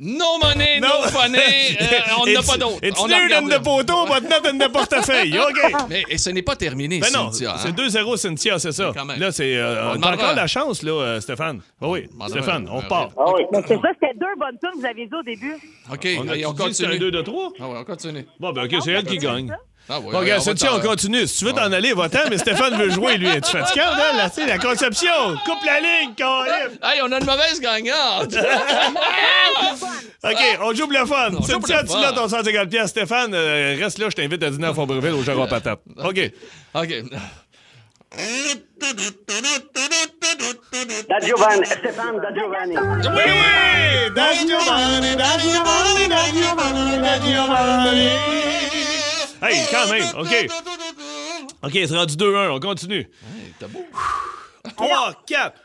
No 0.05 0.37
money, 0.37 0.81
no, 0.81 1.01
funny. 1.07 1.37
Euh, 1.81 1.95
on 2.21 2.25
n'a 2.25 2.41
pas 2.41 2.57
d'autre. 2.57 2.79
It's 2.83 2.99
On 2.99 3.05
a 3.05 3.07
near 3.07 3.37
in 3.37 3.47
the 3.47 3.63
poteau, 3.63 4.05
but 4.05 4.23
not 4.29 4.45
in 4.49 4.57
the 4.57 4.69
portefeuille. 4.71 5.37
OK. 5.39 5.73
Mais 5.89 6.03
et 6.09 6.17
ce 6.17 6.29
n'est 6.29 6.41
pas 6.41 6.55
terminé, 6.57 6.99
Ben 6.99 7.07
non, 7.13 7.31
Cynthia, 7.31 7.53
hein? 7.53 7.57
c'est 7.57 7.71
2-0 7.73 8.17
Cynthia, 8.17 8.59
c'est 8.59 8.71
ça. 8.73 8.87
Mais 8.93 8.99
quand 8.99 9.05
même. 9.05 9.19
Là, 9.19 9.31
c'est. 9.31 9.55
euh, 9.55 9.93
On 9.93 9.99
on 9.99 10.03
a 10.03 10.13
encore 10.13 10.33
la 10.35 10.47
chance, 10.47 10.83
là, 10.83 10.91
euh, 10.91 11.21
Stéphane. 11.21 11.61
Ah 11.81 11.87
oui, 11.87 12.07
demandera. 12.11 12.41
Stéphane, 12.41 12.67
on 12.69 12.79
Ouais, 12.79 12.87
part. 12.89 13.09
Ah 13.17 13.23
oui. 13.35 13.43
C'est 13.65 13.75
ça, 13.81 13.89
c'était 13.93 14.13
deux 14.19 14.35
bonnes 14.37 14.57
tunes 14.59 14.71
que 14.73 14.79
vous 14.79 14.85
aviez 14.85 15.05
dit 15.07 15.15
au 15.15 15.23
début. 15.23 15.55
OK, 15.91 16.07
On 16.19 16.27
a 16.27 16.31
on 16.47 16.53
que 16.53 16.73
c'est 16.73 16.85
un 16.85 16.87
continue. 16.89 16.99
2 16.99 17.11
de 17.11 17.21
3? 17.21 17.49
Ah 17.59 17.67
ouais, 17.69 17.77
on 17.79 17.83
continue. 17.85 18.25
Bon, 18.39 18.51
ben, 18.51 18.65
OK, 18.65 18.75
c'est 18.83 18.91
elle 18.91 19.05
qui 19.05 19.17
gagne. 19.17 19.55
Ah 19.89 19.99
ouais, 19.99 20.11
Bon, 20.13 20.19
regarde, 20.19 20.39
on 20.41 20.43
Cynthia, 20.45 20.73
on 20.73 20.79
continue. 20.79 21.27
Si 21.27 21.39
tu 21.39 21.45
veux 21.45 21.51
t'en 21.51 21.71
aller, 21.71 21.93
va-t'en, 21.93 22.29
mais 22.29 22.37
Stéphane 22.37 22.77
veut 22.77 22.89
jouer, 22.89 23.17
lui. 23.17 23.27
Es-tu 23.27 23.51
fatiguant, 23.57 23.91
là? 23.97 24.13
là, 24.15 24.29
tu 24.29 24.35
sais, 24.41 24.47
la 24.47 24.57
conception. 24.57 25.35
Coupe 25.45 25.63
la 25.65 25.79
ligne, 25.81 26.13
Colin. 26.17 26.69
Hey, 26.83 27.01
on 27.01 27.11
a 27.11 27.19
une 27.19 27.25
mauvaise 27.25 27.59
gagnante. 27.59 28.33
OK, 30.23 30.37
on 30.61 30.73
joue 30.73 30.87
pour 30.87 30.97
le 30.97 31.05
fun. 31.05 31.31
Cynthia, 31.45 31.81
le 31.81 31.87
tu 31.87 31.99
l'as 31.99 32.13
ton 32.13 32.29
150 32.29 32.69
pièces. 32.69 32.89
Stéphane, 32.91 33.33
euh, 33.33 33.75
reste 33.79 33.97
là, 33.99 34.07
je 34.09 34.15
t'invite 34.15 34.41
à 34.43 34.49
dîner 34.49 34.67
à 34.67 34.73
Fombreville 34.73 35.13
au 35.13 35.23
Jérôme 35.23 35.49
Patate. 35.49 35.79
OK. 35.97 36.31
OK. 36.75 36.93
Da 41.09 41.19
Giovanni, 41.19 41.65
Stéphane 41.65 42.21
Da 42.21 42.33
Giovanni. 42.33 42.77
Oui, 42.77 43.23
oui! 43.25 44.13
Da 44.15 44.33
Giovanni, 44.33 45.15
da 45.15 45.37
Giovanni, 45.39 46.07
da 46.07 46.23
Giovanni, 46.31 47.01
da 47.01 47.19
Giovanni. 47.19 48.52
Hey, 49.43 49.67
quand 49.69 49.87
même, 49.87 50.07
OK. 50.17 50.47
OK, 51.63 51.71
c'est 51.73 51.95
rendu 51.95 52.15
2-1, 52.15 52.49
on 52.51 52.59
continue. 52.59 53.07
T'as 53.59 53.67
beau. 53.67 53.85
3, 54.77 55.13
4. 55.27 55.61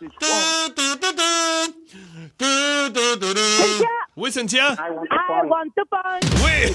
Cynthia, 2.41 3.85
Oui, 4.17 4.33
Cynthia? 4.33 4.75
I 4.75 5.47
want 5.47 5.71
to 5.77 5.85
punch. 5.89 6.25
Oui! 6.45 6.75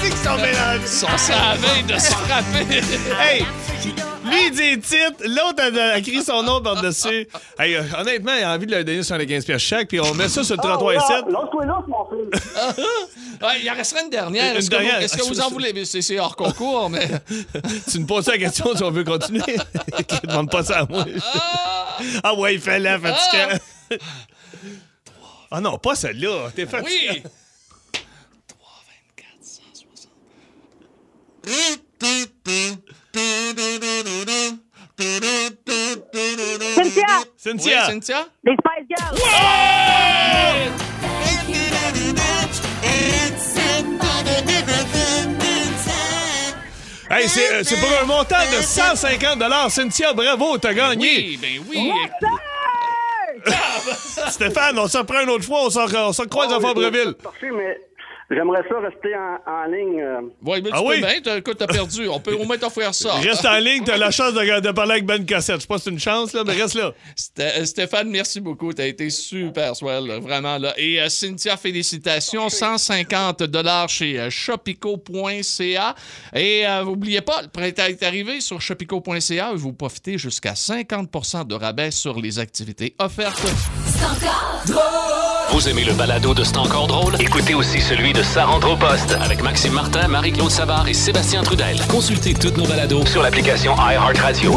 C'est 0.00 0.08
qu'ils 0.10 0.18
sont 0.18 0.36
mélangés. 0.36 0.80
Ils 0.82 0.88
sont 0.88 1.06
de 1.86 1.98
se 1.98 2.12
frapper. 2.12 2.80
Hey! 3.18 3.46
Lui, 4.24 4.46
il 4.46 4.50
dit 4.50 4.80
titre, 4.80 5.22
l'autre 5.24 5.62
a, 5.62 5.98
écrit 5.98 6.22
son 6.22 6.42
nom 6.42 6.62
par-dessus. 6.62 7.28
Hey, 7.58 7.74
euh, 7.76 7.82
honnêtement, 7.98 8.32
il 8.34 8.42
a 8.42 8.52
envie 8.54 8.66
de 8.66 8.72
leur 8.72 8.84
donner 8.84 9.02
75 9.02 9.44
pièces 9.44 9.62
chaque, 9.62 9.88
puis 9.88 10.00
on 10.00 10.14
met 10.14 10.28
ça 10.28 10.42
sur 10.42 10.56
le 10.56 10.62
33 10.62 10.94
et 10.94 11.00
7. 11.00 11.08
Lance-toi 11.28 11.66
là, 11.66 11.84
mon 11.86 12.06
fils. 12.30 12.42
Ouais, 13.42 13.60
il 13.62 13.70
en 13.70 13.74
resterait 13.74 14.04
une 14.04 14.10
dernière. 14.10 14.52
Une 14.52 14.58
Est-ce 14.58 14.70
que, 14.70 14.76
vous- 14.76 14.82
dernière. 14.82 15.02
est-ce 15.02 15.16
que 15.16 15.22
vous 15.24 15.40
en 15.40 15.50
voulez? 15.50 15.84
C'est 15.84 16.00
c'est 16.00 16.18
hors 16.18 16.36
concours, 16.36 16.88
mais. 16.88 17.08
Tu 17.90 17.98
me 17.98 18.06
poses 18.06 18.28
la 18.28 18.38
question 18.38 18.74
si 18.74 18.82
on 18.82 18.90
veut 18.90 19.04
continuer. 19.04 19.42
ne 20.22 20.26
demande 20.28 20.50
pas 20.50 20.62
ça 20.62 20.80
à 20.80 20.86
moi. 20.86 21.04
Ah 22.22 22.34
ouais, 22.34 22.54
il 22.54 22.60
fait 22.60 22.78
la 22.78 22.98
fatigant. 22.98 23.58
Ah 25.50 25.60
non, 25.60 25.78
pas 25.78 25.94
celle-là. 25.94 26.50
T'es 26.54 26.64
fatigué. 26.64 27.22
Oui! 31.46 32.82
Cynthia, 36.74 37.04
Oui, 37.06 37.22
Cynthia. 37.36 37.84
Cynthia? 37.86 38.26
les 38.42 38.56
Spice 38.56 38.86
Girls. 38.88 39.18
Hey, 47.10 47.28
c'est 47.28 47.52
euh, 47.52 47.62
c'est 47.62 47.76
pour 47.76 47.90
un 48.02 48.04
montant 48.06 48.34
de 48.50 48.62
150 48.62 49.70
Cynthia, 49.70 50.12
bravo, 50.12 50.58
t'as 50.58 50.74
gagné. 50.74 51.06
Oui, 51.06 51.38
ben 51.40 51.62
oui. 51.68 51.92
Stéphane, 54.30 54.78
on 54.78 54.88
s'en 54.88 55.04
prend 55.04 55.20
une 55.20 55.30
autre 55.30 55.44
fois, 55.44 55.66
on 55.66 55.70
s'en 55.70 55.86
croise 56.26 56.52
à 56.52 56.60
Fabreville. 56.60 57.14
Parfait, 57.22 57.50
mais 57.52 57.78
j'aimerais 58.30 58.62
ça 58.68 58.78
rester 58.80 59.14
en, 59.16 59.38
en 59.50 59.64
ligne. 59.66 60.00
euh. 60.00 60.20
Oui, 60.42 60.60
mais 60.62 60.70
tu 60.70 60.76
Ah 60.76 60.78
peux 60.80 60.86
oui? 60.88 60.98
bien. 60.98 61.20
t'as- 61.22 61.36
Écoute, 61.38 61.56
t'as 61.58 61.66
perdu. 61.66 62.08
On 62.08 62.20
peut 62.20 62.34
au 62.34 62.44
moins 62.44 62.56
t'offrir 62.58 62.94
ça. 62.94 63.14
Reste 63.14 63.44
en 63.44 63.58
ligne, 63.58 63.82
t'as 63.84 63.96
la 63.96 64.10
chance 64.12 64.32
de, 64.34 64.60
de 64.60 64.70
parler 64.72 64.92
avec 64.92 65.06
Ben 65.06 65.24
Cassette. 65.24 65.56
Je 65.56 65.60
sais 65.62 65.66
pas 65.66 65.78
si 65.78 65.84
c'est 65.84 65.90
une 65.90 65.98
chance, 66.00 66.32
là, 66.32 66.42
mais 66.46 66.52
reste 66.54 66.74
là. 66.74 66.92
Euh, 67.40 67.64
Stéphane, 67.64 68.08
merci 68.10 68.40
beaucoup. 68.40 68.72
T'as 68.72 68.86
été 68.86 69.10
super 69.10 69.76
swell, 69.76 70.06
là, 70.06 70.18
vraiment. 70.18 70.58
Là. 70.58 70.72
Et 70.76 71.00
euh, 71.00 71.08
Cynthia, 71.08 71.56
félicitations. 71.56 72.48
150 72.48 73.42
dollars 73.44 73.88
chez 73.88 74.18
euh, 74.18 74.30
shopico.ca. 74.30 75.94
Et 76.34 76.66
euh, 76.66 76.84
n'oubliez 76.84 77.20
pas, 77.20 77.42
le 77.42 77.48
printemps 77.48 77.84
est 77.86 78.02
arrivé 78.02 78.40
sur 78.40 78.60
shopico.ca 78.60 79.50
et 79.52 79.56
vous 79.56 79.72
profitez 79.72 80.18
jusqu'à 80.18 80.52
50% 80.54 81.46
de 81.46 81.54
rabais 81.54 81.90
sur 81.90 82.18
les 82.20 82.38
activités 82.38 82.94
offertes. 82.98 83.42
Vous 85.50 85.68
aimez 85.68 85.84
le 85.84 85.92
balado 85.92 86.34
de 86.34 86.42
C'est 86.42 86.56
encore 86.56 86.86
drôle? 86.86 87.14
Écoutez 87.20 87.54
aussi 87.54 87.80
celui 87.80 88.12
de 88.14 88.22
Sa 88.22 88.44
rentre 88.44 88.70
au 88.70 88.76
poste 88.76 89.16
avec 89.20 89.42
Maxime 89.42 89.72
Martin, 89.72 90.06
Marie-Claude 90.08 90.50
Savard 90.50 90.88
et 90.88 90.94
Sébastien 90.94 91.42
Trudel. 91.42 91.76
Consultez 91.88 92.32
tous 92.34 92.52
nos 92.56 92.66
balados 92.66 93.04
sur 93.06 93.22
l'application 93.22 93.74
iHeartRadio. 93.76 94.54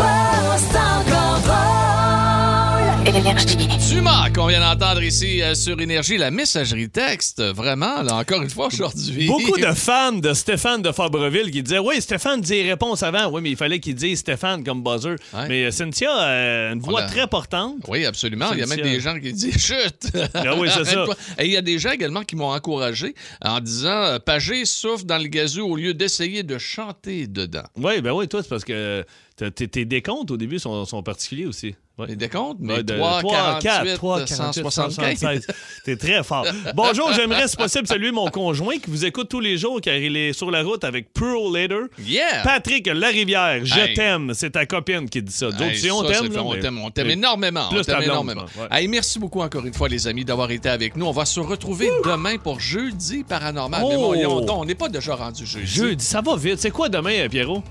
Énergie. 3.15 3.67
Zuma, 3.79 4.29
qu'on 4.35 4.47
vient 4.47 4.59
d'entendre 4.59 5.01
ici 5.01 5.41
euh, 5.41 5.55
sur 5.55 5.79
Énergie, 5.79 6.17
la 6.17 6.29
messagerie 6.29 6.89
texte, 6.89 7.41
vraiment, 7.41 8.01
là, 8.03 8.15
encore 8.15 8.41
une 8.41 8.49
fois 8.49 8.67
aujourd'hui. 8.67 9.27
Beaucoup 9.27 9.57
de 9.57 9.65
fans 9.75 10.11
de 10.11 10.33
Stéphane 10.33 10.81
de 10.81 10.91
Fabreville 10.91 11.49
qui 11.49 11.63
disaient 11.63 11.79
Oui, 11.79 12.01
Stéphane 12.01 12.41
dit 12.41 12.61
réponse 12.63 13.03
avant. 13.03 13.29
Oui, 13.31 13.41
mais 13.41 13.51
il 13.51 13.55
fallait 13.55 13.79
qu'il 13.79 13.95
dise 13.95 14.19
Stéphane 14.19 14.63
comme 14.63 14.83
buzzer. 14.83 15.15
Ouais. 15.33 15.47
Mais 15.47 15.63
euh, 15.65 15.71
Cynthia 15.71 16.11
a 16.13 16.71
une 16.73 16.79
voix 16.79 17.03
a- 17.03 17.05
très 17.07 17.27
portante. 17.27 17.77
Oui, 17.87 18.05
absolument. 18.05 18.51
Il 18.51 18.59
y 18.59 18.63
a 18.63 18.65
même 18.67 18.81
des 18.81 18.99
gens 18.99 19.17
qui 19.19 19.31
disent 19.31 19.57
chute. 19.65 20.09
Ah 20.33 20.55
oui, 20.57 20.67
c'est 20.75 20.85
ça. 20.85 21.05
Et 21.39 21.45
il 21.45 21.51
y 21.51 21.57
a 21.57 21.61
des 21.61 21.79
gens 21.79 21.91
également 21.91 22.23
qui 22.23 22.35
m'ont 22.35 22.51
encouragé 22.51 23.15
en 23.41 23.61
disant 23.61 24.03
euh, 24.03 24.19
Pagé 24.19 24.65
souffle 24.65 25.05
dans 25.05 25.17
le 25.17 25.27
gazou 25.27 25.65
au 25.65 25.75
lieu 25.77 25.93
d'essayer 25.93 26.43
de 26.43 26.57
chanter 26.57 27.27
dedans. 27.27 27.63
Oui, 27.77 28.01
ben 28.01 28.11
oui, 28.11 28.27
toi, 28.27 28.43
c'est 28.43 28.49
parce 28.49 28.65
que 28.65 29.05
tes, 29.37 29.67
tes 29.67 29.85
décomptes 29.85 30.31
au 30.31 30.37
début 30.37 30.59
sont, 30.59 30.83
sont 30.85 31.03
particuliers 31.03 31.45
aussi. 31.45 31.75
Ouais. 31.99 32.05
Les 32.09 32.15
décomptes, 32.15 32.57
mais 32.59 32.75
Ouais, 32.75 32.83
de 32.83 32.93
3, 32.95 33.21
48, 33.23 33.95
3, 33.95 34.27
175. 34.27 35.47
T'es 35.83 35.95
très 35.95 36.23
fort. 36.23 36.45
Bonjour, 36.75 37.11
j'aimerais, 37.13 37.47
si 37.47 37.55
possible, 37.57 37.87
saluer 37.87 38.11
mon 38.11 38.27
conjoint 38.27 38.77
qui 38.77 38.89
vous 38.91 39.03
écoute 39.03 39.29
tous 39.29 39.39
les 39.39 39.57
jours 39.57 39.81
car 39.81 39.95
il 39.95 40.15
est 40.15 40.31
sur 40.33 40.51
la 40.51 40.61
route 40.61 40.83
avec 40.83 41.11
Pearl 41.11 41.51
Later. 41.51 41.85
Yeah! 41.99 42.43
Patrick 42.43 42.85
Larivière, 42.87 43.65
je 43.65 43.79
Hey. 43.79 43.93
t'aime. 43.95 44.31
C'est 44.35 44.51
ta 44.51 44.67
copine 44.67 45.09
qui 45.09 45.23
dit 45.23 45.31
ça. 45.33 45.47
D'autres 45.47 45.63
Hey, 45.63 45.71
aussi, 45.71 45.89
on 45.91 46.03
t'aime. 46.03 46.37
On 46.37 46.55
t'aime, 46.55 46.77
on 46.79 46.91
t'aime 46.91 47.07
mais- 47.07 47.13
énormément. 47.13 47.69
plus 47.69 47.79
on 47.79 47.83
t'aime 47.83 48.03
énormément. 48.03 48.45
ouais. 48.59 48.67
Hey, 48.69 48.87
merci 48.87 49.17
beaucoup 49.17 49.41
encore 49.41 49.65
une 49.65 49.73
fois, 49.73 49.87
les 49.89 50.07
amis, 50.07 50.23
d'avoir 50.23 50.51
été 50.51 50.69
avec 50.69 50.95
nous. 50.95 51.07
On 51.07 51.11
va 51.11 51.25
se 51.25 51.39
retrouver 51.39 51.89
demain 52.05 52.37
pour 52.37 52.59
Jeudi 52.59 53.23
Paranormal. 53.23 53.81
Oh! 53.83 54.13
on 54.49 54.65
n'est 54.65 54.75
pas 54.75 54.89
déjà 54.89 55.15
rendu 55.15 55.47
jeudi. 55.47 55.65
Jeudi, 55.65 56.05
ça 56.05 56.21
va 56.21 56.35
vite. 56.35 56.59
C'est 56.59 56.69
quoi 56.71 56.89
demain, 56.89 57.13
euh, 57.13 57.27
Pierrot? 57.29 57.63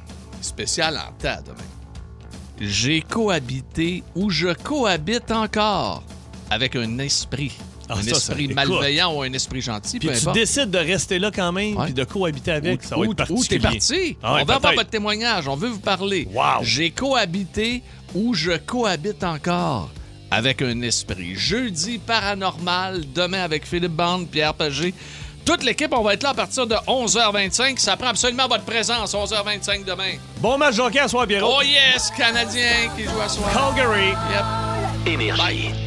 Spécial 0.47 0.97
en 0.97 1.13
temps 1.21 1.43
demain. 1.45 1.57
J'ai 2.61 3.03
cohabité 3.03 4.03
ou 4.15 4.31
je 4.31 4.49
cohabite 4.55 5.31
encore 5.31 6.03
avec 6.51 6.77
un 6.77 6.99
esprit. 6.99 7.53
Ah, 7.89 7.95
un 7.95 8.03
ça, 8.03 8.11
ça- 8.11 8.17
esprit 8.17 8.45
écoute. 8.45 8.57
malveillant 8.57 9.15
ou 9.15 9.23
un 9.23 9.33
esprit 9.33 9.61
gentil, 9.61 9.99
Puis 9.99 10.09
peu 10.09 10.15
tu 10.15 10.21
importe. 10.23 10.37
décides 10.37 10.71
de 10.71 10.79
rester 10.79 11.19
là 11.19 11.31
quand 11.33 11.53
même, 11.53 11.77
puis 11.85 11.93
de 11.93 12.05
cohabiter 12.05 12.53
avec. 12.53 12.83
ça 12.83 12.97
va 12.97 13.03
Où- 13.03 13.05
être 13.05 13.15
particulier. 13.17 13.49
t'es 13.49 13.59
parti? 13.59 14.17
Ah 14.23 14.35
ouais, 14.35 14.43
on 14.43 14.45
veut 14.45 14.55
avoir 14.55 14.75
votre 14.75 14.91
témoignage, 14.91 15.47
on 15.49 15.57
veut 15.57 15.69
vous 15.69 15.79
parler. 15.81 16.27
Wow. 16.33 16.63
J'ai 16.63 16.91
cohabité 16.91 17.83
ou 18.15 18.35
je 18.35 18.53
cohabite 18.57 19.23
encore 19.23 19.91
avec 20.31 20.63
un 20.63 20.81
esprit. 20.83 21.35
Jeudi 21.37 21.99
paranormal, 21.99 23.05
demain 23.15 23.43
avec 23.43 23.65
Philippe 23.67 23.93
Bande, 23.93 24.29
Pierre 24.29 24.55
Pagé. 24.55 24.93
Toute 25.47 25.63
l'équipe, 25.63 25.93
on 25.93 26.03
va 26.03 26.15
être 26.15 26.25
là 26.25 26.31
à 26.31 26.35
partir 26.35 26.67
de 26.67 26.75
11h25. 26.75 27.79
Ça 27.79 27.97
prend 27.97 28.09
absolument 28.09 28.49
votre 28.49 28.65
présence, 28.65 29.15
11h25 29.15 29.85
demain. 29.85 30.15
Bon 30.39 30.59
match 30.59 30.75
de 30.75 30.81
hockey 30.83 30.99
à 30.99 31.07
soir, 31.07 31.25
Pierrot. 31.27 31.59
Oh 31.59 31.63
yes, 31.63 32.11
Canadien 32.17 32.91
qui 32.97 33.05
joue 33.05 33.21
à 33.25 33.29
soir. 33.29 33.49
Calgary. 33.55 34.09
Yep. 34.09 35.15
Énergie. 35.15 35.71
Bye. 35.71 35.86